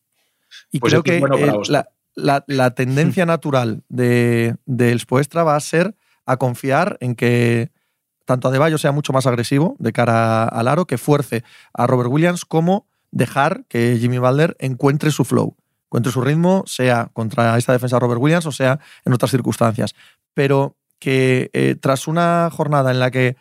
Y 0.71 0.81
Pues 0.81 0.93
creo 0.93 1.01
es 1.01 1.05
que 1.05 1.19
bueno 1.21 1.37
para 1.39 1.53
eh, 1.83 1.85
la- 2.15 2.45
la 2.47 2.75
tendencia 2.75 3.25
natural 3.27 3.83
de, 3.89 4.57
del 4.67 5.01
Spoestra 5.01 5.45
va 5.45 5.57
a 5.57 5.61
ser 5.61 5.95
a 6.27 6.37
confiar 6.37 6.97
en 7.01 7.15
que 7.15 7.71
tanto 8.25 8.49
Adebayo 8.49 8.79
sea 8.79 8.93
mucho 8.93 9.13
más 9.13 9.27
agresivo 9.27 9.77
de 9.79 9.93
cara 9.93 10.45
al 10.45 10.69
aro, 10.69 10.87
que 10.87 10.99
fuerce 10.99 11.45
a 11.75 11.87
Robert 11.87 12.11
Williams, 12.11 12.45
como 12.45 12.87
dejar 13.11 13.65
que 13.69 13.99
Jimmy 14.01 14.19
Butler 14.19 14.57
encuentre 14.59 15.11
su 15.11 15.25
flow, 15.25 15.57
encuentre 15.87 16.13
su 16.13 16.21
ritmo, 16.21 16.65
sea 16.67 17.11
contra 17.13 17.57
esta 17.59 17.73
defensa 17.73 17.97
de 17.97 18.01
Robert 18.01 18.21
Williams 18.21 18.47
o 18.47 18.53
sea 18.53 18.81
en 19.05 19.13
otras 19.13 19.31
circunstancias. 19.31 19.95
Pero 20.35 20.77
que 20.99 21.51
eh, 21.53 21.75
tras 21.81 22.07
una 22.07 22.49
jornada 22.51 22.91
en 22.91 23.01
la 23.01 23.11
que 23.11 23.37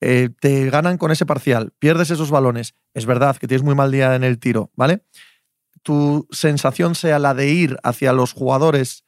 eh, 0.00 0.30
te 0.40 0.70
ganan 0.70 0.98
con 0.98 1.10
ese 1.10 1.26
parcial, 1.26 1.72
pierdes 1.78 2.10
esos 2.10 2.30
balones, 2.30 2.74
es 2.94 3.06
verdad 3.06 3.36
que 3.36 3.46
tienes 3.46 3.64
muy 3.64 3.74
mal 3.74 3.92
día 3.92 4.14
en 4.14 4.24
el 4.24 4.38
tiro, 4.38 4.70
¿vale? 4.74 5.04
Tu 5.82 6.26
sensación 6.30 6.94
sea 6.94 7.18
la 7.18 7.34
de 7.34 7.48
ir 7.50 7.76
hacia 7.82 8.12
los 8.12 8.32
jugadores 8.32 9.01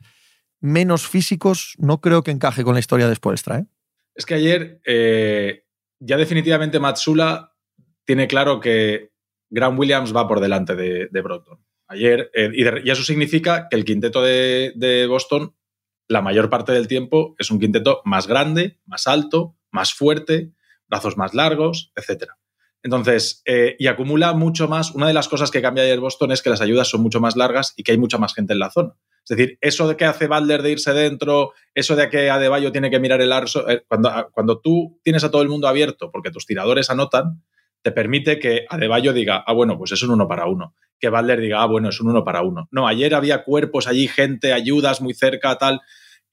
menos 0.64 1.06
físicos, 1.06 1.74
no 1.76 2.00
creo 2.00 2.22
que 2.22 2.30
encaje 2.30 2.64
con 2.64 2.72
la 2.72 2.80
historia 2.80 3.06
de 3.06 3.14
Spoelstra, 3.14 3.58
¿eh? 3.58 3.66
Es 4.14 4.24
que 4.24 4.34
ayer 4.34 4.80
eh, 4.86 5.66
ya 6.00 6.16
definitivamente 6.16 6.80
Matsula 6.80 7.54
tiene 8.06 8.26
claro 8.28 8.60
que 8.60 9.10
Grant 9.50 9.78
Williams 9.78 10.16
va 10.16 10.26
por 10.26 10.40
delante 10.40 10.74
de, 10.74 11.08
de 11.10 11.20
Brockton. 11.20 11.62
Ayer, 11.86 12.30
eh, 12.32 12.50
y, 12.54 12.90
eso 12.90 13.02
significa 13.02 13.68
que 13.68 13.76
el 13.76 13.84
quinteto 13.84 14.22
de, 14.22 14.72
de 14.74 15.06
Boston, 15.06 15.54
la 16.08 16.22
mayor 16.22 16.48
parte 16.48 16.72
del 16.72 16.88
tiempo, 16.88 17.34
es 17.38 17.50
un 17.50 17.60
quinteto 17.60 18.00
más 18.06 18.26
grande, 18.26 18.80
más 18.86 19.06
alto, 19.06 19.58
más 19.70 19.92
fuerte, 19.92 20.52
brazos 20.88 21.18
más 21.18 21.34
largos, 21.34 21.92
etc. 21.94 22.30
Entonces, 22.84 23.42
eh, 23.46 23.74
y 23.78 23.86
acumula 23.88 24.34
mucho 24.34 24.68
más. 24.68 24.92
Una 24.94 25.08
de 25.08 25.14
las 25.14 25.26
cosas 25.26 25.50
que 25.50 25.62
cambia 25.62 25.82
ayer 25.82 25.98
Boston 25.98 26.30
es 26.32 26.42
que 26.42 26.50
las 26.50 26.60
ayudas 26.60 26.88
son 26.88 27.00
mucho 27.02 27.18
más 27.18 27.34
largas 27.34 27.72
y 27.76 27.82
que 27.82 27.90
hay 27.92 27.98
mucha 27.98 28.18
más 28.18 28.34
gente 28.34 28.52
en 28.52 28.58
la 28.60 28.70
zona. 28.70 28.92
Es 29.28 29.36
decir, 29.36 29.58
eso 29.62 29.88
de 29.88 29.96
que 29.96 30.04
hace 30.04 30.28
Butler 30.28 30.62
de 30.62 30.70
irse 30.72 30.92
dentro, 30.92 31.52
eso 31.74 31.96
de 31.96 32.10
que 32.10 32.28
Adebayo 32.28 32.70
tiene 32.72 32.90
que 32.90 33.00
mirar 33.00 33.22
el 33.22 33.32
arso, 33.32 33.68
eh, 33.70 33.82
cuando, 33.88 34.10
a- 34.10 34.30
cuando 34.30 34.60
tú 34.60 35.00
tienes 35.02 35.24
a 35.24 35.30
todo 35.30 35.40
el 35.42 35.48
mundo 35.48 35.66
abierto 35.66 36.10
porque 36.12 36.30
tus 36.30 36.44
tiradores 36.44 36.90
anotan, 36.90 37.42
te 37.80 37.90
permite 37.90 38.38
que 38.38 38.66
Adebayo 38.68 39.14
diga, 39.14 39.42
ah, 39.46 39.52
bueno, 39.54 39.78
pues 39.78 39.92
es 39.92 40.02
un 40.02 40.10
uno 40.10 40.28
para 40.28 40.46
uno. 40.46 40.74
Que 41.00 41.08
Butler 41.08 41.40
diga, 41.40 41.62
ah, 41.62 41.66
bueno, 41.66 41.88
es 41.88 41.98
un 42.02 42.10
uno 42.10 42.22
para 42.22 42.42
uno. 42.42 42.68
No, 42.70 42.86
ayer 42.86 43.14
había 43.14 43.44
cuerpos 43.44 43.86
allí, 43.86 44.08
gente, 44.08 44.52
ayudas 44.52 45.00
muy 45.00 45.14
cerca, 45.14 45.56
tal, 45.56 45.80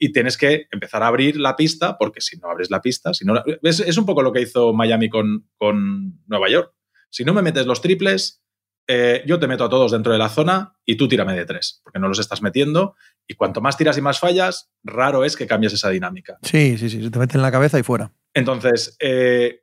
y 0.03 0.11
tienes 0.11 0.35
que 0.35 0.65
empezar 0.71 1.03
a 1.03 1.07
abrir 1.07 1.37
la 1.37 1.55
pista, 1.55 1.95
porque 1.99 2.21
si 2.21 2.35
no 2.37 2.49
abres 2.49 2.71
la 2.71 2.81
pista, 2.81 3.13
si 3.13 3.23
no 3.23 3.35
la- 3.35 3.43
es, 3.61 3.79
es 3.81 3.97
un 3.97 4.05
poco 4.07 4.23
lo 4.23 4.31
que 4.33 4.41
hizo 4.41 4.73
Miami 4.73 5.09
con, 5.09 5.47
con 5.57 6.23
Nueva 6.25 6.49
York. 6.49 6.73
Si 7.11 7.23
no 7.23 7.35
me 7.35 7.43
metes 7.43 7.67
los 7.67 7.81
triples, 7.81 8.43
eh, 8.87 9.21
yo 9.27 9.37
te 9.39 9.47
meto 9.47 9.63
a 9.63 9.69
todos 9.69 9.91
dentro 9.91 10.11
de 10.11 10.17
la 10.17 10.29
zona 10.29 10.75
y 10.85 10.95
tú 10.97 11.07
tírame 11.07 11.35
de 11.35 11.45
tres, 11.45 11.81
porque 11.83 11.99
no 11.99 12.07
los 12.07 12.17
estás 12.17 12.41
metiendo. 12.41 12.95
Y 13.27 13.35
cuanto 13.35 13.61
más 13.61 13.77
tiras 13.77 13.95
y 13.97 14.01
más 14.01 14.19
fallas, 14.19 14.71
raro 14.83 15.23
es 15.23 15.35
que 15.37 15.45
cambies 15.45 15.73
esa 15.73 15.89
dinámica. 15.91 16.39
Sí, 16.41 16.79
sí, 16.79 16.89
sí, 16.89 17.03
se 17.03 17.11
te 17.11 17.19
mete 17.19 17.37
en 17.37 17.43
la 17.43 17.51
cabeza 17.51 17.77
y 17.77 17.83
fuera. 17.83 18.11
Entonces, 18.33 18.97
eh, 18.99 19.61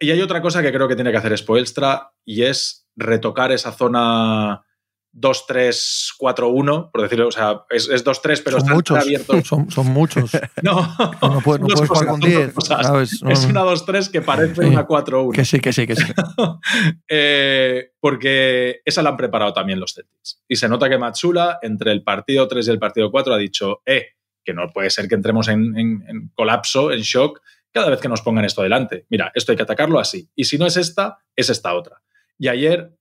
y 0.00 0.10
hay 0.10 0.20
otra 0.20 0.42
cosa 0.42 0.62
que 0.62 0.72
creo 0.72 0.88
que 0.88 0.96
tiene 0.96 1.12
que 1.12 1.16
hacer 1.18 1.38
Spoelstra 1.38 2.10
y 2.24 2.42
es 2.42 2.88
retocar 2.96 3.52
esa 3.52 3.70
zona 3.70 4.64
2-3-4-1, 5.12 6.90
por 6.92 7.02
decirlo, 7.02 7.28
o 7.28 7.32
sea, 7.32 7.62
es, 7.70 7.88
es 7.88 8.04
2-3, 8.04 8.42
pero 8.44 8.56
son 8.58 8.60
está 8.60 8.74
muchos, 8.74 8.98
abierto. 8.98 9.40
son, 9.44 9.70
son 9.70 9.86
muchos. 9.88 10.30
No, 10.62 10.80
No, 11.22 11.34
no 11.34 11.40
puedes, 11.40 11.60
no 11.62 11.66
puedes 11.68 11.88
jugar 11.88 11.88
cosas, 11.88 12.06
con 12.06 12.20
son 12.20 12.20
dos 12.20 12.30
10. 12.30 12.52
cosas. 12.52 12.86
¿sabes? 12.86 13.22
No, 13.22 13.30
Es 13.30 13.44
una 13.44 13.62
2-3 13.64 14.10
que 14.10 14.22
parece 14.22 14.62
Sí. 14.62 14.68
una 14.68 14.86
4-1. 14.86 15.32
Que 15.32 15.44
sí, 15.44 15.60
que 15.60 15.72
sí, 15.72 15.86
que 15.86 15.96
sí. 15.96 16.04
Eh, 17.08 17.90
porque 18.00 18.80
esa 18.84 19.02
la 19.02 19.10
han 19.10 19.16
preparado 19.16 19.52
también 19.52 19.80
los 19.80 19.94
Celtics. 19.94 20.42
Y 20.48 20.56
se 20.56 20.68
nota 20.68 20.88
que 20.88 20.98
Matsula, 20.98 21.58
entre 21.62 21.92
el 21.92 22.02
partido 22.02 22.46
3 22.48 22.66
y 22.68 22.70
el 22.70 22.78
partido 22.78 23.10
4, 23.10 23.34
ha 23.34 23.38
dicho, 23.38 23.82
eh, 23.86 24.08
que 24.44 24.54
no 24.54 24.68
puede 24.72 24.90
ser 24.90 25.08
que 25.08 25.14
entremos 25.14 25.48
en, 25.48 25.76
en- 25.78 26.04
en 26.08 26.28
colapso, 26.34 26.92
en 26.92 27.00
shock, 27.00 27.40
cada 27.72 27.90
vez 27.90 28.00
que 28.00 28.08
nos 28.08 28.22
pongan 28.22 28.44
esto 28.44 28.62
delante. 28.62 29.06
Mira, 29.10 29.30
esto 29.34 29.52
hay 29.52 29.56
que 29.56 29.62
atacarlo 29.62 29.98
así. 30.00 30.28
Y 30.34 30.44
si 30.44 30.58
no 30.58 30.66
es 30.66 30.76
esta, 30.76 31.18
es 31.36 31.50
esta 31.50 31.74
otra. 31.74 32.02
Y 32.38 32.48
ayer, 32.48 32.96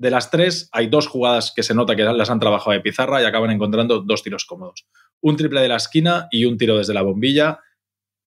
de 0.00 0.10
las 0.10 0.30
tres, 0.30 0.70
hay 0.72 0.86
dos 0.86 1.06
jugadas 1.06 1.52
que 1.54 1.62
se 1.62 1.74
nota 1.74 1.94
que 1.94 2.02
las 2.02 2.30
han 2.30 2.40
trabajado 2.40 2.72
de 2.72 2.80
pizarra 2.80 3.20
y 3.20 3.26
acaban 3.26 3.50
encontrando 3.50 4.00
dos 4.00 4.22
tiros 4.22 4.46
cómodos. 4.46 4.86
Un 5.20 5.36
triple 5.36 5.60
de 5.60 5.68
la 5.68 5.76
esquina 5.76 6.26
y 6.30 6.46
un 6.46 6.56
tiro 6.56 6.78
desde 6.78 6.94
la 6.94 7.02
bombilla. 7.02 7.58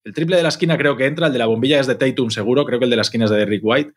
El 0.04 0.14
triple 0.14 0.36
de 0.36 0.44
la 0.44 0.50
esquina 0.50 0.78
creo 0.78 0.96
que 0.96 1.08
entra, 1.08 1.28
el 1.28 1.34
de 1.34 1.40
la 1.40 1.48
bombilla 1.48 1.80
es 1.80 1.88
de 1.88 1.96
Tatum 1.96 2.30
seguro, 2.30 2.64
creo 2.66 2.78
que 2.78 2.86
el 2.86 2.92
de 2.92 2.98
la 2.98 3.02
esquina 3.02 3.26
es 3.26 3.32
de 3.32 3.38
Derrick 3.38 3.64
White. 3.64 3.92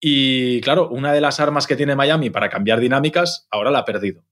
Y 0.00 0.60
claro, 0.60 0.88
una 0.90 1.12
de 1.12 1.20
las 1.20 1.40
armas 1.40 1.66
que 1.66 1.74
tiene 1.74 1.96
Miami 1.96 2.30
para 2.30 2.48
cambiar 2.48 2.78
dinámicas, 2.78 3.48
ahora 3.50 3.72
la 3.72 3.80
ha 3.80 3.84
perdido. 3.84 4.22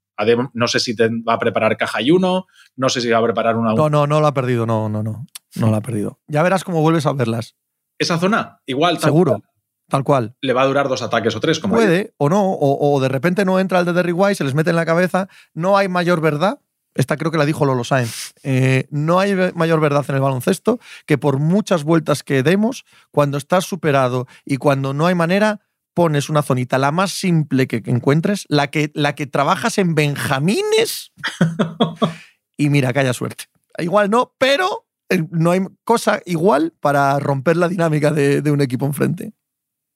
No 0.54 0.68
sé 0.68 0.78
si 0.78 0.94
te 0.94 1.08
va 1.08 1.34
a 1.34 1.38
preparar 1.40 1.76
caja 1.76 2.00
y 2.02 2.12
uno, 2.12 2.46
no 2.76 2.88
sé 2.88 3.00
si 3.00 3.08
va 3.08 3.18
a 3.18 3.24
preparar 3.24 3.56
una. 3.56 3.74
No, 3.74 3.90
no, 3.90 4.06
no 4.06 4.20
lo 4.20 4.28
ha 4.28 4.32
perdido, 4.32 4.64
no, 4.64 4.88
no, 4.88 5.02
no. 5.02 5.26
No 5.56 5.70
lo 5.70 5.76
ha 5.76 5.80
perdido. 5.80 6.20
Ya 6.28 6.44
verás 6.44 6.62
cómo 6.62 6.82
vuelves 6.82 7.04
a 7.06 7.12
verlas. 7.14 7.56
Esa 7.98 8.16
zona, 8.18 8.60
igual, 8.64 9.00
Seguro. 9.00 9.42
Tal 9.88 10.02
cual. 10.02 10.34
le 10.40 10.52
va 10.52 10.62
a 10.62 10.66
durar 10.66 10.88
dos 10.88 11.02
ataques 11.02 11.36
o 11.36 11.40
tres, 11.40 11.60
como 11.60 11.76
ayer. 11.76 11.86
Puede 11.86 12.14
o 12.18 12.28
no, 12.28 12.42
o, 12.42 12.94
o 12.94 13.00
de 13.00 13.08
repente 13.08 13.44
no 13.44 13.60
entra 13.60 13.78
el 13.78 13.84
de 13.84 13.92
Derrick 13.92 14.16
White, 14.18 14.36
se 14.36 14.44
les 14.44 14.54
mete 14.54 14.70
en 14.70 14.76
la 14.76 14.86
cabeza. 14.86 15.28
No 15.54 15.76
hay 15.76 15.88
mayor 15.88 16.20
verdad. 16.20 16.58
Esta 16.96 17.16
creo 17.16 17.30
que 17.30 17.38
la 17.38 17.44
dijo 17.44 17.64
Lolo 17.64 17.84
Sainz. 17.84 18.32
Eh, 18.42 18.86
no 18.90 19.20
hay 19.20 19.34
mayor 19.54 19.80
verdad 19.80 20.04
en 20.08 20.14
el 20.14 20.20
baloncesto 20.20 20.80
que 21.04 21.18
por 21.18 21.38
muchas 21.38 21.84
vueltas 21.84 22.22
que 22.22 22.42
demos, 22.42 22.84
cuando 23.10 23.38
estás 23.38 23.64
superado 23.64 24.26
y 24.44 24.56
cuando 24.56 24.94
no 24.94 25.06
hay 25.06 25.14
manera, 25.14 25.60
pones 25.94 26.28
una 26.28 26.42
zonita, 26.42 26.78
la 26.78 26.92
más 26.92 27.12
simple 27.12 27.66
que 27.66 27.82
que 27.82 27.90
encuentres, 27.90 28.46
la 28.48 28.70
que, 28.70 28.90
la 28.94 29.14
que 29.14 29.26
trabajas 29.26 29.78
en 29.78 29.94
Benjamines 29.94 31.12
y 32.56 32.70
mira, 32.70 32.92
que 32.92 33.00
haya 33.00 33.12
suerte. 33.12 33.44
Igual 33.78 34.10
no, 34.10 34.34
pero 34.38 34.86
eh, 35.10 35.22
no 35.30 35.50
hay 35.50 35.60
cosa 35.84 36.20
igual 36.24 36.72
para 36.80 37.18
romper 37.18 37.58
la 37.58 37.68
dinámica 37.68 38.10
de, 38.10 38.40
de 38.40 38.50
un 38.50 38.62
equipo 38.62 38.86
enfrente. 38.86 39.34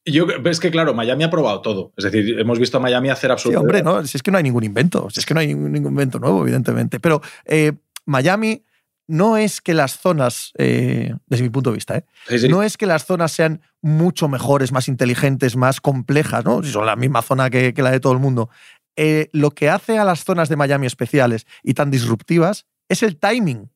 Yo, 0.05 0.27
es 0.27 0.61
que, 0.61 0.71
claro, 0.71 0.95
Miami 0.95 1.25
ha 1.25 1.31
probado 1.31 1.61
todo. 1.61 1.93
Es 1.97 2.05
decir, 2.05 2.39
hemos 2.39 2.59
visto 2.59 2.79
a 2.79 2.81
Miami 2.81 3.11
hacer 3.11 3.29
Sí, 3.29 3.33
absolutamente. 3.33 3.79
hombre, 3.79 4.01
no, 4.01 4.07
si 4.07 4.17
es 4.17 4.23
que 4.23 4.31
no 4.31 4.39
hay 4.39 4.45
ningún 4.45 4.65
invento, 4.65 5.09
si 5.11 5.21
es 5.21 5.27
que 5.27 5.35
no 5.35 5.41
hay 5.41 5.49
ningún 5.49 5.73
ningún 5.73 5.93
invento 5.93 6.19
nuevo, 6.19 6.43
evidentemente. 6.43 7.01
Pero 7.01 7.21
eh, 7.45 7.73
Miami 8.07 8.65
no 9.07 9.37
es 9.37 9.61
que 9.61 9.75
las 9.75 9.99
zonas, 9.99 10.53
eh, 10.57 11.15
desde 11.27 11.43
mi 11.43 11.51
punto 11.51 11.71
de 11.71 11.75
vista, 11.75 11.97
¿eh? 11.97 12.05
Sí, 12.29 12.39
sí. 12.39 12.49
no 12.49 12.63
es 12.63 12.77
que 12.77 12.87
las 12.87 13.05
zonas 13.05 13.33
sean 13.33 13.61
mucho 13.83 14.29
mejores, 14.29 14.73
más 14.73 14.89
inteligentes, 14.89 15.57
más 15.57 15.81
complejas, 15.81 16.45
¿no? 16.45 16.63
Si 16.63 16.71
son 16.71 16.87
la 16.87 16.97
misma 16.97 17.21
zona 17.21 17.51
que, 17.51 17.75
que 17.75 17.83
la 17.83 17.91
de 17.91 18.01
todo 18.01 18.13
el 18.13 18.21
mundo. 18.21 18.49
Eh, 18.97 19.29
lo 19.33 19.51
que 19.51 19.69
hace 19.69 19.99
a 19.99 20.05
las 20.05 20.25
zonas 20.25 20.49
de 20.49 20.57
Miami 20.57 20.87
especiales 20.87 21.47
y 21.63 21.75
tan 21.75 21.91
disruptivas 21.91 22.67
es 22.89 23.03
el 23.03 23.17
timing. 23.17 23.71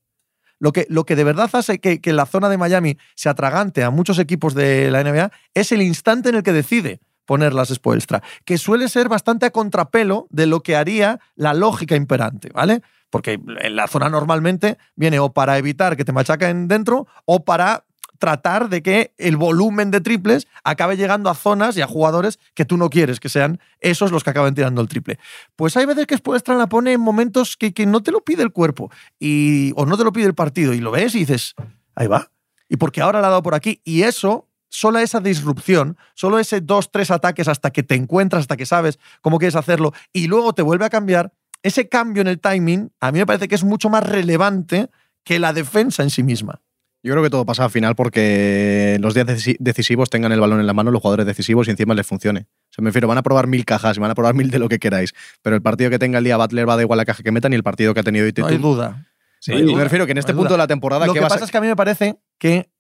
Lo 0.65 0.73
que, 0.73 0.87
lo 0.89 1.05
que 1.05 1.15
de 1.15 1.25
verdad 1.25 1.51
hace 1.53 1.79
que, 1.79 2.01
que 2.01 2.15
la 2.15 2.25
zona 2.25 2.49
de 2.49 2.57
Miami 2.57 2.97
se 3.17 3.29
atragante 3.29 3.85
a 3.85 3.91
muchos 3.91 4.19
equipos 4.19 4.55
de 4.55 4.91
la 4.91 5.05
NBA 5.05 5.31
es 5.53 5.73
el 5.73 5.83
instante 5.83 6.31
en 6.31 6.37
el 6.37 6.43
que 6.43 6.55
decide 6.55 7.01
ponerlas 7.27 7.69
Spoelstra, 7.69 8.23
que 8.47 8.57
suele 8.57 8.89
ser 8.89 9.11
bastante 9.11 9.45
a 9.45 9.51
contrapelo 9.51 10.27
de 10.31 10.47
lo 10.47 10.63
que 10.63 10.75
haría 10.75 11.21
la 11.37 11.53
lógica 11.53 11.97
imperante, 11.97 12.49
¿vale? 12.55 12.81
Porque 13.11 13.39
en 13.45 13.77
la 13.77 13.89
zona 13.89 14.09
normalmente 14.09 14.79
viene 14.97 15.19
o 15.19 15.35
para 15.35 15.59
evitar 15.59 15.99
que 15.99 16.05
te 16.07 16.13
machaquen 16.13 16.67
dentro 16.67 17.09
o 17.27 17.45
para 17.45 17.85
tratar 18.25 18.71
de 18.71 18.83
que 18.83 19.13
el 19.19 19.37
volumen 19.37 19.91
de 19.91 20.01
triples 20.01 20.49
acabe 20.63 20.97
llegando 20.97 21.29
a 21.29 21.35
zonas 21.35 21.77
y 21.77 21.83
a 21.83 21.87
jugadores 21.87 22.39
que 22.55 22.65
tú 22.65 22.79
no 22.79 22.89
quieres 22.89 23.21
que 23.21 23.29
sean 23.29 23.61
esos 23.81 24.13
los 24.13 24.25
que 24.25 24.31
acaben 24.31 24.55
tirando 24.55 24.81
el 24.81 24.89
triple. 24.89 25.19
Pues 25.57 25.77
hay 25.77 25.85
veces 25.85 26.07
que 26.07 26.17
Spoelstra 26.17 26.55
la 26.55 26.67
pone 26.67 26.93
en 26.95 27.03
momentos 27.03 27.59
que, 27.59 27.75
que 27.75 27.85
no 27.85 28.03
te 28.03 28.13
lo 28.13 28.25
pide 28.25 28.43
el 28.43 28.51
cuerpo 28.51 28.91
y, 29.21 29.75
o 29.77 29.85
no 29.85 29.99
te 29.99 30.05
lo 30.05 30.13
pide 30.15 30.25
el 30.25 30.35
partido 30.35 30.73
y 30.73 30.81
lo 30.81 30.91
ves 30.91 31.15
y 31.15 31.19
dices, 31.19 31.55
ahí 31.95 32.07
va. 32.07 32.31
Y 32.67 32.79
porque 32.79 33.03
ahora 33.03 33.21
la 33.21 33.27
ha 33.27 33.31
dado 33.31 33.43
por 33.43 33.55
aquí. 33.55 33.83
Y 33.85 34.05
eso, 34.05 34.49
solo 34.71 35.01
esa 35.01 35.21
disrupción, 35.21 35.99
solo 36.15 36.39
ese 36.39 36.63
dos, 36.63 36.91
tres 36.91 37.11
ataques 37.11 37.47
hasta 37.47 37.73
que 37.73 37.83
te 37.83 37.95
encuentras, 37.95 38.41
hasta 38.41 38.57
que 38.57 38.65
sabes 38.65 38.99
cómo 39.21 39.39
quieres 39.39 39.57
hacerlo 39.57 39.93
y 40.15 40.29
luego 40.29 40.55
te 40.55 40.63
vuelve 40.63 40.87
a 40.87 40.91
cambiar, 40.91 41.35
ese 41.63 41.91
cambio 41.91 42.23
en 42.23 42.29
el 42.29 42.41
timing 42.41 42.91
a 43.01 43.13
mí 43.13 43.19
me 43.19 43.27
parece 43.27 43.49
que 43.49 43.55
es 43.55 43.65
mucho 43.65 43.91
más 43.91 44.03
relevante 44.03 44.89
que 45.25 45.39
la 45.39 45.53
defensa 45.53 46.03
en 46.03 46.09
sí 46.09 46.23
misma. 46.23 46.63
Yo 47.05 47.13
creo 47.13 47.23
que 47.23 47.29
todo 47.31 47.45
pasa 47.45 47.65
al 47.65 47.71
final 47.71 47.95
porque 47.95 48.97
los 49.01 49.13
días 49.15 49.27
deci- 49.27 49.57
decisivos 49.61 50.09
tengan 50.09 50.33
el 50.33 50.41
balón 50.41 50.59
en 50.61 50.67
la 50.67 50.73
mano 50.73 50.91
los 50.91 51.03
jugadores 51.03 51.27
decisivos 51.27 51.69
y 51.69 51.71
encima 51.71 51.93
les 51.95 52.07
funcione. 52.07 52.47
O 52.49 52.73
sea, 52.73 52.83
me 52.83 52.89
refiero, 52.89 53.07
van 53.09 53.19
a 53.19 53.23
probar 53.23 53.47
mil 53.47 53.65
cajas, 53.67 53.99
van 53.99 54.11
a 54.11 54.15
probar 54.15 54.35
mil 54.35 54.51
de 54.51 54.59
lo 54.59 54.69
que 54.71 54.79
queráis, 54.79 55.13
pero 55.43 55.55
el 55.55 55.61
partido 55.63 55.91
que 55.91 55.99
tenga 55.99 56.17
el 56.19 56.25
día 56.25 56.39
Butler 56.39 56.67
va 56.69 56.77
da 56.77 56.83
igual 56.83 56.97
la 56.97 57.05
caja 57.05 57.23
que 57.23 57.31
metan 57.31 57.53
y 57.53 57.57
el 57.57 57.63
partido 57.63 57.93
que 57.93 58.01
ha 58.01 58.03
tenido 58.03 58.25
hoy 58.25 58.33
No 58.39 58.47
hay 58.47 58.57
duda. 58.57 59.07
Sí, 59.39 59.51
No 59.53 59.59
hay- 59.59 59.75
me 59.75 59.85
refiero 59.85 60.07
que 60.07 60.13
en 60.13 60.19
este 60.19 60.33
no 60.33 60.39
punto 60.39 60.49
duda. 60.55 60.57
de 60.57 60.63
la 60.63 60.67
temporada 60.67 61.07
Lo 61.07 61.13
¿qué 61.13 61.19
que 61.19 61.23
vas 61.25 61.33
a- 61.33 61.35
pasa 61.37 61.45
es 61.45 61.51
que 61.51 61.59
a 61.59 61.61
mí 61.61 61.67
me 61.67 61.77
parece 61.77 62.17
que, 62.39 62.71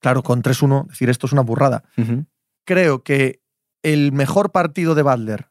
claro, 0.00 0.24
con 0.24 0.42
3-1, 0.42 0.86
decir 0.88 1.08
esto 1.08 1.26
es 1.28 1.32
una 1.32 1.42
burrada. 1.42 1.84
Creo 2.66 3.04
que 3.04 3.40
el 3.84 4.10
mejor 4.10 4.50
partido 4.50 4.96
de 4.96 5.02
Butler 5.02 5.46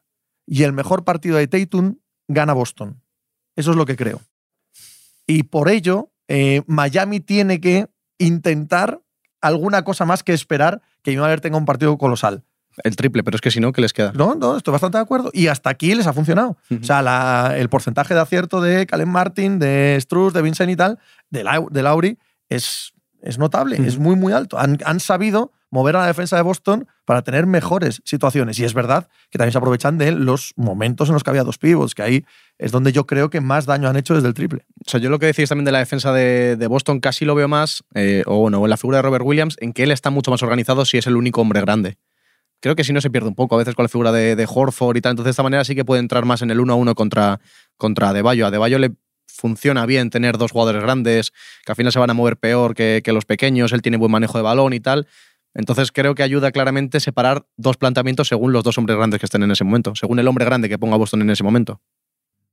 y 0.46 0.64
el 0.64 0.74
mejor 0.74 1.04
partido 1.04 1.38
de 1.38 1.46
Tatum 1.48 1.96
gana 2.28 2.52
Boston. 2.52 3.00
Eso 3.56 3.70
es 3.70 3.76
lo 3.78 3.86
que 3.86 3.96
creo. 3.96 4.20
Y 5.26 5.44
por 5.44 5.70
ello, 5.70 6.12
eh, 6.28 6.62
Miami 6.66 7.20
tiene 7.20 7.60
que 7.60 7.86
intentar 8.18 9.00
alguna 9.40 9.82
cosa 9.84 10.04
más 10.04 10.22
que 10.22 10.32
esperar 10.32 10.80
que 11.02 11.18
Butler 11.18 11.40
tenga 11.40 11.56
un 11.58 11.64
partido 11.66 11.96
colosal. 11.98 12.42
El 12.82 12.96
triple, 12.96 13.22
pero 13.22 13.36
es 13.36 13.40
que 13.40 13.50
si 13.52 13.60
no, 13.60 13.72
¿qué 13.72 13.80
les 13.80 13.92
queda? 13.92 14.12
No, 14.16 14.34
no, 14.34 14.56
estoy 14.56 14.72
bastante 14.72 14.98
de 14.98 15.02
acuerdo. 15.02 15.30
Y 15.32 15.46
hasta 15.46 15.70
aquí 15.70 15.94
les 15.94 16.06
ha 16.08 16.12
funcionado. 16.12 16.56
O 16.80 16.82
sea, 16.84 17.02
la- 17.02 17.54
el 17.56 17.68
porcentaje 17.68 18.14
de 18.14 18.20
acierto 18.20 18.60
de 18.60 18.84
Calen 18.86 19.08
Martin, 19.08 19.58
de 19.60 19.96
Struz, 20.00 20.32
de 20.32 20.42
Vincent 20.42 20.70
y 20.70 20.76
tal, 20.76 20.98
de, 21.30 21.44
Lau- 21.44 21.70
de 21.70 21.82
Lauri, 21.84 22.18
es, 22.48 22.92
es 23.22 23.38
notable, 23.38 23.76
es 23.86 23.98
muy, 23.98 24.16
muy 24.16 24.32
alto. 24.32 24.58
Han, 24.58 24.78
han 24.84 24.98
sabido 24.98 25.52
mover 25.74 25.96
a 25.96 26.02
la 26.02 26.06
defensa 26.06 26.36
de 26.36 26.42
Boston 26.42 26.86
para 27.04 27.22
tener 27.22 27.46
mejores 27.46 28.00
situaciones. 28.04 28.60
Y 28.60 28.64
es 28.64 28.74
verdad 28.74 29.08
que 29.28 29.38
también 29.38 29.50
se 29.50 29.58
aprovechan 29.58 29.98
de 29.98 30.12
los 30.12 30.52
momentos 30.54 31.08
en 31.08 31.14
los 31.14 31.24
que 31.24 31.30
había 31.30 31.42
dos 31.42 31.58
pivots, 31.58 31.96
que 31.96 32.02
ahí 32.02 32.24
es 32.58 32.70
donde 32.70 32.92
yo 32.92 33.08
creo 33.08 33.28
que 33.28 33.40
más 33.40 33.66
daño 33.66 33.88
han 33.88 33.96
hecho 33.96 34.14
desde 34.14 34.28
el 34.28 34.34
triple. 34.34 34.66
O 34.86 34.88
sea, 34.88 35.00
yo 35.00 35.10
lo 35.10 35.18
que 35.18 35.26
decís 35.26 35.48
también 35.48 35.64
de 35.64 35.72
la 35.72 35.80
defensa 35.80 36.12
de, 36.12 36.64
Boston 36.68 37.00
casi 37.00 37.24
lo 37.24 37.34
veo 37.34 37.48
más, 37.48 37.82
eh, 37.94 38.22
o 38.26 38.38
bueno, 38.38 38.62
en 38.62 38.70
la 38.70 38.76
figura 38.76 38.98
de 38.98 39.02
Robert 39.02 39.24
Williams, 39.26 39.56
en 39.60 39.72
que 39.72 39.82
él 39.82 39.90
está 39.90 40.10
mucho 40.10 40.30
más 40.30 40.44
organizado 40.44 40.84
si 40.84 40.96
es 40.96 41.08
el 41.08 41.16
único 41.16 41.40
hombre 41.40 41.60
grande. 41.60 41.98
Creo 42.60 42.76
que 42.76 42.84
si 42.84 42.92
no 42.92 43.00
se 43.00 43.10
pierde 43.10 43.26
un 43.26 43.34
poco 43.34 43.56
a 43.56 43.58
veces 43.58 43.74
con 43.74 43.82
la 43.82 43.88
figura 43.88 44.12
de, 44.12 44.36
de 44.36 44.48
Horford 44.48 44.96
y 44.96 45.00
tal. 45.00 45.10
Entonces, 45.10 45.26
de 45.26 45.30
esta 45.32 45.42
manera 45.42 45.64
sí 45.64 45.74
que 45.74 45.84
puede 45.84 46.00
entrar 46.00 46.24
más 46.24 46.40
en 46.40 46.52
el 46.52 46.60
1 46.60 46.72
a 46.72 46.76
1 46.76 46.94
contra, 46.94 47.40
contra 47.76 48.10
Adebayo. 48.10 48.44
A 48.44 48.48
Adebayo 48.48 48.78
le 48.78 48.92
funciona 49.26 49.84
bien 49.86 50.10
tener 50.10 50.38
dos 50.38 50.52
jugadores 50.52 50.82
grandes 50.82 51.32
que 51.64 51.72
al 51.72 51.76
final 51.76 51.92
se 51.92 51.98
van 51.98 52.10
a 52.10 52.14
mover 52.14 52.36
peor 52.36 52.74
que, 52.74 53.02
que 53.04 53.12
los 53.12 53.24
pequeños. 53.24 53.72
Él 53.72 53.82
tiene 53.82 53.96
buen 53.96 54.12
manejo 54.12 54.38
de 54.38 54.44
balón 54.44 54.72
y 54.72 54.80
tal. 54.80 55.06
Entonces 55.54 55.92
creo 55.92 56.14
que 56.14 56.22
ayuda 56.22 56.52
claramente 56.52 57.00
separar 57.00 57.46
dos 57.56 57.76
planteamientos 57.76 58.28
según 58.28 58.52
los 58.52 58.64
dos 58.64 58.76
hombres 58.78 58.96
grandes 58.96 59.20
que 59.20 59.26
estén 59.26 59.42
en 59.42 59.50
ese 59.50 59.64
momento, 59.64 59.94
según 59.94 60.18
el 60.18 60.28
hombre 60.28 60.44
grande 60.44 60.68
que 60.68 60.78
ponga 60.78 60.96
Boston 60.96 61.22
en 61.22 61.30
ese 61.30 61.44
momento. 61.44 61.80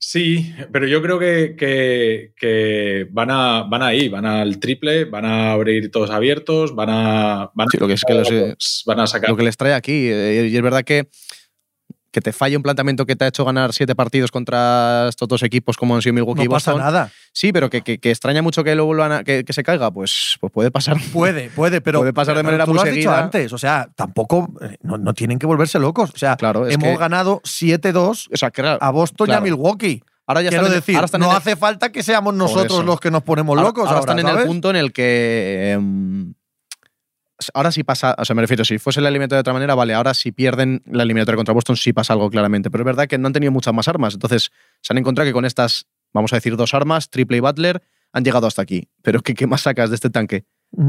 Sí, 0.03 0.51
pero 0.71 0.87
yo 0.87 0.99
creo 1.03 1.19
que, 1.19 1.55
que, 1.55 3.07
van, 3.11 3.29
a, 3.29 3.63
van 3.63 3.83
ahí, 3.83 4.09
van 4.09 4.25
al 4.25 4.59
triple, 4.59 5.05
van 5.05 5.25
a 5.25 5.51
abrir 5.51 5.91
todos 5.91 6.09
abiertos, 6.09 6.73
van 6.73 6.89
a, 6.89 7.51
van 7.53 7.67
lo 7.79 7.87
que 7.87 7.93
es 7.93 8.03
que 8.03 8.55
van 8.87 8.99
a 8.99 9.05
sacar. 9.05 9.29
Lo 9.29 9.37
que 9.37 9.43
les 9.43 9.57
trae 9.57 9.75
aquí, 9.75 10.09
eh, 10.09 10.49
y 10.51 10.55
es 10.55 10.61
verdad 10.63 10.83
que 10.83 11.07
que 12.12 12.21
te 12.21 12.34
falle 12.34 12.58
un 12.58 12.63
planteamiento 12.63 13.06
que 13.06 13.15
te 13.15 13.26
ha 13.26 13.28
hecho 13.28 13.45
ganar 13.45 13.74
siete 13.74 13.95
partidos 13.95 14.32
contra 14.32 15.08
estos 15.10 15.28
dos 15.28 15.43
equipos 15.43 15.78
como 15.78 15.95
han 15.95 16.02
sido 16.02 16.13
Milwaukee 16.13 16.39
no 16.39 16.45
y 16.45 16.47
Boston. 16.47 16.76
pasa 16.76 16.86
nada. 16.86 17.12
Sí, 17.32 17.54
pero 17.54 17.69
que, 17.69 17.82
extraña 18.04 18.41
mucho 18.41 18.63
que 18.63 18.76
luego 18.76 18.93
que, 19.26 19.45
se 19.50 19.63
caiga, 19.63 19.89
pues, 19.91 20.38
pues 20.39 20.52
puede 20.52 20.71
pasar. 20.71 20.97
Puede, 21.13 21.50
puede, 21.50 21.82
pero 21.82 22.00
puede 22.00 22.13
pasar 22.13 22.36
de 22.38 22.43
manera 22.43 22.65
tú 22.65 22.71
muy 22.71 22.84
lo 22.84 22.89
has 22.89 22.95
dicho 22.95 23.12
antes, 23.12 23.54
o 23.54 23.58
sea, 23.58 23.89
tampoco 23.95 24.50
eh, 24.62 24.78
no, 24.84 25.13
tienen 25.13 25.39
que 25.39 25.45
volverse 25.45 25.80
locos. 25.80 26.12
O 26.13 26.17
sea, 26.17 26.36
claro, 26.36 26.67
hemos 26.67 27.00
ganado 27.00 27.41
7-2 27.41 28.28
o 28.32 28.38
sea, 28.38 28.52
a 28.80 28.91
Boston 28.91 29.30
y 29.30 29.34
a 29.34 29.41
Milwaukee. 29.41 30.04
Ahora 30.28 30.41
ya 30.43 30.50
Quiero 30.50 30.69
decir, 30.69 30.97
no 31.19 31.32
hace 31.32 31.56
falta 31.56 31.91
que 31.91 32.04
seamos 32.04 32.34
nosotros 32.34 32.86
los 32.86 33.00
que 33.00 33.12
nos 33.12 33.24
ponemos 33.24 33.60
locos. 33.60 33.88
Ahora, 33.88 34.00
están 34.00 34.19
en 34.19 34.28
el 34.28 34.45
punto 34.45 34.69
en 34.69 34.76
el 34.76 34.93
que 34.93 35.71
em, 35.74 36.34
ahora 37.54 37.71
sí 37.71 37.84
pasa, 37.84 38.15
o 38.17 38.25
sea, 38.25 38.36
me 38.36 38.41
refiero, 38.41 38.65
si 38.65 38.77
fuese 38.77 39.01
la 39.01 39.10
eliminatoria 39.10 39.38
de 39.38 39.41
otra 39.41 39.54
manera, 39.54 39.75
vale, 39.75 39.93
ahora 39.93 40.13
si 40.13 40.32
pierden 40.32 40.82
la 40.86 41.04
eliminatoria 41.04 41.38
contra 41.38 41.54
Boston 41.54 41.77
sí 41.77 41.93
pasa 41.93 42.13
algo 42.13 42.30
claramente, 42.30 42.69
pero 42.69 42.84
es 42.84 42.86
verdad 42.86 43.08
que 43.08 43.17
no 43.17 43.27
han 43.27 43.34
tenido 43.34 43.51
muchas 43.51 43.73
más 43.73 43.88
armas, 43.88 44.13
entonces 44.13 44.51
se 44.82 44.93
han 44.93 44.97
encontrado 44.97 45.27
que 45.27 45.34
con 45.34 45.45
estas, 45.45 45.88
vamos 46.13 46.34
a 46.34 46.38
decir, 46.38 46.56
dos 46.56 46.73
armas, 46.73 47.10
Triple 47.10 47.38
y 47.38 47.39
Butler, 47.39 47.82
han 48.13 48.23
llegado 48.23 48.45
hasta 48.47 48.62
aquí. 48.62 48.89
Pero 49.01 49.21
¿qué, 49.21 49.34
qué 49.34 49.47
más 49.47 49.62
sacas 49.62 49.89
de 49.89 49.95
este 49.95 50.10
tanque? 50.10 50.45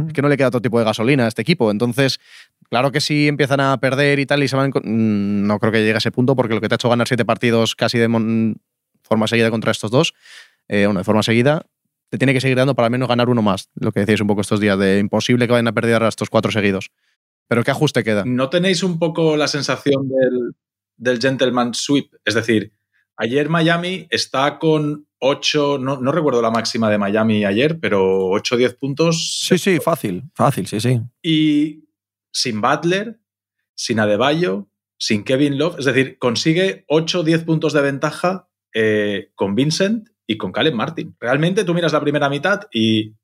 Es 0.07 0.13
que 0.13 0.23
no 0.23 0.29
le 0.29 0.37
queda 0.37 0.49
otro 0.49 0.61
tipo 0.61 0.79
de 0.79 0.85
gasolina 0.85 1.25
a 1.25 1.29
este 1.29 1.43
equipo, 1.43 1.71
entonces, 1.71 2.21
claro 2.71 2.93
que 2.93 3.01
si 3.01 3.27
empiezan 3.27 3.59
a 3.59 3.77
perder 3.79 4.21
y 4.21 4.27
tal 4.27 4.43
y 4.45 4.49
se 4.49 4.55
van, 4.55 4.71
mm, 4.71 5.47
no 5.47 5.59
creo 5.59 5.73
que 5.73 5.79
llegue 5.79 5.95
a 5.95 5.99
ese 5.99 6.13
punto 6.13 6.37
porque 6.37 6.55
lo 6.55 6.61
que 6.61 6.69
te 6.69 6.75
ha 6.75 6.77
hecho 6.77 6.89
ganar 6.89 7.09
siete 7.09 7.25
partidos 7.25 7.75
casi 7.75 7.99
de 7.99 8.09
forma 9.03 9.27
seguida 9.27 9.51
contra 9.51 9.73
estos 9.73 9.91
dos, 9.91 10.15
eh, 10.69 10.87
bueno, 10.87 11.01
de 11.01 11.05
forma 11.05 11.25
seguida, 11.25 11.67
te 12.13 12.19
tiene 12.19 12.35
que 12.35 12.43
seguir 12.43 12.59
dando 12.59 12.75
para 12.75 12.89
al 12.89 12.93
menos 12.93 13.09
ganar 13.09 13.31
uno 13.31 13.41
más. 13.41 13.71
Lo 13.75 13.91
que 13.91 14.01
decíais 14.01 14.21
un 14.21 14.27
poco 14.27 14.43
estos 14.43 14.61
días, 14.61 14.79
de 14.79 14.99
imposible 14.99 15.47
que 15.47 15.53
vayan 15.53 15.69
a 15.69 15.73
perder 15.73 16.03
a 16.03 16.09
estos 16.09 16.29
cuatro 16.29 16.53
seguidos. 16.53 16.91
Pero 17.49 17.65
¿qué 17.65 17.71
ajuste 17.71 18.05
queda? 18.05 18.23
¿No 18.27 18.51
tenéis 18.51 18.83
un 18.83 18.99
poco 18.99 19.35
la 19.35 19.49
sensación 19.49 20.11
del, 20.11 20.55
del 20.99 21.19
gentleman 21.19 21.73
sweep? 21.73 22.13
Es 22.27 22.35
decir, 22.35 22.75
ayer 23.17 23.49
Miami 23.49 24.09
está 24.11 24.59
con 24.59 25.07
8, 25.21 25.79
no, 25.79 26.03
no, 26.03 26.13
recuerdo 26.13 26.43
la 26.43 26.51
máxima 26.51 26.91
de 26.91 26.99
Miami 26.99 27.47
ayer, 27.47 27.81
pero 27.81 28.29
8 28.29 28.57
o 28.57 28.59
10 28.59 28.75
puntos. 28.75 29.41
Sí, 29.41 29.57
sí, 29.57 29.81
fácil, 29.81 30.25
fácil, 30.35 30.67
sí, 30.67 30.81
sí. 30.81 31.01
Y 31.23 31.89
sin 32.31 32.61
Butler, 32.61 33.21
sin 33.75 34.01
Adebayo, 34.01 34.69
sin 34.99 35.25
Kevin 35.25 35.57
Love, 35.57 35.79
es 35.79 35.87
decir, 35.87 36.19
consigue 36.19 36.85
8 36.89 37.21
o 37.21 37.23
10 37.23 37.45
puntos 37.45 37.73
de 37.73 37.81
ventaja 37.81 38.51
eh, 38.75 39.31
con 39.35 39.55
Vincent 39.55 40.12
y 40.27 40.37
con 40.37 40.53
Caleb 40.53 40.75
Martin. 40.75 41.17
Realmente 41.21 41.65
tú 41.65 41.75
miras 41.75 41.93
la 41.93 42.01
primera 42.01 42.29
mitad 42.29 42.63
y 42.73 43.15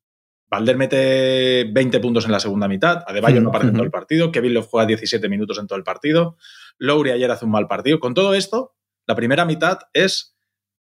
Valder 0.51 0.77
mete 0.77 1.65
20 1.71 2.01
puntos 2.01 2.25
en 2.25 2.33
la 2.33 2.41
segunda 2.41 2.69
mitad, 2.69 3.03
Adebayo 3.07 3.41
no 3.41 3.51
aparece 3.51 3.69
en 3.69 3.75
todo 3.75 3.85
el 3.85 3.91
partido, 3.91 4.33
Kevin 4.33 4.55
Love 4.55 4.69
juega 4.69 4.87
17 4.87 5.29
minutos 5.29 5.59
en 5.59 5.67
todo 5.67 5.77
el 5.77 5.85
partido, 5.85 6.37
Lowry 6.79 7.11
ayer 7.11 7.31
hace 7.31 7.45
un 7.45 7.51
mal 7.51 7.67
partido. 7.67 8.01
Con 8.01 8.15
todo 8.15 8.35
esto, 8.35 8.75
la 9.07 9.15
primera 9.15 9.45
mitad 9.45 9.79
es 9.93 10.37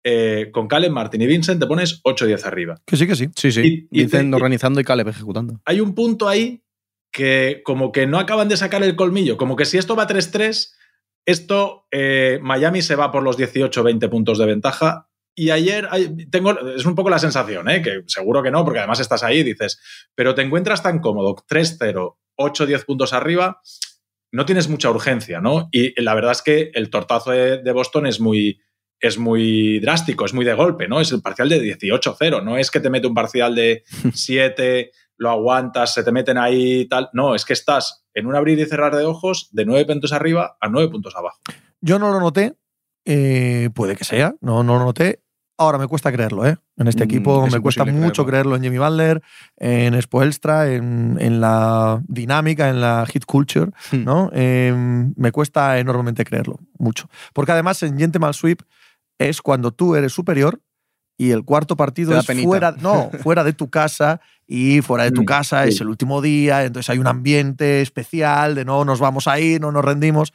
eh, 0.04 0.50
con 0.52 0.68
Caleb 0.68 0.92
Martin 0.92 1.22
y 1.22 1.26
Vincent 1.26 1.60
te 1.60 1.66
pones 1.66 2.00
8-10 2.04 2.44
arriba. 2.44 2.80
Que 2.86 2.96
sí, 2.96 3.06
que 3.08 3.16
sí. 3.16 3.28
Sí, 3.34 3.50
sí. 3.50 3.88
Y, 3.90 4.02
Vincent 4.02 4.32
organizando 4.32 4.80
y 4.80 4.84
Caleb 4.84 5.08
ejecutando. 5.08 5.60
Hay 5.64 5.80
un 5.80 5.94
punto 5.94 6.28
ahí 6.28 6.62
que 7.10 7.62
como 7.64 7.90
que 7.90 8.06
no 8.06 8.18
acaban 8.18 8.48
de 8.48 8.56
sacar 8.56 8.82
el 8.84 8.94
colmillo, 8.94 9.36
como 9.36 9.56
que 9.56 9.64
si 9.64 9.78
esto 9.78 9.96
va 9.96 10.06
3-3, 10.06 10.74
esto 11.24 11.86
eh, 11.90 12.38
Miami 12.40 12.82
se 12.82 12.94
va 12.94 13.10
por 13.10 13.24
los 13.24 13.36
18-20 13.36 14.08
puntos 14.08 14.38
de 14.38 14.46
ventaja 14.46 15.08
y 15.38 15.50
ayer 15.50 15.86
tengo, 16.30 16.58
es 16.70 16.86
un 16.86 16.94
poco 16.94 17.10
la 17.10 17.18
sensación, 17.18 17.68
¿eh? 17.68 17.82
que 17.82 18.02
seguro 18.06 18.42
que 18.42 18.50
no, 18.50 18.64
porque 18.64 18.78
además 18.78 19.00
estás 19.00 19.22
ahí 19.22 19.40
y 19.40 19.44
dices, 19.44 19.78
pero 20.14 20.34
te 20.34 20.40
encuentras 20.40 20.82
tan 20.82 20.98
cómodo, 20.98 21.36
3-0, 21.36 22.16
8-10 22.38 22.84
puntos 22.86 23.12
arriba, 23.12 23.60
no 24.32 24.46
tienes 24.46 24.70
mucha 24.70 24.90
urgencia, 24.90 25.42
¿no? 25.42 25.68
Y 25.72 26.00
la 26.00 26.14
verdad 26.14 26.32
es 26.32 26.40
que 26.40 26.70
el 26.72 26.88
tortazo 26.88 27.32
de, 27.32 27.72
Boston 27.72 28.06
es 28.06 28.18
muy, 28.18 28.62
es 28.98 29.18
muy 29.18 29.78
drástico, 29.80 30.24
es 30.24 30.32
muy 30.32 30.46
de 30.46 30.54
golpe, 30.54 30.88
¿no? 30.88 31.02
Es 31.02 31.12
el 31.12 31.20
parcial 31.20 31.50
de 31.50 31.60
18-0, 31.78 32.42
no 32.42 32.56
es 32.56 32.70
que 32.70 32.80
te 32.80 32.88
mete 32.88 33.06
un 33.06 33.14
parcial 33.14 33.54
de 33.54 33.84
7, 34.14 34.90
lo 35.18 35.30
aguantas, 35.30 35.92
se 35.92 36.02
te 36.02 36.12
meten 36.12 36.38
ahí 36.38 36.80
y 36.80 36.88
tal. 36.88 37.10
No, 37.12 37.34
es 37.34 37.44
que 37.44 37.52
estás 37.52 38.06
en 38.14 38.26
un 38.26 38.34
abrir 38.34 38.58
y 38.58 38.64
cerrar 38.64 38.96
de 38.96 39.04
ojos 39.04 39.50
de 39.52 39.66
9 39.66 39.84
puntos 39.84 40.12
arriba 40.12 40.56
a 40.60 40.68
9 40.70 40.90
puntos 40.90 41.14
abajo. 41.14 41.40
Yo 41.82 41.98
no 41.98 42.10
lo 42.10 42.20
noté, 42.20 42.54
eh, 43.04 43.68
puede 43.74 43.96
que 43.96 44.04
sea, 44.04 44.34
no, 44.40 44.62
no 44.62 44.78
lo 44.78 44.86
noté. 44.86 45.20
Ahora 45.58 45.78
me 45.78 45.86
cuesta 45.86 46.12
creerlo, 46.12 46.46
¿eh? 46.46 46.58
En 46.76 46.86
este 46.86 47.04
mm, 47.04 47.08
equipo 47.08 47.46
me 47.46 47.60
cuesta 47.60 47.86
mucho 47.86 48.26
creerlo. 48.26 48.56
en 48.56 48.62
Jimmy 48.62 48.76
Butler, 48.76 49.22
en 49.56 50.00
Spoelstra, 50.02 50.70
en, 50.70 51.16
en, 51.18 51.40
la 51.40 52.02
dinámica, 52.06 52.68
en 52.68 52.82
la 52.82 53.06
hit 53.06 53.24
culture, 53.24 53.70
hmm. 53.90 54.04
¿no? 54.04 54.30
Em, 54.34 55.14
me 55.16 55.32
cuesta 55.32 55.78
enormemente 55.78 56.24
creerlo, 56.24 56.58
mucho. 56.78 57.08
Porque 57.32 57.52
además 57.52 57.82
en 57.82 57.98
Gentleman 57.98 58.34
Sweep 58.34 58.60
es 59.18 59.40
cuando 59.40 59.72
tú 59.72 59.96
eres 59.96 60.12
superior 60.12 60.60
y 61.16 61.30
el 61.30 61.42
cuarto 61.44 61.74
partido 61.74 62.18
es 62.18 62.26
fuera, 62.26 62.72
no, 62.72 63.10
fuera 63.22 63.42
de 63.42 63.54
tu 63.54 63.70
casa 63.70 64.20
y 64.46 64.82
fuera 64.82 65.04
de 65.04 65.12
tu 65.12 65.22
hmm, 65.22 65.26
casa 65.26 65.64
es 65.64 65.80
el 65.80 65.88
último 65.88 66.20
día, 66.20 66.64
entonces 66.64 66.90
hay 66.90 66.98
un 66.98 67.06
ambiente 67.06 67.80
especial 67.80 68.54
de 68.54 68.66
no 68.66 68.84
nos 68.84 69.00
vamos 69.00 69.26
a 69.26 69.40
ir, 69.40 69.62
no 69.62 69.72
nos 69.72 69.84
rendimos. 69.84 70.34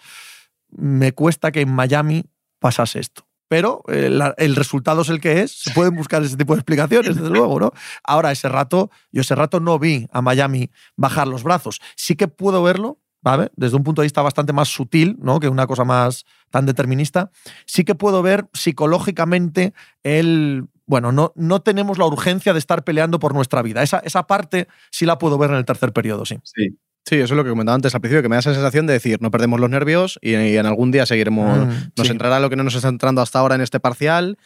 Me 0.71 1.11
cuesta 1.11 1.51
que 1.51 1.61
en 1.61 1.69
Miami 1.69 2.25
pasase 2.59 2.99
esto 2.99 3.30
pero 3.51 3.83
eh, 3.89 4.09
el, 4.37 4.55
resultado 4.55 5.01
es 5.01 5.09
el 5.09 5.19
que 5.19 5.41
es. 5.41 5.51
Se 5.51 5.71
pueden 5.71 5.93
buscar 5.93 6.23
ese 6.23 6.37
tipo 6.37 6.53
de 6.53 6.61
explicaciones, 6.61 7.17
desde 7.17 7.29
luego, 7.29 7.59
¿no? 7.59 7.73
Ahora, 8.01 8.31
ese 8.31 8.47
rato, 8.47 8.89
yo 9.11 9.19
ese 9.19 9.35
rato 9.35 9.59
no 9.59 9.77
vi 9.77 10.07
a 10.13 10.21
Miami 10.21 10.71
bajar 10.95 11.27
los 11.27 11.43
brazos. 11.43 11.81
Sí 11.97 12.15
que 12.15 12.29
puedo 12.29 12.63
verlo, 12.63 13.01
¿vale? 13.21 13.51
Desde 13.57 13.75
un 13.75 13.83
punto 13.83 14.01
de 14.01 14.05
vista 14.05 14.21
bastante 14.21 14.53
más 14.53 14.69
sutil, 14.69 15.17
¿no? 15.19 15.41
Que 15.41 15.49
una 15.49 15.67
cosa 15.67 15.83
más 15.83 16.23
tan 16.49 16.65
determinista. 16.65 17.29
Sí 17.65 17.83
que 17.83 17.93
puedo 17.93 18.21
ver 18.21 18.47
psicológicamente 18.53 19.73
el. 20.01 20.69
Bueno, 20.85 21.11
no, 21.11 21.33
no 21.35 21.61
tenemos 21.61 21.97
la 21.97 22.05
urgencia 22.05 22.53
de 22.53 22.59
estar 22.59 22.85
peleando 22.85 23.19
por 23.19 23.33
nuestra 23.33 23.61
vida. 23.61 23.83
Esa, 23.83 23.99
esa 23.99 24.27
parte 24.27 24.69
sí 24.91 25.05
la 25.05 25.17
puedo 25.17 25.37
ver 25.37 25.49
en 25.49 25.57
el 25.57 25.65
tercer 25.65 25.91
periodo, 25.91 26.23
sí. 26.23 26.37
Sí, 26.45 26.77
Sí, 27.11 27.17
eso 27.17 27.33
es 27.33 27.37
lo 27.37 27.43
que 27.43 27.49
comentaba 27.49 27.75
antes 27.75 27.93
al 27.93 27.99
principio, 27.99 28.21
que 28.21 28.29
me 28.29 28.37
da 28.37 28.39
esa 28.39 28.53
sensación 28.53 28.87
de 28.87 28.93
decir, 28.93 29.21
no 29.21 29.31
perdemos 29.31 29.59
los 29.59 29.69
nervios 29.69 30.17
y, 30.21 30.33
en 30.33 30.65
algún 30.65 30.91
día 30.91 31.05
seguiremos, 31.05 31.67
mm, 31.67 31.71
nos 31.97 32.09
entrará 32.09 32.39
lo 32.39 32.49
que 32.49 32.55
no 32.55 32.63
nos 32.63 32.73
está 32.73 32.87
entrando 32.87 33.21
hasta 33.21 33.37
ahora 33.37 33.55
en 33.55 33.59
este 33.59 33.81
parcial. 33.81 34.37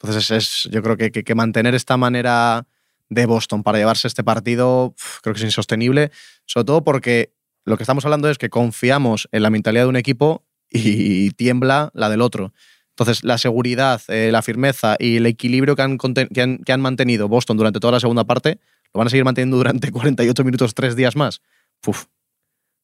Entonces, 0.00 0.30
es, 0.30 0.68
yo 0.70 0.80
creo 0.80 0.96
que, 0.96 1.10
que, 1.10 1.34
mantener 1.34 1.74
esta 1.74 1.96
manera 1.96 2.68
de 3.08 3.26
Boston 3.26 3.64
para 3.64 3.78
llevarse 3.78 4.06
este 4.06 4.22
partido, 4.22 4.94
creo 5.22 5.34
que 5.34 5.40
es 5.40 5.44
insostenible, 5.44 6.12
sobre 6.46 6.66
todo 6.66 6.84
porque 6.84 7.32
lo 7.64 7.76
que 7.76 7.82
estamos 7.82 8.04
hablando 8.04 8.30
es 8.30 8.38
que 8.38 8.48
confiamos 8.48 9.28
en 9.32 9.42
la 9.42 9.50
mentalidad 9.50 9.82
de 9.82 9.88
un 9.88 9.96
equipo 9.96 10.44
y, 10.70 11.32
tiembla 11.32 11.90
la 11.94 12.08
del 12.10 12.20
otro. 12.20 12.52
Entonces, 12.90 13.24
la 13.24 13.38
seguridad, 13.38 14.00
eh, 14.06 14.30
la 14.30 14.42
firmeza 14.42 14.94
y 15.00 15.16
el 15.16 15.26
equilibrio 15.26 15.74
que 15.74 15.82
han, 15.82 15.98
que 15.98 16.42
han, 16.42 16.58
que 16.58 16.72
han 16.72 16.80
mantenido 16.80 17.26
Boston 17.26 17.56
durante 17.56 17.80
toda 17.80 17.94
la 17.94 17.98
segunda 17.98 18.22
parte, 18.22 18.60
lo 18.92 18.98
van 19.00 19.08
a 19.08 19.10
seguir 19.10 19.24
manteniendo 19.24 19.56
durante 19.56 19.90
48 19.90 20.44
minutos, 20.44 20.74
tres 20.74 20.94
días 20.94 21.16
más. 21.16 21.40
Uf, 21.86 22.04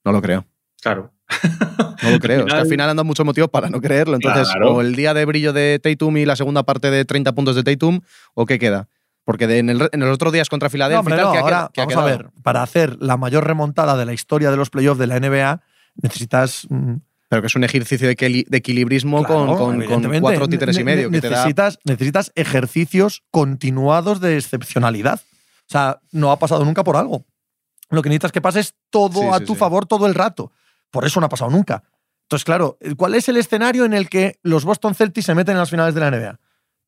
no 0.04 0.12
lo 0.12 0.22
creo. 0.22 0.46
Claro. 0.80 1.12
No 2.02 2.10
lo 2.10 2.18
creo. 2.18 2.40
es 2.46 2.52
que 2.52 2.60
al 2.60 2.66
final 2.66 2.90
han 2.90 2.96
dado 2.96 3.04
muchos 3.04 3.24
motivos 3.26 3.50
para 3.50 3.70
no 3.70 3.80
creerlo. 3.80 4.16
Entonces, 4.16 4.48
o 4.62 4.80
el 4.80 4.96
día 4.96 5.14
de 5.14 5.24
brillo 5.24 5.52
de 5.52 5.78
Tatum 5.78 6.16
y 6.16 6.24
la 6.24 6.36
segunda 6.36 6.62
parte 6.62 6.90
de 6.90 7.04
30 7.04 7.32
puntos 7.34 7.56
de 7.56 7.62
Tatum, 7.62 8.00
o 8.34 8.46
qué 8.46 8.58
queda. 8.58 8.88
Porque 9.24 9.44
en, 9.58 9.70
el, 9.70 9.88
en, 9.92 10.00
los 10.00 10.14
otros 10.14 10.32
días 10.32 10.48
contra 10.48 10.70
Filadelfia. 10.70 11.16
No, 11.16 11.28
ahora, 11.28 11.70
vamos 11.76 11.96
a 11.96 12.04
ver, 12.04 12.30
para 12.42 12.62
hacer 12.62 12.96
la 13.00 13.16
mayor 13.16 13.46
remontada 13.46 13.96
de 13.96 14.04
la 14.04 14.12
historia 14.12 14.50
de 14.50 14.56
los 14.56 14.70
playoffs 14.70 14.98
de 14.98 15.06
la 15.06 15.20
NBA, 15.20 15.62
necesitas. 16.02 16.66
Mm, 16.68 16.94
pero 17.28 17.42
que 17.42 17.46
es 17.46 17.54
un 17.54 17.62
ejercicio 17.62 18.08
de, 18.08 18.46
equilibrismo 18.50 19.22
con, 19.22 19.56
con, 19.56 20.20
cuatro 20.20 20.48
títeres 20.48 20.76
y 20.78 20.84
medio. 20.84 21.10
necesitas, 21.10 21.78
necesitas 21.84 22.32
ejercicios 22.34 23.22
continuados 23.30 24.20
de 24.20 24.36
excepcionalidad. 24.36 25.20
O 25.20 25.70
sea, 25.70 26.00
no 26.10 26.32
ha 26.32 26.38
pasado 26.40 26.64
nunca 26.64 26.82
por 26.82 26.96
algo. 26.96 27.24
Lo 27.90 28.02
que 28.02 28.08
necesitas 28.08 28.32
que 28.32 28.40
pase 28.40 28.60
es 28.60 28.74
todo 28.90 29.20
Sí, 29.20 29.28
a 29.32 29.38
sí, 29.38 29.44
tu 29.44 29.54
sí. 29.54 29.58
favor 29.58 29.86
todo 29.86 30.06
el 30.06 30.14
rato. 30.14 30.52
Por 30.90 31.04
eso 31.04 31.20
no 31.20 31.26
ha 31.26 31.28
pasado 31.28 31.50
nunca. 31.50 31.82
Entonces, 32.22 32.44
claro, 32.44 32.78
¿cuál 32.96 33.14
es 33.14 33.28
el 33.28 33.36
escenario 33.36 33.84
en 33.84 33.92
el 33.92 34.08
que 34.08 34.38
los 34.42 34.64
Boston 34.64 34.94
Celtics 34.94 35.26
se 35.26 35.34
meten 35.34 35.52
en 35.52 35.58
las 35.58 35.70
finales 35.70 35.94
de 35.94 36.00
la 36.00 36.10
NBA? 36.10 36.38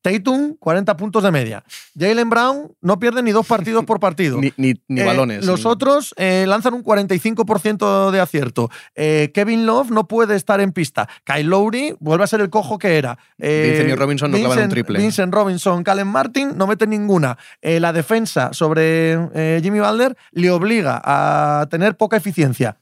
Tatum, 0.03 0.57
40 0.59 0.97
puntos 0.97 1.23
de 1.23 1.31
media. 1.31 1.65
Jalen 1.99 2.29
Brown 2.29 2.73
no 2.81 2.99
pierde 2.99 3.23
ni 3.23 3.31
dos 3.31 3.47
partidos 3.47 3.85
por 3.85 4.01
partido. 4.01 4.37
Ni, 4.41 4.53
ni, 4.57 4.75
ni 4.89 5.01
Eh, 5.01 5.05
balones. 5.05 5.45
Los 5.47 5.65
ni- 5.65 5.71
otros 5.71 6.13
eh, 6.19 6.45
lanzan 6.49 6.75
un 6.75 6.83
45% 6.85 8.11
de 8.11 8.21
acierto. 8.21 8.69
Eh, 8.95 9.31
Kevin 9.33 9.65
Love 9.65 9.91
no 9.91 10.09
puede 10.09 10.35
estar 10.37 10.61
en 10.61 10.73
pista. 10.73 11.09
Kyle 11.25 11.45
Lowry 11.49 11.95
vuelve 12.01 12.25
a 12.25 12.27
ser 12.27 12.41
el 12.41 12.51
cojo 12.51 12.79
que 12.79 12.99
era. 12.99 13.19
Vincent 13.39 13.89
y 13.89 13.95
Robinson 13.95 14.31
no 14.31 14.39
clavan 14.39 14.65
un 14.65 14.69
triple. 14.71 14.99
Vincent 14.99 15.33
Robinson, 15.33 15.83
Calen 15.85 16.09
Martin 16.09 16.53
no 16.57 16.67
meten 16.67 16.91
ninguna. 16.91 17.39
La 17.63 17.93
defensa 17.93 18.51
sobre 18.53 19.17
Jimmy 19.63 19.81
Butler 19.81 20.17
le 20.33 20.51
obliga 20.51 21.01
a 21.05 21.67
tener 21.71 21.97
poca 21.97 22.17
eficiencia. 22.17 22.79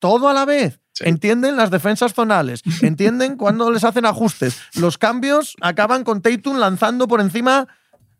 Todo 0.00 0.28
a 0.28 0.34
la 0.34 0.44
vez. 0.44 0.78
Sí. 0.98 1.04
Entienden 1.08 1.56
las 1.56 1.70
defensas 1.70 2.12
zonales, 2.14 2.62
entienden 2.82 3.36
cuando 3.36 3.70
les 3.70 3.84
hacen 3.84 4.04
ajustes. 4.06 4.60
Los 4.74 4.98
cambios 4.98 5.54
acaban 5.60 6.04
con 6.04 6.22
Tatum 6.22 6.58
lanzando 6.58 7.08
por 7.08 7.20
encima 7.20 7.66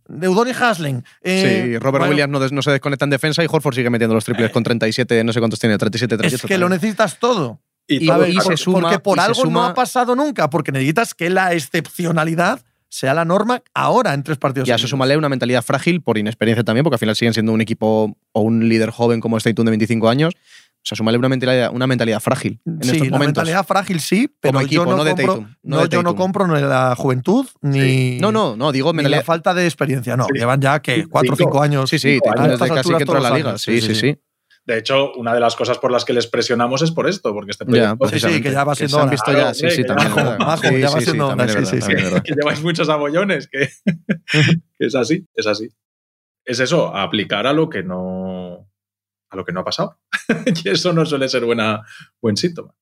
de 0.09 0.29
Udoni 0.29 0.53
Hasling. 0.53 1.05
Eh, 1.23 1.65
Sí, 1.67 1.79
Robert 1.79 2.01
bueno, 2.03 2.11
Williams 2.11 2.33
no, 2.33 2.41
des- 2.41 2.53
no 2.53 2.63
se 2.63 2.71
desconecta 2.71 3.05
en 3.05 3.11
defensa 3.11 3.45
y 3.45 3.47
Horford 3.51 3.75
sigue 3.75 3.91
metiendo 3.91 4.15
los 4.15 4.25
triples 4.25 4.51
con 4.51 4.63
37, 4.63 5.23
no 5.25 5.33
sé 5.33 5.39
cuántos 5.41 5.61
tiene, 5.61 5.77
37, 5.77 6.17
38. 6.17 6.47
Es 6.47 6.49
que 6.49 6.57
lo 6.59 6.69
necesitas 6.69 7.19
todo. 7.19 7.61
Y, 7.87 7.97
Y- 7.97 8.05
y 8.05 8.37
por- 8.37 8.45
se 8.45 8.57
suma- 8.57 8.81
porque 8.81 8.99
por 9.01 9.19
y 9.19 9.21
algo 9.21 9.35
no 9.35 9.43
suma- 9.43 9.67
ha 9.69 9.75
pasado 9.75 10.15
nunca, 10.17 10.49
porque 10.51 10.73
necesitas 10.73 11.15
que 11.15 11.29
la 11.31 11.53
excepcionalidad 11.53 12.61
sea 12.91 13.13
la 13.13 13.25
norma 13.27 13.63
ahora 13.75 14.15
en 14.15 14.23
tres 14.23 14.39
partidos. 14.39 14.67
Y 14.69 14.73
a 14.73 14.79
súmale 14.79 15.17
una 15.17 15.29
mentalidad 15.29 15.63
frágil 15.63 16.01
por 16.01 16.17
inexperiencia 16.17 16.65
también, 16.65 16.85
porque 16.85 16.95
al 16.95 16.99
final 17.01 17.17
siguen 17.17 17.35
siendo 17.35 17.53
un 17.53 17.61
equipo 17.61 18.17
o 18.33 18.41
un 18.41 18.67
líder 18.69 18.91
joven 18.91 19.21
como 19.21 19.39
Stayton 19.39 19.67
de 19.67 19.71
25 19.73 20.09
años. 20.09 20.35
O 20.89 20.95
sea, 20.95 20.97
súmale 20.97 21.19
una 21.19 21.29
mentalidad, 21.29 21.71
una 21.75 21.87
mentalidad 21.87 22.19
frágil 22.21 22.61
en 22.65 22.83
sí, 22.83 22.91
estos 22.93 23.09
la 23.09 23.19
momentos. 23.19 23.27
mentalidad 23.43 23.67
frágil 23.67 24.01
sí, 24.01 24.35
pero 24.41 24.55
Como 24.55 24.65
equipo, 24.65 24.85
yo 24.85 24.91
no, 24.91 24.97
no 24.97 25.05
de 25.05 25.11
compro, 25.11 25.27
Tatum, 25.35 25.55
no 25.63 25.77
no, 25.77 25.83
de 25.83 25.89
yo 25.91 26.03
no 26.03 26.17
compro 26.17 26.47
ni 26.49 26.61
la 26.63 26.95
juventud 26.97 27.47
ni, 27.61 28.19
No, 28.21 28.33
no, 28.33 28.57
no, 28.57 28.73
digo 28.73 28.93
ni 28.93 28.99
la 28.99 29.03
mentalidad. 29.03 29.25
falta 29.25 29.53
de 29.53 29.65
experiencia. 29.67 30.17
No, 30.17 30.25
Sí. 30.25 30.39
llevan 30.39 30.61
ya 30.63 30.81
que 30.81 31.07
cuatro 31.07 31.35
o 31.35 31.37
Cinco. 31.37 31.51
cinco 31.51 31.63
años. 31.63 31.91
Sí, 31.91 31.99
sí, 31.99 32.19
años. 32.37 32.59
Desde 32.59 32.75
casi 32.75 32.89
que 32.95 33.03
entró 33.03 33.19
a 33.19 33.21
la 33.21 33.31
liga. 33.37 33.51
años. 33.51 33.61
Sí, 33.63 33.83
sí, 33.83 33.95
sí. 33.95 34.17
De 34.65 34.79
hecho, 34.79 35.13
una 35.15 35.33
de 35.35 35.41
las 35.41 35.57
cosas 35.57 35.79
por 35.79 35.91
las 35.93 36.05
que 36.05 36.13
les 36.13 36.27
presionamos 36.27 36.83
es 36.83 36.91
por 36.91 37.09
esto, 37.09 37.33
porque 37.35 37.51
este 37.53 37.65
Ya, 37.69 37.97
proyecto 37.97 38.09
Sí, 38.29 38.35
sí, 38.35 38.43
que 38.43 38.53
ya 38.53 38.65
va 38.65 38.75
se 38.75 38.87
siendo 38.87 39.03
han 39.03 39.11
visto 39.11 39.33
ya, 39.33 39.53
sí, 39.55 39.71
sí, 39.71 39.77
que 39.79 39.85
también. 39.85 40.09
es 40.09 40.15
Sí, 40.15 40.81
ya 40.81 40.91
va 40.91 40.99
sí, 40.99 41.05
siendo 41.05 41.31
sí, 41.37 41.43
es 41.59 41.69
sí, 41.71 41.81
sí, 41.81 41.93
es 41.97 42.23
que 42.23 42.35
lleváis 42.35 42.63
muchos 42.63 42.89
abollones, 42.91 43.49
que, 43.49 43.69
que 44.33 44.87
es 44.87 44.95
así, 44.95 45.27
es 45.35 45.47
así. 45.47 45.69
Es 46.45 46.61
eso, 46.61 46.95
aplicar 46.95 47.47
a 47.47 47.53
lo 47.55 47.69
que 47.71 47.83
no 47.83 48.68
a 49.31 49.37
lo 49.37 49.45
que 49.45 49.53
no 49.53 49.61
ha 49.61 49.65
pasado. 49.65 49.99
y 50.65 50.69
eso 50.69 50.93
no 50.93 51.05
suele 51.07 51.29
ser 51.29 51.45
buena, 51.45 51.83
buen 52.21 52.37
síntoma. 52.37 52.75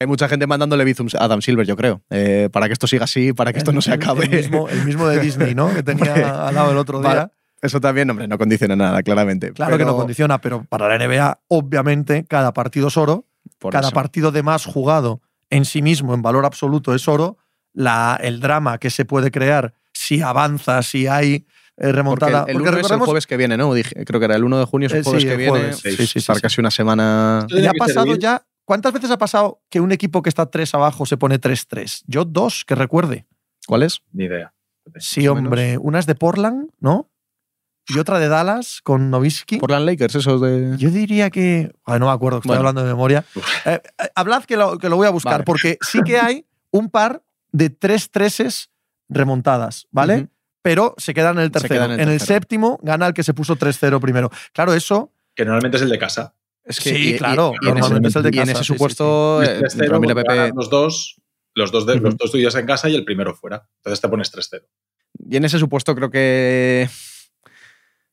Hay 0.00 0.06
mucha 0.06 0.28
gente 0.28 0.46
mandándole 0.48 0.84
bizums 0.84 1.14
a 1.14 1.24
Adam 1.24 1.40
Silver, 1.42 1.64
yo 1.64 1.76
creo, 1.76 2.02
eh, 2.10 2.48
para 2.52 2.66
que 2.66 2.72
esto 2.72 2.86
siga 2.88 3.04
así, 3.04 3.32
para 3.32 3.52
que 3.52 3.58
esto 3.58 3.70
no 3.72 3.80
se 3.80 3.90
el- 3.92 4.02
acabe. 4.02 4.24
El 4.24 4.30
mismo, 4.30 4.68
el 4.68 4.84
mismo 4.84 5.06
de 5.06 5.20
Disney, 5.20 5.54
¿no? 5.54 5.72
Que 5.72 5.82
tenía 5.84 6.12
al 6.48 6.54
lado 6.54 6.72
el 6.72 6.78
otro 6.78 7.00
día. 7.00 7.30
Eso 7.60 7.80
también, 7.80 8.10
hombre, 8.10 8.26
no 8.26 8.36
condiciona 8.36 8.74
nada, 8.74 9.00
claramente. 9.04 9.52
Claro 9.52 9.78
que 9.78 9.84
no 9.84 9.96
condiciona, 9.96 10.40
pero 10.40 10.64
para 10.64 10.88
la 10.88 11.06
NBA, 11.06 11.38
obviamente, 11.46 12.24
cada 12.26 12.52
partido 12.52 12.88
es 12.88 12.96
oro. 12.96 13.26
por 13.58 13.72
cada 13.72 13.86
eso. 13.88 13.94
partido 13.94 14.32
de 14.32 14.42
más 14.42 14.64
jugado 14.66 15.20
en 15.50 15.64
sí 15.64 15.82
mismo, 15.82 16.12
en 16.14 16.22
valor 16.22 16.44
absoluto, 16.44 16.92
es 16.96 17.06
oro. 17.06 17.36
La, 17.72 18.18
el 18.20 18.40
drama 18.40 18.78
que 18.78 18.90
se 18.90 19.04
puede 19.04 19.30
crear 19.30 19.74
si 19.92 20.20
avanza, 20.20 20.82
si 20.82 21.06
hay 21.06 21.46
eh, 21.76 21.80
Porque 21.86 21.92
remontada. 21.92 22.42
el, 22.44 22.50
el 22.50 22.54
Porque 22.54 22.70
lunes 22.70 22.86
es 22.86 22.92
el 22.92 22.98
jueves 23.00 23.26
que 23.26 23.36
viene, 23.36 23.56
¿no? 23.56 23.72
Dije- 23.74 24.04
creo 24.04 24.20
que 24.20 24.26
era 24.26 24.36
el 24.36 24.44
1 24.44 24.58
de 24.58 24.64
junio, 24.66 24.86
es 24.88 24.92
el 24.92 25.00
Eh, 25.00 25.02
jueves 25.04 25.22
sí, 25.22 25.26
que 25.28 25.32
el 25.32 25.38
viene. 25.38 25.50
jueves. 25.58 25.76
Sí, 25.78 25.90
sí, 25.92 26.06
sí, 26.06 26.18
Estar 26.18 26.36
sí, 26.36 26.42
casi 26.42 26.60
una 26.60 26.70
semana. 26.70 27.46
Ya 27.50 27.70
ha 27.70 27.74
pasado 27.74 28.14
ya. 28.16 28.44
¿Cuántas 28.64 28.92
veces 28.92 29.10
ha 29.10 29.18
pasado 29.18 29.60
que 29.68 29.80
un 29.80 29.90
equipo 29.90 30.22
que 30.22 30.28
está 30.28 30.46
3 30.46 30.72
abajo 30.74 31.04
se 31.06 31.16
pone 31.16 31.40
3-3? 31.40 32.02
Yo 32.06 32.24
dos, 32.24 32.64
que 32.64 32.74
recuerde. 32.76 33.26
¿Cuál 33.66 33.82
es? 33.82 34.00
Ni 34.12 34.24
idea. 34.24 34.52
Sí, 34.98 35.26
hombre. 35.28 35.78
Una 35.78 35.98
es 35.98 36.06
de 36.06 36.14
Portland, 36.14 36.70
¿no? 36.78 37.08
Y 37.88 37.98
otra 37.98 38.20
de 38.20 38.28
Dallas 38.28 38.80
con 38.84 39.10
Novisky. 39.10 39.58
Portland 39.58 39.84
Lakers, 39.86 40.14
esos 40.14 40.40
de. 40.40 40.76
Yo 40.78 40.90
diría 40.90 41.30
que. 41.30 41.72
Ay, 41.84 41.98
no 41.98 42.06
me 42.06 42.12
acuerdo, 42.12 42.38
estoy 42.38 42.50
Bueno. 42.50 42.60
hablando 42.60 42.82
de 42.82 42.88
memoria. 42.88 43.24
Eh, 43.64 43.80
eh, 43.98 44.08
hablad 44.14 44.44
que 44.44 44.56
lo, 44.56 44.78
que 44.78 44.88
lo 44.88 44.96
voy 44.96 45.08
a 45.08 45.10
buscar, 45.10 45.32
Vale. 45.34 45.44
porque 45.44 45.78
sí 45.80 46.00
que 46.04 46.18
hay 46.18 46.46
un 46.70 46.88
par 46.90 47.22
de 47.50 47.70
tres 47.70 48.10
treses 48.10 48.70
remontadas, 49.08 49.86
¿vale? 49.90 50.16
Ujú. 50.16 50.28
Pero 50.62 50.94
se 50.96 51.12
quedan 51.12 51.38
en 51.38 51.44
el 51.44 51.50
tercero. 51.50 51.84
en 51.84 52.00
en 52.00 52.08
el 52.08 52.20
séptimo 52.20 52.78
gana 52.82 53.08
el 53.08 53.14
que 53.14 53.24
se 53.24 53.34
puso 53.34 53.56
3-0 53.56 54.00
primero. 54.00 54.30
Claro, 54.52 54.72
eso. 54.74 55.12
Que 55.34 55.44
normalmente 55.44 55.76
es 55.76 55.82
el 55.82 55.90
de 55.90 55.98
casa. 55.98 56.34
Es 56.64 56.76
Sí, 56.76 57.16
claro, 57.18 57.52
Y, 57.60 57.66
normalmente 57.66 58.08
ese, 58.08 58.20
es 58.20 58.24
el 58.24 58.30
de 58.30 58.36
y 58.36 58.38
en 58.40 58.46
casa, 58.46 58.52
ese 58.52 58.58
sí, 58.60 58.64
sí, 58.64 58.72
supuesto, 58.74 59.42
Es 59.42 59.48
eh, 59.48 59.60
3-0, 59.60 59.88
Ramiro 59.88 60.14
porque 60.14 60.14
Pepe. 60.28 60.36
ganan 60.36 60.52
los 60.54 60.70
dos, 60.70 61.20
los 61.54 61.72
dos, 61.72 61.86
de, 61.86 61.96
los 61.96 62.16
dos 62.16 62.30
tuyos 62.30 62.54
en 62.54 62.66
casa 62.66 62.88
y 62.88 62.94
el 62.94 63.04
primero 63.04 63.34
fuera. 63.34 63.68
Entonces 63.78 64.00
te 64.00 64.08
pones 64.08 64.32
3-0. 64.32 64.62
Y 65.28 65.36
en 65.36 65.44
ese 65.44 65.58
supuesto 65.58 65.94
creo 65.96 66.10
que 66.10 66.88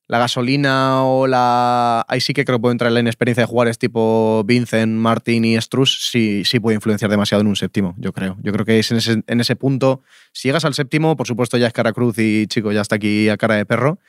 la 0.09 0.17
gasolina 0.17 1.05
o 1.05 1.27
la... 1.27 2.03
Ahí 2.07 2.19
sí 2.19 2.33
que 2.33 2.43
creo 2.43 2.57
que 2.57 2.61
puede 2.63 2.71
entrar 2.71 2.91
la 2.91 2.99
inexperiencia 2.99 3.43
de 3.43 3.47
jugadores 3.47 3.77
tipo 3.77 4.43
Vincent, 4.43 4.91
Martin 4.91 5.45
y 5.45 5.61
Struz, 5.61 6.09
sí, 6.09 6.43
sí 6.45 6.59
puede 6.59 6.75
influenciar 6.75 7.11
demasiado 7.11 7.41
en 7.41 7.47
un 7.47 7.55
séptimo, 7.55 7.93
yo 7.99 8.11
creo. 8.11 8.35
Yo 8.41 8.51
creo 8.51 8.65
que 8.65 8.79
es 8.79 8.89
en 8.89 8.97
ese, 8.97 9.23
en 9.25 9.39
ese 9.39 9.55
punto, 9.55 10.01
si 10.33 10.47
llegas 10.47 10.65
al 10.65 10.73
séptimo, 10.73 11.15
por 11.15 11.27
supuesto 11.27 11.57
ya 11.57 11.67
es 11.67 11.73
cara 11.73 11.93
cruz 11.93 12.17
y 12.17 12.47
chico, 12.47 12.71
ya 12.71 12.81
está 12.81 12.95
aquí 12.95 13.29
a 13.29 13.37
cara 13.37 13.53
de 13.53 13.67
perro, 13.67 13.99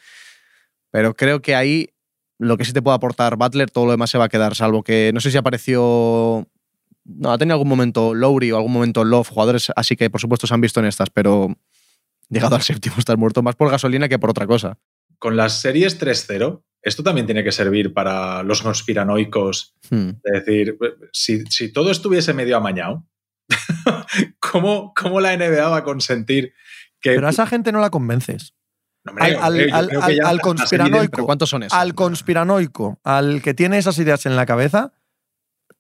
pero 0.91 1.15
creo 1.15 1.43
que 1.43 1.55
ahí 1.55 1.91
lo 2.39 2.57
que 2.57 2.65
sí 2.65 2.73
te 2.73 2.81
puede 2.81 2.97
aportar 2.97 3.37
Butler, 3.37 3.71
todo 3.71 3.85
lo 3.85 3.91
demás 3.91 4.09
se 4.09 4.17
va 4.17 4.25
a 4.25 4.29
quedar, 4.31 4.55
salvo 4.55 4.83
que 4.83 5.11
no 5.13 5.21
sé 5.21 5.31
si 5.31 5.37
apareció... 5.37 6.49
No, 7.05 7.31
ha 7.31 7.37
tenido 7.37 7.57
algún 7.57 7.69
momento 7.69 8.15
Lowry 8.15 8.53
o 8.53 8.57
algún 8.57 8.73
momento 8.73 9.05
Love, 9.05 9.29
jugadores 9.29 9.71
así 9.77 9.97
que 9.97 10.09
por 10.09 10.23
supuesto 10.23 10.47
se 10.47 10.55
han 10.55 10.63
visto 10.63 10.81
en 10.81 10.87
estas, 10.87 11.11
pero 11.11 11.55
llegado 12.31 12.57
al 12.57 12.63
séptimo 12.63 12.95
estás 12.99 13.19
muerto 13.19 13.43
más 13.43 13.55
por 13.55 13.71
gasolina 13.71 14.09
que 14.09 14.19
por 14.19 14.31
otra 14.31 14.47
cosa. 14.47 14.79
Con 15.21 15.37
las 15.37 15.61
series 15.61 16.01
3-0, 16.01 16.65
esto 16.83 17.03
también 17.05 17.27
tiene 17.27 17.45
que 17.45 17.53
servir 17.53 17.93
para 17.95 18.43
los 18.43 18.63
conspiranoicos. 18.63 19.77
Hmm. 19.91 20.11
Es 20.25 20.45
decir, 20.45 20.77
si, 21.13 21.45
si 21.47 21.73
todo 21.73 21.93
estuviese 21.93 22.33
medio 22.35 22.57
amañado, 22.57 23.07
¿cómo, 24.41 24.93
¿cómo 24.97 25.21
la 25.21 25.37
NBA 25.37 25.69
va 25.69 25.77
a 25.77 25.85
consentir 25.85 26.53
que. 27.01 27.11
Pero 27.15 27.27
a 27.27 27.31
esa 27.31 27.47
gente 27.47 27.71
no 27.71 27.81
la 27.81 27.91
convences. 27.91 28.55
No, 29.05 29.13
hombre, 29.13 29.37
al- 29.37 29.61
está 29.61 30.39
conspiranoico. 30.39 30.97
evidente. 30.97 31.11
¿Pero 31.17 31.27
cuántos 31.27 31.49
son 31.51 31.63
esos? 31.63 31.79
Al 31.79 31.95
conspiranoico, 31.95 32.99
al 33.05 33.41
que 33.43 33.55
tiene 33.55 33.79
esas 33.79 33.99
ideas 33.99 34.27
en 34.27 34.37
la 34.37 34.45
cabeza, 34.47 34.93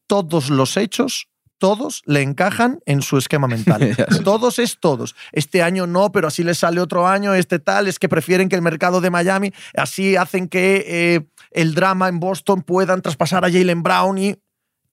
todos 0.06 0.50
los 0.50 0.76
hechos, 0.76 1.28
todos 1.60 2.02
le 2.06 2.22
encajan 2.22 2.80
en 2.86 3.02
su 3.02 3.18
esquema 3.18 3.46
mental. 3.46 3.94
Todos 4.24 4.58
es 4.58 4.78
todos. 4.80 5.14
Este 5.30 5.62
año 5.62 5.86
no, 5.86 6.10
pero 6.10 6.26
así 6.26 6.42
les 6.42 6.58
sale 6.58 6.80
otro 6.80 7.06
año, 7.06 7.34
este 7.34 7.58
tal, 7.60 7.86
es 7.86 7.98
que 8.00 8.08
prefieren 8.08 8.48
que 8.48 8.56
el 8.56 8.62
mercado 8.62 9.00
de 9.00 9.10
Miami, 9.10 9.52
así 9.76 10.16
hacen 10.16 10.48
que 10.48 10.84
eh, 10.88 11.26
el 11.52 11.74
drama 11.74 12.08
en 12.08 12.18
Boston 12.18 12.62
puedan 12.62 13.02
traspasar 13.02 13.44
a 13.44 13.50
Jalen 13.52 13.82
Brown 13.84 14.18
y 14.18 14.36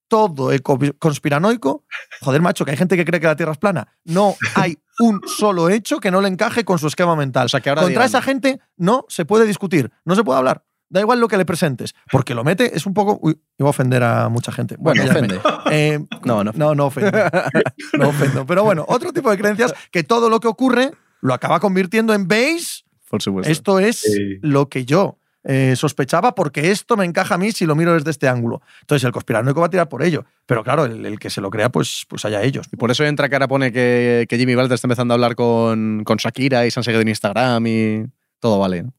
todo 0.09 0.51
el 0.51 0.61
co- 0.61 0.79
conspiranoico. 0.99 1.83
Joder, 2.21 2.41
macho, 2.41 2.63
que 2.65 2.71
hay 2.71 2.77
gente 2.77 2.95
que 2.95 3.05
cree 3.05 3.19
que 3.19 3.27
la 3.27 3.35
Tierra 3.35 3.51
es 3.53 3.57
plana. 3.57 3.87
No 4.05 4.35
hay 4.55 4.77
un 4.99 5.21
solo 5.25 5.69
hecho 5.69 5.99
que 5.99 6.11
no 6.11 6.21
le 6.21 6.27
encaje 6.27 6.63
con 6.65 6.79
su 6.79 6.87
esquema 6.87 7.15
mental. 7.15 7.45
O 7.45 7.49
sea, 7.49 7.59
que 7.61 7.69
ahora 7.69 7.81
Contra 7.83 8.05
esa 8.05 8.21
gente 8.21 8.59
no 8.77 9.05
se 9.09 9.25
puede 9.25 9.45
discutir, 9.45 9.91
no 10.05 10.15
se 10.15 10.23
puede 10.23 10.37
hablar. 10.39 10.63
Da 10.89 11.01
igual 11.01 11.19
lo 11.19 11.27
que 11.27 11.37
le 11.37 11.45
presentes, 11.45 11.93
porque 12.11 12.33
lo 12.33 12.43
mete, 12.45 12.75
es 12.77 12.85
un 12.85 12.93
poco. 12.93 13.19
Uy, 13.21 13.37
iba 13.57 13.67
a 13.67 13.71
ofender 13.71 14.03
a 14.03 14.29
mucha 14.29 14.51
gente. 14.51 14.75
Bueno, 14.79 15.03
ya 15.03 15.11
me- 15.13 15.19
ofende. 15.19 15.39
eh, 15.71 15.99
No, 16.25 16.43
no. 16.43 16.51
no, 16.55 16.75
no 16.75 16.85
ofendo. 16.85 17.11
No 17.97 18.09
ofendo. 18.09 18.45
Pero 18.45 18.63
bueno, 18.63 18.85
otro 18.87 19.11
tipo 19.11 19.29
de 19.29 19.37
creencias 19.37 19.73
que 19.91 20.03
todo 20.03 20.29
lo 20.29 20.39
que 20.39 20.47
ocurre 20.47 20.91
lo 21.21 21.33
acaba 21.33 21.59
convirtiendo 21.59 22.13
en 22.13 22.27
base. 22.27 22.83
Por 23.09 23.21
supuesto. 23.21 23.51
Esto 23.51 23.79
es 23.79 23.99
Sí. 24.01 24.37
lo 24.41 24.69
que 24.69 24.85
yo 24.85 25.17
eh, 25.43 25.75
sospechaba 25.77 26.35
porque 26.35 26.71
esto 26.71 26.97
me 26.97 27.05
encaja 27.05 27.35
a 27.35 27.37
mí 27.37 27.51
si 27.53 27.65
lo 27.65 27.73
miro 27.75 27.93
desde 27.93 28.11
este 28.11 28.27
ángulo. 28.27 28.61
Entonces 28.81 29.05
el 29.05 29.11
conspiranoico 29.13 29.61
va 29.61 29.67
a 29.67 29.69
tirar 29.69 29.87
por 29.87 30.03
ello. 30.03 30.25
Pero 30.45 30.61
claro, 30.63 30.83
el, 30.85 31.05
el 31.05 31.19
que 31.19 31.29
se 31.29 31.39
lo 31.41 31.49
crea, 31.49 31.69
pues, 31.69 32.05
pues 32.09 32.25
allá 32.25 32.41
ellos. 32.43 32.67
Y 32.71 32.75
por 32.75 32.91
eso 32.91 33.05
entra 33.05 33.29
que 33.29 33.35
ahora 33.35 33.47
pone 33.47 33.71
que, 33.71 34.25
que 34.29 34.37
Jimmy 34.37 34.55
Butler 34.55 34.73
está 34.73 34.87
empezando 34.87 35.13
a 35.13 35.15
hablar 35.15 35.35
con, 35.35 36.03
con 36.03 36.17
Shakira 36.17 36.65
y 36.65 36.71
se 36.71 36.79
han 36.79 36.83
seguido 36.83 37.01
en 37.01 37.07
Instagram 37.07 37.65
y 37.67 38.05
todo 38.39 38.59
vale. 38.59 38.83
¿no? 38.83 38.93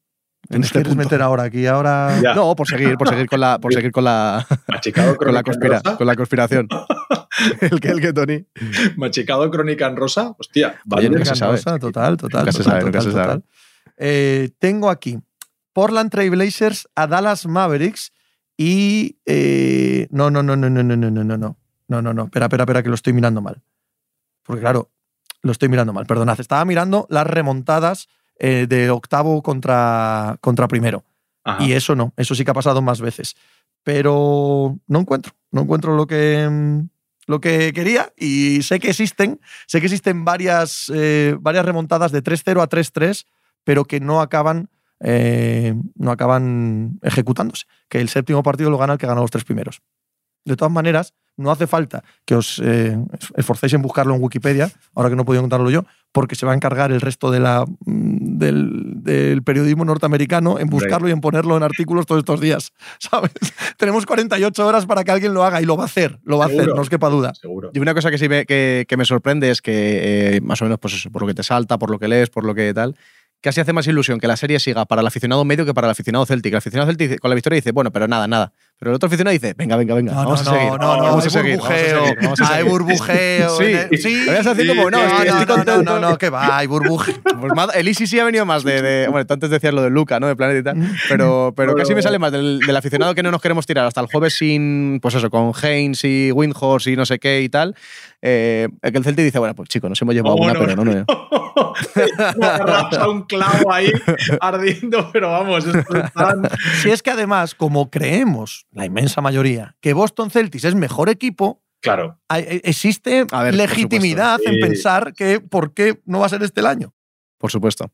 En 0.51 0.61
¿Te 0.63 0.67
este 0.67 0.73
quieres 0.79 0.89
punto. 0.95 1.05
meter 1.05 1.21
ahora 1.23 1.43
aquí? 1.45 1.67
Ahora. 1.67 2.19
Ya. 2.23 2.35
No, 2.35 2.57
por 2.57 2.67
seguir, 2.67 2.97
por 2.97 3.09
seguir 3.09 3.29
con 3.29 3.41
la, 3.41 3.59
por 3.59 3.73
seguir 3.75 3.93
con 3.93 4.05
la, 4.05 4.47
Machicado 4.69 5.17
con 5.17 5.35
la, 5.35 5.43
conspira- 5.43 5.83
con 5.97 6.07
la 6.07 6.17
conspiración. 6.17 6.69
el 7.61 7.81
que, 7.81 7.89
el 7.89 8.01
que, 8.01 8.13
Tony. 8.13 8.47
Machicado 8.97 9.51
crónica 9.51 9.87
en 9.87 9.97
rosa. 9.97 10.35
Hostia, 10.39 10.81
vale. 10.85 11.11
nunca 11.11 11.27
se 11.27 11.37
sabe. 11.37 11.53
Rosa, 11.53 11.79
total, 11.79 12.17
total. 12.17 12.41
Nunca 12.41 12.53
se 12.53 12.59
total, 12.59 12.73
sabe, 12.73 12.85
nunca 12.85 12.99
total, 12.99 13.13
se 13.13 13.19
sabe. 13.19 13.25
total. 13.35 13.45
Eh, 13.99 14.51
tengo 14.59 14.89
aquí 14.91 15.19
Portland 15.73 16.11
Trail 16.11 16.31
Blazers 16.31 16.89
a 16.95 17.07
Dallas 17.07 17.47
Mavericks 17.47 18.13
y. 18.57 19.19
eh, 19.27 20.07
no, 20.11 20.31
no, 20.31 20.43
no, 20.43 20.57
no, 20.57 20.71
no, 20.71 20.83
no, 20.83 20.97
no, 20.97 21.11
no, 21.11 21.25
no, 21.25 21.37
no. 21.37 21.57
No, 21.89 22.03
no, 22.03 22.15
no. 22.15 22.25
Espera, 22.25 22.47
espera, 22.47 22.63
espera, 22.65 22.83
que 22.83 22.89
lo 22.89 22.95
estoy 22.95 23.13
mirando 23.13 23.41
mal. 23.41 23.63
Porque 24.45 24.61
claro, 24.63 24.91
lo 25.43 25.53
estoy 25.53 25.69
mirando 25.69 25.93
mal. 25.93 26.07
Perdonad. 26.07 26.41
Estaba 26.41 26.65
mirando 26.65 27.07
las 27.11 27.27
remontadas 27.27 28.09
eh, 28.39 28.67
de 28.69 28.91
octavo 28.91 29.43
contra, 29.43 30.37
contra 30.41 30.69
primero. 30.69 31.05
Ajá. 31.45 31.65
Y 31.65 31.73
eso 31.73 31.95
no, 31.95 32.13
eso 32.17 32.35
sí 32.35 32.45
que 32.45 32.51
ha 32.51 32.55
pasado 32.55 32.83
más 32.83 33.01
veces. 33.01 33.37
pero 33.83 34.79
no 34.87 34.99
encuentro, 34.99 35.33
no 35.51 35.63
encuentro 35.63 35.97
lo 35.97 36.07
que, 36.07 36.85
lo 37.27 37.41
que 37.41 37.73
quería 37.73 38.13
y 38.17 38.63
sé 38.63 38.81
que 38.81 38.91
existen, 38.91 39.41
sé 39.67 39.81
que 39.81 39.87
existen 39.87 40.25
varias, 40.25 40.91
eh, 40.95 41.37
varias 41.41 41.65
remontadas 41.65 42.13
de 42.13 42.23
3-0 42.23 42.63
a 42.63 42.69
3-3, 42.69 43.27
pero 43.65 43.85
que 43.85 44.01
no 44.01 44.21
acaban, 44.21 44.71
eh, 45.01 45.75
no 45.95 46.11
acaban 46.11 46.99
ejecutándose. 47.03 47.67
Que 47.89 48.01
el 48.01 48.09
séptimo 48.09 48.43
partido 48.43 48.71
lo 48.71 48.79
gana 48.79 48.95
el 48.95 48.99
que 48.99 49.07
ganó 49.07 49.21
los 49.21 49.31
tres 49.31 49.45
primeros. 49.45 49.83
De 50.45 50.57
todas 50.57 50.73
maneras, 50.73 51.15
no 51.37 51.51
hace 51.51 51.67
falta 51.67 52.03
que 52.25 52.35
os 52.35 52.61
eh, 52.65 52.99
esforcéis 53.37 53.75
en 53.75 53.83
buscarlo 53.83 54.15
en 54.15 54.23
Wikipedia, 54.23 54.71
ahora 54.95 55.11
que 55.11 55.17
no 55.17 55.23
he 55.23 55.27
podido 55.27 55.43
contarlo 55.43 55.71
yo, 55.71 55.85
porque 56.13 56.35
se 56.35 56.47
va 56.47 56.53
a 56.53 56.55
encargar 56.55 56.91
el 56.91 57.01
resto 57.01 57.31
de 57.31 57.41
la, 57.41 57.65
mm, 57.65 58.39
del, 58.39 59.03
del 59.03 59.43
periodismo 59.43 59.85
norteamericano 59.85 60.59
en 60.59 60.69
buscarlo 60.69 61.09
y 61.09 61.13
en 61.13 61.21
ponerlo 61.21 61.57
en 61.57 61.63
artículos 61.63 62.07
todos 62.07 62.21
estos 62.21 62.41
días. 62.41 62.73
¿Sabes? 62.99 63.33
Tenemos 63.77 64.07
48 64.07 64.67
horas 64.67 64.87
para 64.87 65.05
que 65.05 65.11
alguien 65.11 65.35
lo 65.35 65.45
haga 65.45 65.61
y 65.61 65.65
lo 65.65 65.77
va 65.77 65.85
a 65.85 65.87
hacer, 65.87 66.19
lo 66.25 66.39
va 66.39 66.45
a 66.45 66.49
hacer, 66.49 66.69
no 66.69 66.81
os 66.81 66.91
quepa 66.91 67.09
duda. 67.09 67.35
Seguro. 67.35 67.71
Y 67.75 67.79
una 67.79 67.95
cosa 67.95 68.11
que 68.11 68.19
sí 68.19 68.29
me, 68.29 68.47
que, 68.47 68.87
que 68.89 68.97
me 68.97 69.05
sorprende 69.05 69.51
es 69.51 69.63
que, 69.63 70.37
eh, 70.37 70.41
más 70.41 70.61
o 70.63 70.65
menos, 70.65 70.79
pues 70.79 70.95
eso, 70.95 71.11
por 71.11 71.23
lo 71.23 71.29
que 71.29 71.35
te 71.35 71.43
salta, 71.43 71.79
por 71.79 71.91
lo 71.91 71.99
que 71.99 72.09
lees, 72.09 72.31
por 72.31 72.45
lo 72.45 72.55
que 72.55 72.73
tal, 72.75 72.97
casi 73.41 73.61
hace 73.61 73.73
más 73.73 73.87
ilusión 73.87 74.19
que 74.19 74.27
la 74.27 74.37
serie 74.37 74.59
siga 74.59 74.85
para 74.87 75.01
el 75.01 75.07
aficionado 75.07 75.45
medio 75.45 75.65
que 75.65 75.75
para 75.75 75.87
el 75.87 75.93
aficionado 75.93 76.27
Celtic. 76.27 76.53
El 76.53 76.59
aficionado 76.59 76.91
Celtic 76.91 77.21
con 77.21 77.31
la 77.31 77.35
victoria 77.35 77.57
dice, 77.57 77.73
bueno, 77.73 77.93
pero 77.93 78.09
nada, 78.09 78.27
nada. 78.27 78.53
Pero 78.79 78.93
el 78.93 78.95
otro 78.97 79.09
aficionado 79.09 79.33
dice, 79.33 79.55
venga, 79.57 79.77
venga, 79.77 79.95
venga, 79.95 80.13
No, 80.13 80.19
vamos 80.25 80.45
no, 80.45 80.51
a 80.51 80.55
seguir. 80.55 80.71
no, 80.71 80.79
no, 80.79 80.97
no, 80.97 81.03
vamos 81.03 81.25
a 81.37 81.41
hay 81.41 81.53
a 81.53 81.57
burbujeo, 81.57 82.05
seguir, 82.05 82.19
vamos 82.23 82.41
a 82.41 82.55
hay 82.55 82.63
burbujeo. 82.65 83.51
Sí, 83.59 83.65
el- 83.65 83.99
sí. 83.99 84.25
Lo 84.25 84.33
voy 84.33 84.37
a 84.37 84.55
sí, 84.55 84.67
como, 84.69 84.91
no, 84.91 84.99
No, 84.99 85.09
no, 85.09 85.19
estoy 85.19 85.29
no, 85.41 85.47
contento. 85.47 85.83
no, 85.83 85.99
no, 86.11 86.19
que 86.19 86.31
va, 86.31 86.59
hay 86.59 86.67
burbujeo. 86.69 87.15
Pues 87.39 87.53
el 87.77 87.87
Easy 87.89 88.07
sí 88.07 88.19
ha 88.19 88.25
venido 88.25 88.45
más 88.47 88.63
de. 88.65 88.81
de- 88.83 89.09
bueno, 89.09 89.25
tú 89.27 89.35
antes 89.35 89.51
decías 89.51 89.73
lo 89.75 89.83
de 89.83 89.91
Luca, 89.91 90.19
¿no? 90.21 90.27
De 90.29 90.35
Planeta 90.37 90.59
y 90.59 90.63
tal. 90.75 90.93
Pero, 91.09 91.53
pero 91.57 91.75
casi 91.75 91.95
me 91.95 92.03
sale 92.03 92.19
más 92.19 92.33
del, 92.33 92.59
del 92.61 92.77
aficionado 92.77 93.15
que 93.15 93.23
no 93.23 93.31
nos 93.31 93.41
queremos 93.41 93.65
tirar 93.67 93.87
hasta 93.87 94.01
el 94.01 94.07
jueves 94.07 94.35
sin. 94.37 94.99
Pues 95.01 95.15
eso, 95.15 95.31
con 95.31 95.53
Haynes 95.63 96.03
y 96.05 96.31
Windhorse 96.33 96.91
y 96.93 96.97
no 96.97 97.05
sé 97.07 97.19
qué 97.19 97.43
y 97.43 97.49
tal. 97.49 97.75
Eh, 98.23 98.67
el 98.83 98.93
que 98.93 98.99
el 98.99 99.05
Celtic 99.05 99.25
dice, 99.25 99.39
bueno, 99.39 99.55
pues 99.55 99.69
chicos, 99.69 99.89
nos 99.89 100.01
hemos 100.03 100.15
llevado 100.15 100.35
una, 100.37 100.53
Vámonos. 100.53 100.75
pero 100.75 100.85
no. 100.85 101.05
no 102.37 102.99
a 102.99 103.09
un 103.09 103.23
clavo 103.23 103.73
ahí 103.73 103.93
ardiendo, 104.41 105.11
pero 105.13 105.31
vamos, 105.31 105.65
esto 105.67 105.79
es 105.97 106.13
tan- 106.13 106.43
Si 106.83 106.91
es 106.91 107.03
que 107.03 107.11
además, 107.11 107.55
como 107.55 107.91
creemos, 107.91 108.67
la 108.79 108.87
inmensa 108.87 109.21
mayoría, 109.21 109.77
que 109.81 109.93
Boston 109.93 110.31
Celtics 110.31 110.65
es 110.65 110.75
mejor 110.75 111.09
equipo, 111.11 111.63
Claro. 111.81 112.19
hay- 112.29 112.43
e- 112.45 112.61
existe 112.65 113.27
A 113.31 113.43
ver, 113.43 113.53
por 113.53 113.59
legitimidad 113.59 114.41
en 114.45 114.59
pensar 114.61 115.13
que 115.15 115.41
por 115.41 115.75
qué 115.75 116.01
no 116.07 116.21
va 116.21 116.27
a 116.27 116.29
ser 116.31 116.43
este 116.43 116.61
el 116.61 116.67
año. 116.67 116.95
Por 117.39 117.53
supuesto. 117.53 117.93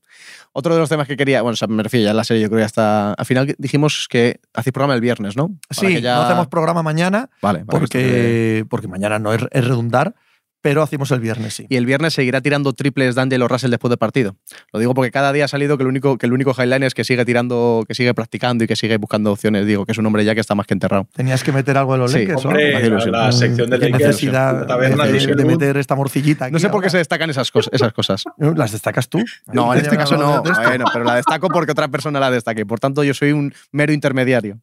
Otro 0.52 0.72
de 0.72 0.80
los 0.80 0.88
temas 0.88 1.06
que 1.06 1.18
quería. 1.18 1.42
Bueno, 1.42 1.52
o 1.52 1.56
sea, 1.56 1.68
me 1.68 1.82
refiero 1.82 2.04
ya 2.06 2.12
a 2.12 2.14
la 2.14 2.24
serie, 2.24 2.42
yo 2.42 2.48
creo 2.48 2.58
que 2.58 2.62
ya 2.62 2.66
está. 2.66 3.12
Al 3.12 3.26
final 3.26 3.54
dijimos 3.58 4.06
que 4.08 4.40
hacéis 4.54 4.72
programa 4.72 4.94
el 4.94 5.02
viernes, 5.02 5.36
¿no? 5.36 5.48
Para 5.68 5.80
Sí, 5.88 5.94
que 5.96 6.00
ya- 6.00 6.14
no 6.16 6.22
hacemos 6.22 6.46
programa 6.46 6.82
mañana 6.82 7.28
Vale, 7.42 7.62
porque, 7.66 8.64
porque 8.70 8.88
mañana 8.88 9.18
no 9.18 9.34
es, 9.34 9.42
es 9.50 9.64
redundar, 9.66 10.14
pero 10.64 10.80
hacemos 10.80 11.10
el 11.10 11.20
viernes, 11.20 11.52
sí. 11.52 11.66
Y 11.68 11.76
el 11.76 11.84
viernes 11.84 12.14
seguirá 12.14 12.40
tirando 12.40 12.72
triples 12.72 13.14
D'Angelo 13.14 13.48
Russell 13.48 13.68
después 13.70 13.90
del 13.90 13.98
partido. 13.98 14.34
Lo 14.72 14.80
digo 14.80 14.94
porque 14.94 15.10
cada 15.10 15.30
día 15.30 15.44
ha 15.44 15.48
salido 15.48 15.76
que 15.76 15.82
el 15.82 15.88
único, 15.88 16.16
que 16.16 16.24
el 16.24 16.32
único 16.32 16.54
highline 16.58 16.84
es 16.84 16.94
que 16.94 17.04
sigue 17.04 17.22
tirando, 17.26 17.84
que 17.86 17.94
sigue 17.94 18.14
practicando 18.14 18.64
y 18.64 18.66
que 18.66 18.74
sigue 18.74 18.96
buscando 18.96 19.30
opciones. 19.30 19.66
Digo, 19.66 19.84
que 19.84 19.92
es 19.92 19.98
un 19.98 20.06
hombre 20.06 20.24
ya 20.24 20.34
que 20.34 20.40
está 20.40 20.54
más 20.54 20.66
que 20.66 20.72
enterrado. 20.72 21.06
Tenías 21.12 21.44
que 21.44 21.52
meter 21.52 21.76
algo 21.76 21.92
de 21.92 21.98
los 21.98 22.12
Sí, 22.12 22.20
Lakers. 22.20 22.46
Hombre, 22.46 22.88
la, 22.88 23.06
la 23.26 23.32
sección 23.32 23.68
del 23.68 23.78
Lakers, 23.78 24.06
necesidad 24.06 24.66
taberna 24.66 25.04
de, 25.04 25.12
de 25.12 25.18
de 25.18 25.26
Sherwood. 25.26 25.44
meter 25.44 25.76
esta 25.76 25.94
morcillita 25.96 26.46
aquí. 26.46 26.54
No 26.54 26.58
sé 26.58 26.70
por 26.70 26.82
qué 26.82 26.88
se 26.88 26.96
destacan 26.96 27.28
esas, 27.28 27.50
cosas, 27.50 27.70
esas 27.74 27.92
cosas. 27.92 28.24
¿Las 28.38 28.72
destacas 28.72 29.10
tú? 29.10 29.22
No, 29.52 29.74
en 29.74 29.80
este 29.80 29.98
caso 29.98 30.16
no. 30.16 30.42
Bueno, 30.42 30.86
pero 30.94 31.04
la 31.04 31.16
destaco 31.16 31.48
porque 31.48 31.72
otra 31.72 31.88
persona 31.88 32.18
la 32.18 32.30
destaque. 32.30 32.64
Por 32.64 32.80
tanto, 32.80 33.04
yo 33.04 33.12
soy 33.12 33.32
un 33.32 33.52
mero 33.70 33.92
intermediario. 33.92 34.60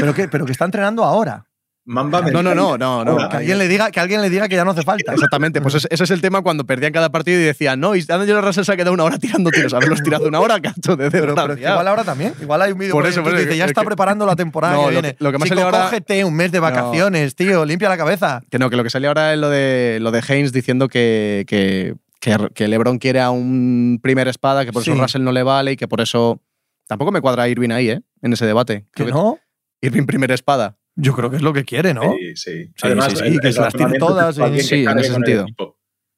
¿Pero, 0.00 0.12
qué? 0.12 0.26
pero 0.26 0.44
que 0.44 0.52
está 0.52 0.64
entrenando 0.64 1.04
ahora. 1.04 1.45
Mamba 1.88 2.20
No, 2.20 2.42
no, 2.42 2.52
no, 2.52 2.76
no, 2.76 3.04
no. 3.04 3.14
Hola. 3.14 3.28
Que 3.28 3.36
alguien 3.36 3.58
le 3.58 3.68
diga 3.68 3.92
que, 3.92 4.00
alguien 4.00 4.20
le, 4.20 4.28
diga 4.28 4.48
que 4.48 4.56
ya 4.56 4.64
no 4.64 4.72
hace 4.72 4.82
falta. 4.82 5.12
Exactamente, 5.12 5.60
pues 5.60 5.76
ese 5.76 5.86
ese 5.90 6.02
es 6.02 6.10
el 6.10 6.20
tema 6.20 6.42
cuando 6.42 6.64
perdían 6.66 6.92
cada 6.92 7.10
partido 7.10 7.40
y 7.40 7.44
decían, 7.44 7.78
no, 7.78 7.94
y 7.94 8.02
D'Angelo 8.02 8.40
Russell 8.42 8.64
se 8.64 8.72
ha 8.72 8.76
quedado 8.76 8.92
una 8.92 9.04
hora 9.04 9.18
tirando 9.18 9.50
tiros. 9.50 9.72
Haberlos 9.72 10.02
tirado 10.02 10.26
una 10.26 10.40
hora, 10.40 10.60
cacho, 10.60 10.96
de 10.96 11.10
Pero, 11.12 11.34
pero 11.36 11.52
es 11.52 11.60
que 11.60 11.62
igual 11.70 11.86
ahora 11.86 12.02
también. 12.02 12.34
Igual 12.42 12.62
hay 12.62 12.72
un 12.72 12.78
vídeo 12.78 12.92
Por 12.92 13.04
eso, 13.06 13.12
eso, 13.20 13.22
por 13.22 13.32
que 13.32 13.38
eso, 13.38 13.46
dice, 13.46 13.56
ya 13.58 13.64
es 13.66 13.70
está 13.70 13.82
que- 13.82 13.86
preparando 13.86 14.26
la 14.26 14.34
temporada 14.34 14.74
No, 14.74 14.80
que 14.80 14.84
lo 14.86 14.90
viene. 14.90 15.14
que- 15.16 15.24
lo 15.24 15.30
que 15.32 15.38
me 15.38 15.44
ha 15.44 15.48
Chico, 15.48 15.60
ahora- 15.62 15.84
cógete 15.84 16.24
un 16.24 16.34
mes 16.34 16.50
de 16.50 16.58
vacaciones, 16.58 17.36
tío. 17.36 17.64
Limpia 17.64 17.88
la 17.88 17.96
cabeza. 17.96 18.42
Que 18.50 18.58
no, 18.58 18.68
que 18.68 18.76
lo 18.76 18.82
que 18.82 18.90
salió 18.90 19.08
ahora 19.10 19.32
es 19.32 19.38
lo 19.38 19.48
de, 19.48 19.98
lo 20.00 20.10
de 20.10 20.22
Haynes 20.28 20.52
diciendo 20.52 20.88
que, 20.88 21.44
que, 21.46 21.94
que, 22.20 22.36
que 22.52 22.66
LeBron 22.66 22.98
quiere 22.98 23.20
a 23.20 23.30
un 23.30 24.00
primer 24.02 24.26
espada, 24.26 24.64
que 24.64 24.72
por 24.72 24.82
eso. 24.82 24.92
Russell 24.94 25.22
no 25.22 25.30
le 25.30 25.44
vale 25.44 25.70
y 25.72 25.76
que 25.76 25.86
por 25.86 26.00
eso. 26.00 26.42
Tampoco 26.88 27.12
me 27.12 27.20
cuadra 27.20 27.48
Irving 27.48 27.70
ahí, 27.70 27.90
¿eh? 27.90 28.00
En 28.22 28.32
ese 28.32 28.44
debate. 28.44 28.86
¿Que 28.92 29.04
no? 29.04 29.38
Irving 29.80 30.04
primer 30.06 30.32
espada. 30.32 30.76
Yo 30.96 31.14
creo 31.14 31.30
que 31.30 31.36
es 31.36 31.42
lo 31.42 31.52
que 31.52 31.64
quiere, 31.64 31.92
¿no? 31.94 32.02
Sí, 32.18 32.36
sí. 32.36 32.64
Sí, 32.66 32.72
Además, 32.82 33.12
sí, 33.12 33.16
sí, 33.18 33.24
el- 33.26 33.40
que 33.40 33.46
el 33.48 33.52
se 33.54 33.60
las 33.60 33.74
tire 33.74 33.98
todas, 33.98 34.34
sí, 34.36 34.42
en 34.42 34.98
ese 34.98 35.12
sentido. 35.12 35.46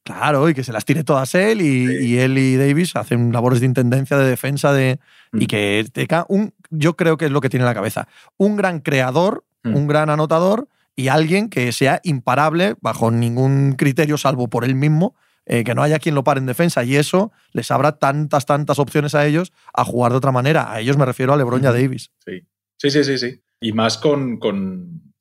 Claro, 0.05 0.49
y 0.49 0.55
que 0.55 0.65
se 0.65 0.73
las 0.73 0.85
tire 0.87 1.05
todas 1.05 1.35
él 1.35 1.61
y, 1.61 2.17
él 2.19 2.39
y 2.39 2.57
Davis 2.57 2.97
hacen 2.97 3.31
labores 3.33 3.61
de 3.61 3.67
intendencia, 3.67 4.17
de 4.17 4.27
defensa, 4.29 4.73
de, 4.73 4.99
Mm. 5.33 5.43
y 5.43 5.47
que 5.47 5.87
tenga 5.93 6.25
un, 6.31 6.55
yo 6.71 6.97
creo 6.97 7.19
que 7.19 7.27
es 7.27 7.31
lo 7.31 7.43
que 7.43 7.51
tiene 7.51 7.65
en 7.65 7.69
la 7.69 7.75
cabeza, 7.75 8.09
un 8.39 8.57
gran 8.57 8.81
creador, 8.81 9.45
Mm. 9.65 9.77
un 9.77 9.87
gran 9.87 10.09
anotador 10.09 10.69
y 10.97 11.09
alguien 11.09 11.51
que 11.51 11.71
sea 11.73 12.01
imparable 12.05 12.77
bajo 12.81 13.11
ningún 13.11 13.73
criterio 13.77 14.17
salvo 14.17 14.49
por 14.49 14.65
él 14.65 14.75
mismo, 14.77 15.15
eh, 15.45 15.65
que 15.65 15.75
no 15.75 15.83
haya 15.83 15.99
quien 15.99 16.15
lo 16.15 16.25
pare 16.25 16.39
en 16.41 16.47
defensa 16.47 16.85
y 16.85 16.97
eso 16.97 17.31
les 17.53 17.71
abra 17.71 17.93
tantas, 17.99 18.47
tantas 18.47 18.79
opciones 18.79 19.15
a 19.15 19.27
ellos 19.27 19.53
a 19.75 19.85
jugar 19.85 20.13
de 20.13 20.19
otra 20.19 20.33
manera. 20.33 20.73
A 20.73 20.81
ellos 20.81 20.97
me 20.97 21.05
refiero 21.05 21.33
a 21.35 21.37
LeBron 21.37 21.63
y 21.63 21.67
a 21.67 21.73
Davis. 21.73 22.11
Sí. 22.25 22.47
sí, 22.79 22.91
sí, 22.91 23.05
sí, 23.05 23.19
sí. 23.19 23.43
Y 23.61 23.73
más 23.73 23.99
con, 23.99 24.39
con- 24.39 25.13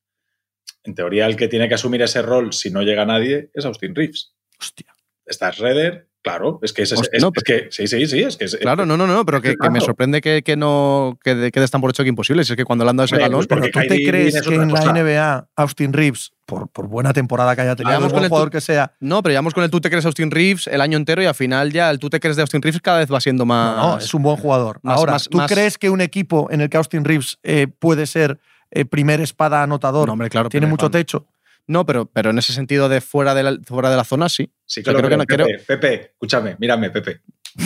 En 0.83 0.95
teoría, 0.95 1.25
el 1.25 1.35
que 1.35 1.47
tiene 1.47 1.67
que 1.67 1.73
asumir 1.75 2.01
ese 2.01 2.21
rol 2.21 2.53
si 2.53 2.69
no 2.71 2.81
llega 2.81 3.05
nadie 3.05 3.49
es 3.53 3.65
Austin 3.65 3.93
Reeves. 3.95 4.35
Hostia. 4.59 4.93
Está 5.25 5.51
Schroeder, 5.51 6.07
claro. 6.27 6.59
Es 6.61 6.73
que 6.73 6.81
es, 6.83 6.91
es- 6.91 7.21
no, 7.21 7.31
que. 7.31 7.67
Sí, 7.71 7.87
sí, 7.87 8.05
sí. 8.07 8.19
Es 8.21 8.37
que 8.37 8.45
es, 8.45 8.55
Claro, 8.57 8.85
no, 8.85 8.97
no, 8.97 9.07
no, 9.07 9.25
pero 9.25 9.41
que, 9.41 9.55
que 9.55 9.69
me 9.69 9.79
sorprende 9.81 10.21
que, 10.21 10.43
que 10.43 10.55
no 10.57 11.17
que, 11.23 11.35
de- 11.35 11.51
que 11.51 11.59
des 11.59 11.71
tan 11.71 11.81
por 11.81 11.89
hecho 11.89 12.03
que 12.03 12.09
imposible. 12.09 12.43
Si 12.43 12.53
es 12.53 12.57
que 12.57 12.65
cuando 12.65 12.83
le 12.85 12.91
han 12.91 12.97
dado 12.97 13.05
ese 13.05 13.17
galón. 13.17 13.45
pues 13.45 13.47
Pero 13.47 13.61
tú 13.71 13.79
te 13.87 14.03
crees 14.03 14.35
es 14.35 14.41
que 14.47 14.55
en 14.55 14.71
la. 14.71 14.81
NBA 14.93 15.47
Austin 15.55 15.93
Reeves, 15.93 16.33
por, 16.45 16.67
por 16.69 16.87
buena 16.87 17.13
temporada 17.13 17.55
que 17.55 17.61
haya 17.61 17.75
tenido, 17.75 17.99
por 18.01 18.11
con 18.11 18.23
el 18.23 18.29
jugador 18.29 18.49
que 18.49 18.61
sea, 18.61 18.93
No, 18.99 19.21
pero 19.23 19.31
llevamos 19.33 19.53
con 19.53 19.63
el 19.63 19.69
tú 19.69 19.81
te 19.81 19.89
crees 19.89 20.05
Austin 20.05 20.31
Reeves 20.31 20.67
el 20.67 20.81
año 20.81 20.97
entero 20.97 21.21
y 21.21 21.25
al 21.25 21.35
final 21.35 21.71
ya 21.71 21.89
el 21.89 21.99
tú 21.99 22.09
te 22.09 22.19
crees 22.19 22.35
de 22.35 22.41
Austin 22.43 22.61
Reeves 22.61 22.81
cada 22.81 22.99
vez 22.99 23.11
va 23.11 23.19
siendo 23.19 23.45
más. 23.45 23.75
No, 23.77 23.87
no, 23.93 23.97
es 23.97 24.13
un 24.13 24.23
buen 24.23 24.37
jugador. 24.37 24.79
más- 24.83 24.97
Ahora, 24.97 25.11
más- 25.13 25.27
¿tú 25.29 25.37
más- 25.37 25.51
crees 25.51 25.77
que 25.77 25.89
un 25.89 26.01
equipo 26.01 26.47
en 26.51 26.61
el 26.61 26.69
que 26.69 26.77
Austin 26.77 27.03
Reeves 27.05 27.37
eh, 27.43 27.67
puede 27.67 28.05
ser 28.05 28.39
eh, 28.71 28.83
primer 28.85 29.21
espada 29.21 29.63
anotador 29.63 30.07
No, 30.07 30.13
hombre, 30.13 30.29
claro. 30.29 30.49
tiene 30.49 30.67
mucho 30.67 30.89
techo? 30.91 31.25
No, 31.67 31.85
pero, 31.85 32.05
pero 32.05 32.29
en 32.29 32.37
ese 32.37 32.53
sentido 32.53 32.87
de 32.89 33.01
fuera 33.01 33.35
de 33.35 33.43
la, 33.43 33.57
fuera 33.65 33.89
de 33.89 33.97
la 33.97 34.03
zona, 34.05 34.29
sí. 34.29 34.51
Sí 34.65 34.79
O 34.79 34.83
que 34.83 34.85
sea, 34.85 34.93
lo 34.93 34.99
creo 35.07 35.19
que 35.19 35.25
creen. 35.25 35.39
no- 35.41 35.45
Pepe, 35.57 35.63
Pepe, 35.77 36.01
escúchame, 36.13 36.55
mírame, 36.59 36.89
Pepe. 36.91 37.21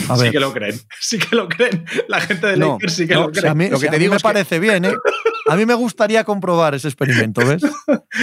A 0.08 0.16
Sí 0.16 0.22
ver, 0.24 0.32
que 0.32 0.40
lo 0.40 0.52
creen. 0.52 0.80
Sí 1.00 1.18
que 1.18 1.36
lo 1.36 1.48
creen. 1.48 1.84
La 2.08 2.20
gente 2.20 2.46
de 2.46 2.56
No, 2.56 2.72
Lakers 2.74 2.94
sí 2.94 3.06
que 3.06 3.14
no, 3.14 3.20
lo 3.22 3.26
o 3.28 3.34
sea, 3.34 3.40
creen. 3.42 3.52
a 3.52 3.54
mí, 3.54 3.64
Lo 3.68 3.78
que 3.78 3.86
si 3.86 3.90
te 3.90 3.96
a 3.96 3.98
mí 3.98 3.98
digo 3.98 4.10
me 4.12 4.16
es 4.16 4.22
que- 4.22 4.28
parece 4.28 4.58
bien, 4.58 4.84
¿eh? 4.86 4.94
A 5.48 5.56
mí 5.56 5.66
me 5.66 5.74
gustaría 5.74 6.24
comprobar 6.24 6.74
ese 6.74 6.88
experimento, 6.88 7.46
¿ves? 7.46 7.62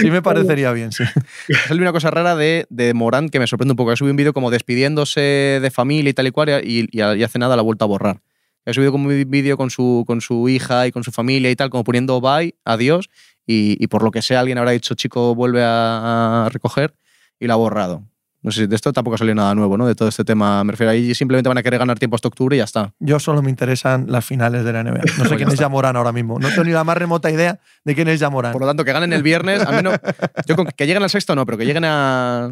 Sí 0.00 0.10
me 0.10 0.20
parecería 0.22 0.72
bien, 0.72 0.90
sí. 0.92 1.04
Salió 1.68 1.82
una 1.82 1.92
cosa 1.92 2.10
rara 2.10 2.34
de, 2.36 2.66
de 2.70 2.92
Morán 2.94 3.28
que 3.28 3.38
me 3.38 3.46
sorprende 3.46 3.72
un 3.72 3.76
poco. 3.76 3.92
Ha 3.92 3.96
subido 3.96 4.12
un 4.12 4.16
vídeo 4.16 4.32
como 4.32 4.50
despidiéndose 4.50 5.20
de 5.62 5.70
familia 5.70 6.10
y 6.10 6.14
tal 6.14 6.26
y 6.26 6.30
cual 6.30 6.62
y, 6.64 6.88
y, 6.90 6.98
y 7.00 7.22
hace 7.22 7.38
nada 7.38 7.56
la 7.56 7.62
vuelta 7.62 7.84
a 7.84 7.88
borrar. 7.88 8.20
Ha 8.66 8.72
subido 8.72 8.92
como 8.92 9.08
un 9.08 9.30
vídeo 9.30 9.56
con 9.56 9.70
su, 9.70 10.04
con 10.06 10.20
su 10.20 10.48
hija 10.48 10.86
y 10.86 10.92
con 10.92 11.02
su 11.02 11.12
familia 11.12 11.50
y 11.50 11.56
tal, 11.56 11.70
como 11.70 11.84
poniendo 11.84 12.20
bye, 12.20 12.54
adiós, 12.64 13.08
y, 13.46 13.82
y 13.82 13.86
por 13.88 14.02
lo 14.02 14.10
que 14.10 14.22
sea 14.22 14.40
alguien 14.40 14.58
habrá 14.58 14.72
dicho, 14.72 14.94
chico, 14.94 15.34
vuelve 15.34 15.62
a, 15.64 16.46
a 16.46 16.48
recoger, 16.50 16.94
y 17.38 17.46
lo 17.46 17.54
ha 17.54 17.56
borrado. 17.56 18.04
No 18.42 18.50
sé, 18.50 18.66
de 18.66 18.74
esto 18.74 18.90
tampoco 18.92 19.16
ha 19.16 19.18
salido 19.18 19.34
nada 19.34 19.54
nuevo, 19.54 19.76
¿no? 19.76 19.86
De 19.86 19.94
todo 19.94 20.08
este 20.08 20.24
tema. 20.24 20.64
Me 20.64 20.72
refiero 20.72 20.90
ahí 20.90 21.14
simplemente 21.14 21.48
van 21.48 21.58
a 21.58 21.62
querer 21.62 21.78
ganar 21.78 21.98
tiempo 21.98 22.14
hasta 22.14 22.28
octubre 22.28 22.56
y 22.56 22.58
ya 22.58 22.64
está. 22.64 22.94
Yo 22.98 23.18
solo 23.18 23.42
me 23.42 23.50
interesan 23.50 24.06
las 24.08 24.24
finales 24.24 24.64
de 24.64 24.72
la 24.72 24.82
NBA. 24.82 25.02
No 25.18 25.24
sé 25.28 25.36
quién 25.36 25.50
es 25.50 25.58
Yamorán 25.58 25.94
ahora 25.96 26.12
mismo. 26.12 26.38
No 26.38 26.48
tengo 26.48 26.64
ni 26.64 26.72
la 26.72 26.82
más 26.82 26.96
remota 26.96 27.30
idea 27.30 27.60
de 27.84 27.94
quién 27.94 28.08
es 28.08 28.18
Yamorán. 28.18 28.52
Por 28.52 28.62
lo 28.62 28.66
tanto, 28.66 28.84
que 28.84 28.92
ganen 28.94 29.12
el 29.12 29.22
viernes, 29.22 29.60
al 29.60 29.76
menos. 29.76 29.98
Yo 30.46 30.56
con 30.56 30.66
que 30.66 30.86
lleguen 30.86 31.02
al 31.02 31.10
sexto 31.10 31.34
no, 31.34 31.44
pero 31.44 31.58
que 31.58 31.66
lleguen 31.66 31.84
a. 31.84 32.50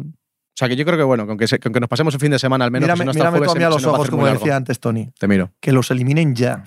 O 0.59 0.61
sea, 0.61 0.67
que 0.67 0.75
yo 0.75 0.83
creo 0.83 0.97
que 0.97 1.03
bueno, 1.05 1.25
con 1.25 1.37
que, 1.37 1.47
se- 1.47 1.57
con 1.57 1.71
que 1.71 1.79
nos 1.79 1.87
pasemos 1.87 2.13
el 2.13 2.19
fin 2.19 2.31
de 2.31 2.37
semana 2.39 2.65
al 2.65 2.71
menos. 2.71 2.85
Mírame, 2.85 3.05
pues, 3.05 3.13
si 3.15 3.19
no 3.19 3.31
mírame 3.31 3.45
tú 3.45 3.51
a 3.51 3.55
mí 3.55 3.63
a 3.63 3.69
los 3.69 3.85
ojos, 3.85 3.99
hacer 4.01 4.11
como 4.11 4.25
decía 4.27 4.57
antes 4.57 4.77
Tony. 4.81 5.09
Te 5.17 5.25
miro. 5.29 5.51
que 5.61 5.71
los 5.71 5.89
eliminen 5.89 6.35
ya. 6.35 6.63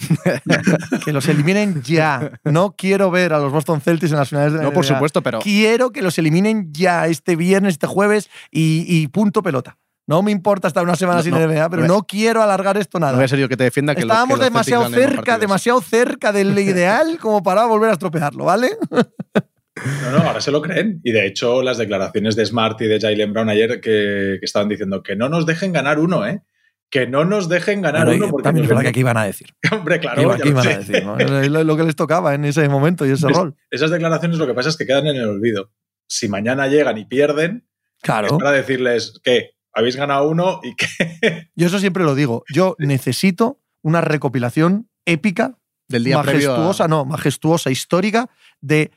que 1.04 1.12
los 1.12 1.28
eliminen 1.28 1.82
ya. 1.82 2.40
No 2.44 2.74
quiero 2.74 3.10
ver 3.10 3.34
a 3.34 3.38
los 3.38 3.52
Boston 3.52 3.82
Celtics 3.82 4.10
en 4.12 4.16
las 4.18 4.30
finales 4.30 4.52
de 4.54 4.58
la 4.60 4.64
No, 4.64 4.72
por 4.72 4.84
NBA. 4.86 4.94
supuesto, 4.94 5.20
pero. 5.20 5.40
Quiero 5.40 5.90
que 5.92 6.00
los 6.00 6.16
eliminen 6.18 6.72
ya 6.72 7.06
este 7.06 7.36
viernes, 7.36 7.74
este 7.74 7.86
jueves 7.86 8.30
y, 8.50 8.86
y 8.88 9.08
punto 9.08 9.42
pelota. 9.42 9.76
No 10.06 10.22
me 10.22 10.32
importa 10.32 10.68
estar 10.68 10.82
una 10.82 10.96
semana 10.96 11.18
No, 11.18 11.22
sin 11.24 11.32
no, 11.32 11.38
NBA, 11.46 11.68
pero 11.70 11.82
no 11.82 11.88
no 11.88 12.02
quiero 12.04 12.42
alargar 12.42 12.76
esto 12.78 12.98
No 12.98 13.06
nada. 13.06 13.16
voy 13.16 13.24
a 13.24 13.28
ser 13.28 13.38
yo 13.38 13.48
que 13.48 13.56
te 13.56 13.64
defienda 13.64 13.94
que 13.94 14.00
lo- 14.00 14.06
Estábamos 14.08 14.38
que 14.38 14.44
demasiado 14.44 14.88
cerca, 14.88 15.38
demasiado 15.38 15.80
cerca 15.80 16.32
del 16.32 16.58
ideal 16.58 17.18
como 17.20 17.42
para 17.42 17.66
volver 17.66 17.90
a 17.90 17.92
estropearlo, 17.92 18.44
¿vale? 18.46 18.70
No, 19.76 20.10
no, 20.10 20.18
ahora 20.18 20.40
se 20.40 20.50
lo 20.50 20.60
creen. 20.60 21.00
Y 21.02 21.12
de 21.12 21.26
hecho, 21.26 21.62
las 21.62 21.78
declaraciones 21.78 22.36
de 22.36 22.44
Smart 22.44 22.80
y 22.82 22.86
de 22.86 23.00
Jalen 23.00 23.32
Brown 23.32 23.48
ayer 23.48 23.80
que, 23.80 24.36
que 24.38 24.44
estaban 24.44 24.68
diciendo 24.68 25.02
que 25.02 25.16
no 25.16 25.28
nos 25.28 25.46
dejen 25.46 25.72
ganar 25.72 25.98
uno, 25.98 26.26
¿eh? 26.26 26.42
que 26.90 27.06
no 27.06 27.24
nos 27.24 27.48
dejen 27.48 27.80
ganar 27.80 28.04
Bueno, 28.04 28.12
y 28.12 28.22
uno. 28.22 28.30
Porque 28.30 28.42
también 28.44 28.64
es 28.64 28.68
verdad 28.68 28.82
que 28.82 28.88
aquí 28.88 29.00
iban 29.00 29.16
a 29.16 29.24
decir. 29.24 29.48
Hombre, 29.72 29.98
claro, 29.98 30.16
¿Qué 30.16 30.22
iba- 30.22 30.36
ya 30.36 30.42
qué 30.42 30.50
lo 30.50 30.50
iban 30.60 30.66
a 30.66 30.78
decir? 30.78 31.04
¿no? 31.04 31.18
Es 31.18 31.48
lo, 31.66 31.76
que 31.76 31.84
les 31.84 31.96
tocaba 31.96 32.34
en 32.34 32.44
ese 32.44 32.68
momento 32.68 33.06
y 33.06 33.12
ese 33.12 33.28
Es- 33.28 33.36
rol. 33.36 33.56
Esas 33.70 33.90
declaraciones 33.90 34.36
lo 34.38 34.46
que 34.46 34.52
pasa 34.54 34.68
es 34.68 34.76
que 34.76 34.84
quedan 34.86 35.06
en 35.06 35.16
el 35.16 35.24
olvido. 35.26 35.70
Si 36.06 36.28
mañana 36.28 36.66
llegan 36.68 36.98
y 36.98 37.06
pierden, 37.06 37.66
es 37.96 38.02
Claro. 38.02 38.36
para 38.36 38.52
decirles 38.52 39.18
que 39.24 39.52
habéis 39.72 39.96
ganado 39.96 40.28
uno 40.28 40.60
y 40.62 40.74
que 40.76 40.86
Yo 41.56 41.66
eso 41.68 41.78
siempre 41.78 42.04
lo 42.04 42.14
digo. 42.14 42.44
Yo 42.52 42.76
necesito 42.78 43.58
una 43.80 44.02
recopilación 44.02 44.90
épica, 45.06 45.56
Del 45.88 46.04
día 46.04 46.20
previo 46.22 46.50
a- 46.52 46.56
majestuosa, 46.58 46.88
no, 46.88 47.06
majestuosa, 47.06 47.70
histórica, 47.70 48.28
de 48.60 48.90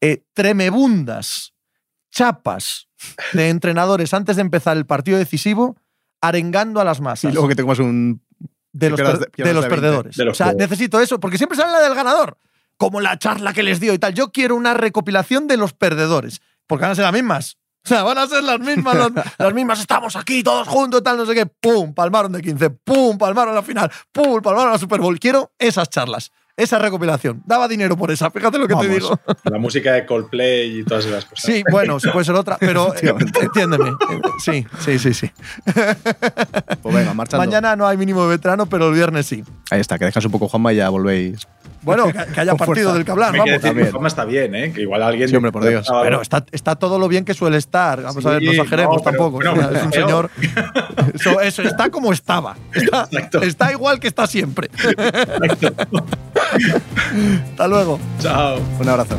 eh, 0.00 0.22
tremebundas 0.34 1.54
chapas 2.10 2.88
de 3.32 3.48
entrenadores 3.48 4.12
antes 4.14 4.36
de 4.36 4.42
empezar 4.42 4.76
el 4.76 4.86
partido 4.86 5.18
decisivo, 5.18 5.76
arengando 6.20 6.80
a 6.80 6.84
las 6.84 6.98
Y 6.98 7.02
masas 7.02 7.32
luego 7.34 7.48
que 7.48 7.54
te 7.54 7.62
comas 7.62 7.78
un. 7.78 8.22
de 8.72 8.90
los, 8.90 9.00
per- 9.00 9.18
de- 9.18 9.44
de 9.44 9.54
los 9.54 9.64
de 9.64 9.68
20. 9.68 9.68
perdedores. 9.68 10.16
De 10.16 10.24
los 10.24 10.32
o 10.32 10.34
sea, 10.36 10.46
perdedores. 10.46 10.70
necesito 10.70 11.00
eso, 11.00 11.20
porque 11.20 11.38
siempre 11.38 11.56
sale 11.56 11.72
la 11.72 11.80
del 11.80 11.94
ganador, 11.94 12.38
como 12.76 13.00
la 13.00 13.18
charla 13.18 13.52
que 13.52 13.62
les 13.62 13.78
dio 13.80 13.92
y 13.94 13.98
tal. 13.98 14.14
Yo 14.14 14.32
quiero 14.32 14.56
una 14.56 14.74
recopilación 14.74 15.46
de 15.46 15.56
los 15.56 15.74
perdedores, 15.74 16.40
porque 16.66 16.82
van 16.82 16.92
a 16.92 16.94
ser 16.94 17.04
las 17.04 17.12
mismas. 17.12 17.56
O 17.84 17.88
sea, 17.88 18.02
van 18.02 18.18
a 18.18 18.26
ser 18.26 18.42
las 18.42 18.58
mismas, 18.60 18.96
las, 18.96 19.10
las 19.38 19.54
mismas, 19.54 19.80
estamos 19.80 20.16
aquí 20.16 20.42
todos 20.42 20.66
juntos, 20.66 21.02
tal, 21.02 21.16
no 21.16 21.24
sé 21.24 21.34
qué, 21.34 21.46
pum, 21.46 21.94
palmaron 21.94 22.32
de 22.32 22.42
15, 22.42 22.70
pum, 22.70 23.16
palmaron 23.16 23.54
la 23.54 23.62
final, 23.62 23.90
pum, 24.12 24.42
palmaron 24.42 24.72
la 24.72 24.78
Super 24.78 25.00
Bowl. 25.00 25.18
Quiero 25.20 25.52
esas 25.58 25.88
charlas, 25.88 26.30
esa 26.58 26.78
recopilación. 26.78 27.40
Daba 27.46 27.68
dinero 27.68 27.96
por 27.96 28.10
esa, 28.10 28.30
fíjate 28.30 28.58
lo 28.58 28.66
que 28.66 28.74
te 28.74 28.88
digo. 28.88 29.18
la 29.44 29.58
música 29.58 29.92
de 29.92 30.04
Coldplay 30.04 30.80
y 30.80 30.84
todas 30.84 31.06
esas 31.06 31.24
cosas. 31.24 31.44
Sí, 31.44 31.62
bueno, 31.70 32.00
sí 32.00 32.08
puede 32.10 32.24
ser 32.24 32.34
otra, 32.34 32.58
pero 32.58 32.92
eh, 32.96 33.14
entiéndeme. 33.40 33.92
Sí, 34.44 34.66
sí, 34.80 34.98
sí, 34.98 35.14
sí. 35.14 35.30
Pues 36.82 36.94
venga, 36.94 37.14
marchando. 37.14 37.46
Mañana 37.46 37.76
no 37.76 37.86
hay 37.86 37.96
mínimo 37.96 38.22
de 38.24 38.30
veterano, 38.30 38.66
pero 38.66 38.88
el 38.88 38.94
viernes 38.94 39.26
sí. 39.26 39.44
Ahí 39.70 39.80
está, 39.80 39.98
que 39.98 40.04
dejas 40.04 40.24
un 40.24 40.32
poco 40.32 40.48
Juanma 40.48 40.72
y 40.72 40.76
ya 40.76 40.88
volvéis. 40.88 41.46
Bueno, 41.82 42.06
que, 42.34 42.40
haya 42.40 42.56
partido 42.56 42.92
del 42.92 43.04
que 43.04 43.12
hablar, 43.12 43.36
vamos. 43.36 43.62
decir. 43.62 43.90
Juanma 43.90 44.08
está 44.08 44.24
bien, 44.24 44.54
¿eh? 44.56 44.72
Que 44.72 44.82
igual 44.82 45.02
alguien. 45.02 45.28
Sí, 45.28 45.36
hombre, 45.36 45.52
por 45.52 45.64
Dios. 45.64 45.86
Pero 46.02 46.20
está, 46.20 46.44
está 46.50 46.74
todo 46.74 46.98
lo 46.98 47.06
bien 47.06 47.24
que 47.24 47.34
suele 47.34 47.56
estar. 47.56 48.02
Vamos 48.02 48.26
a 48.26 48.30
ver, 48.30 48.42
no 48.42 48.50
exageremos 48.50 48.96
no, 48.96 49.02
tampoco. 49.02 49.38
pero- 49.38 49.52
O 49.52 49.56
sea, 49.56 49.70
es 49.70 49.84
un 49.84 49.92
señor. 49.92 50.30
Eso, 51.14 51.40
eso, 51.40 51.62
está 51.62 51.90
como 51.90 52.12
estaba. 52.12 52.56
Está, 52.72 53.08
Exacto. 53.10 53.42
está 53.42 53.72
igual 53.72 53.98
que 53.98 54.08
está 54.08 54.26
siempre. 54.26 54.68
Hasta 57.50 57.68
luego. 57.68 57.98
Chao. 58.20 58.58
Un 58.80 58.88
abrazo. 58.88 59.18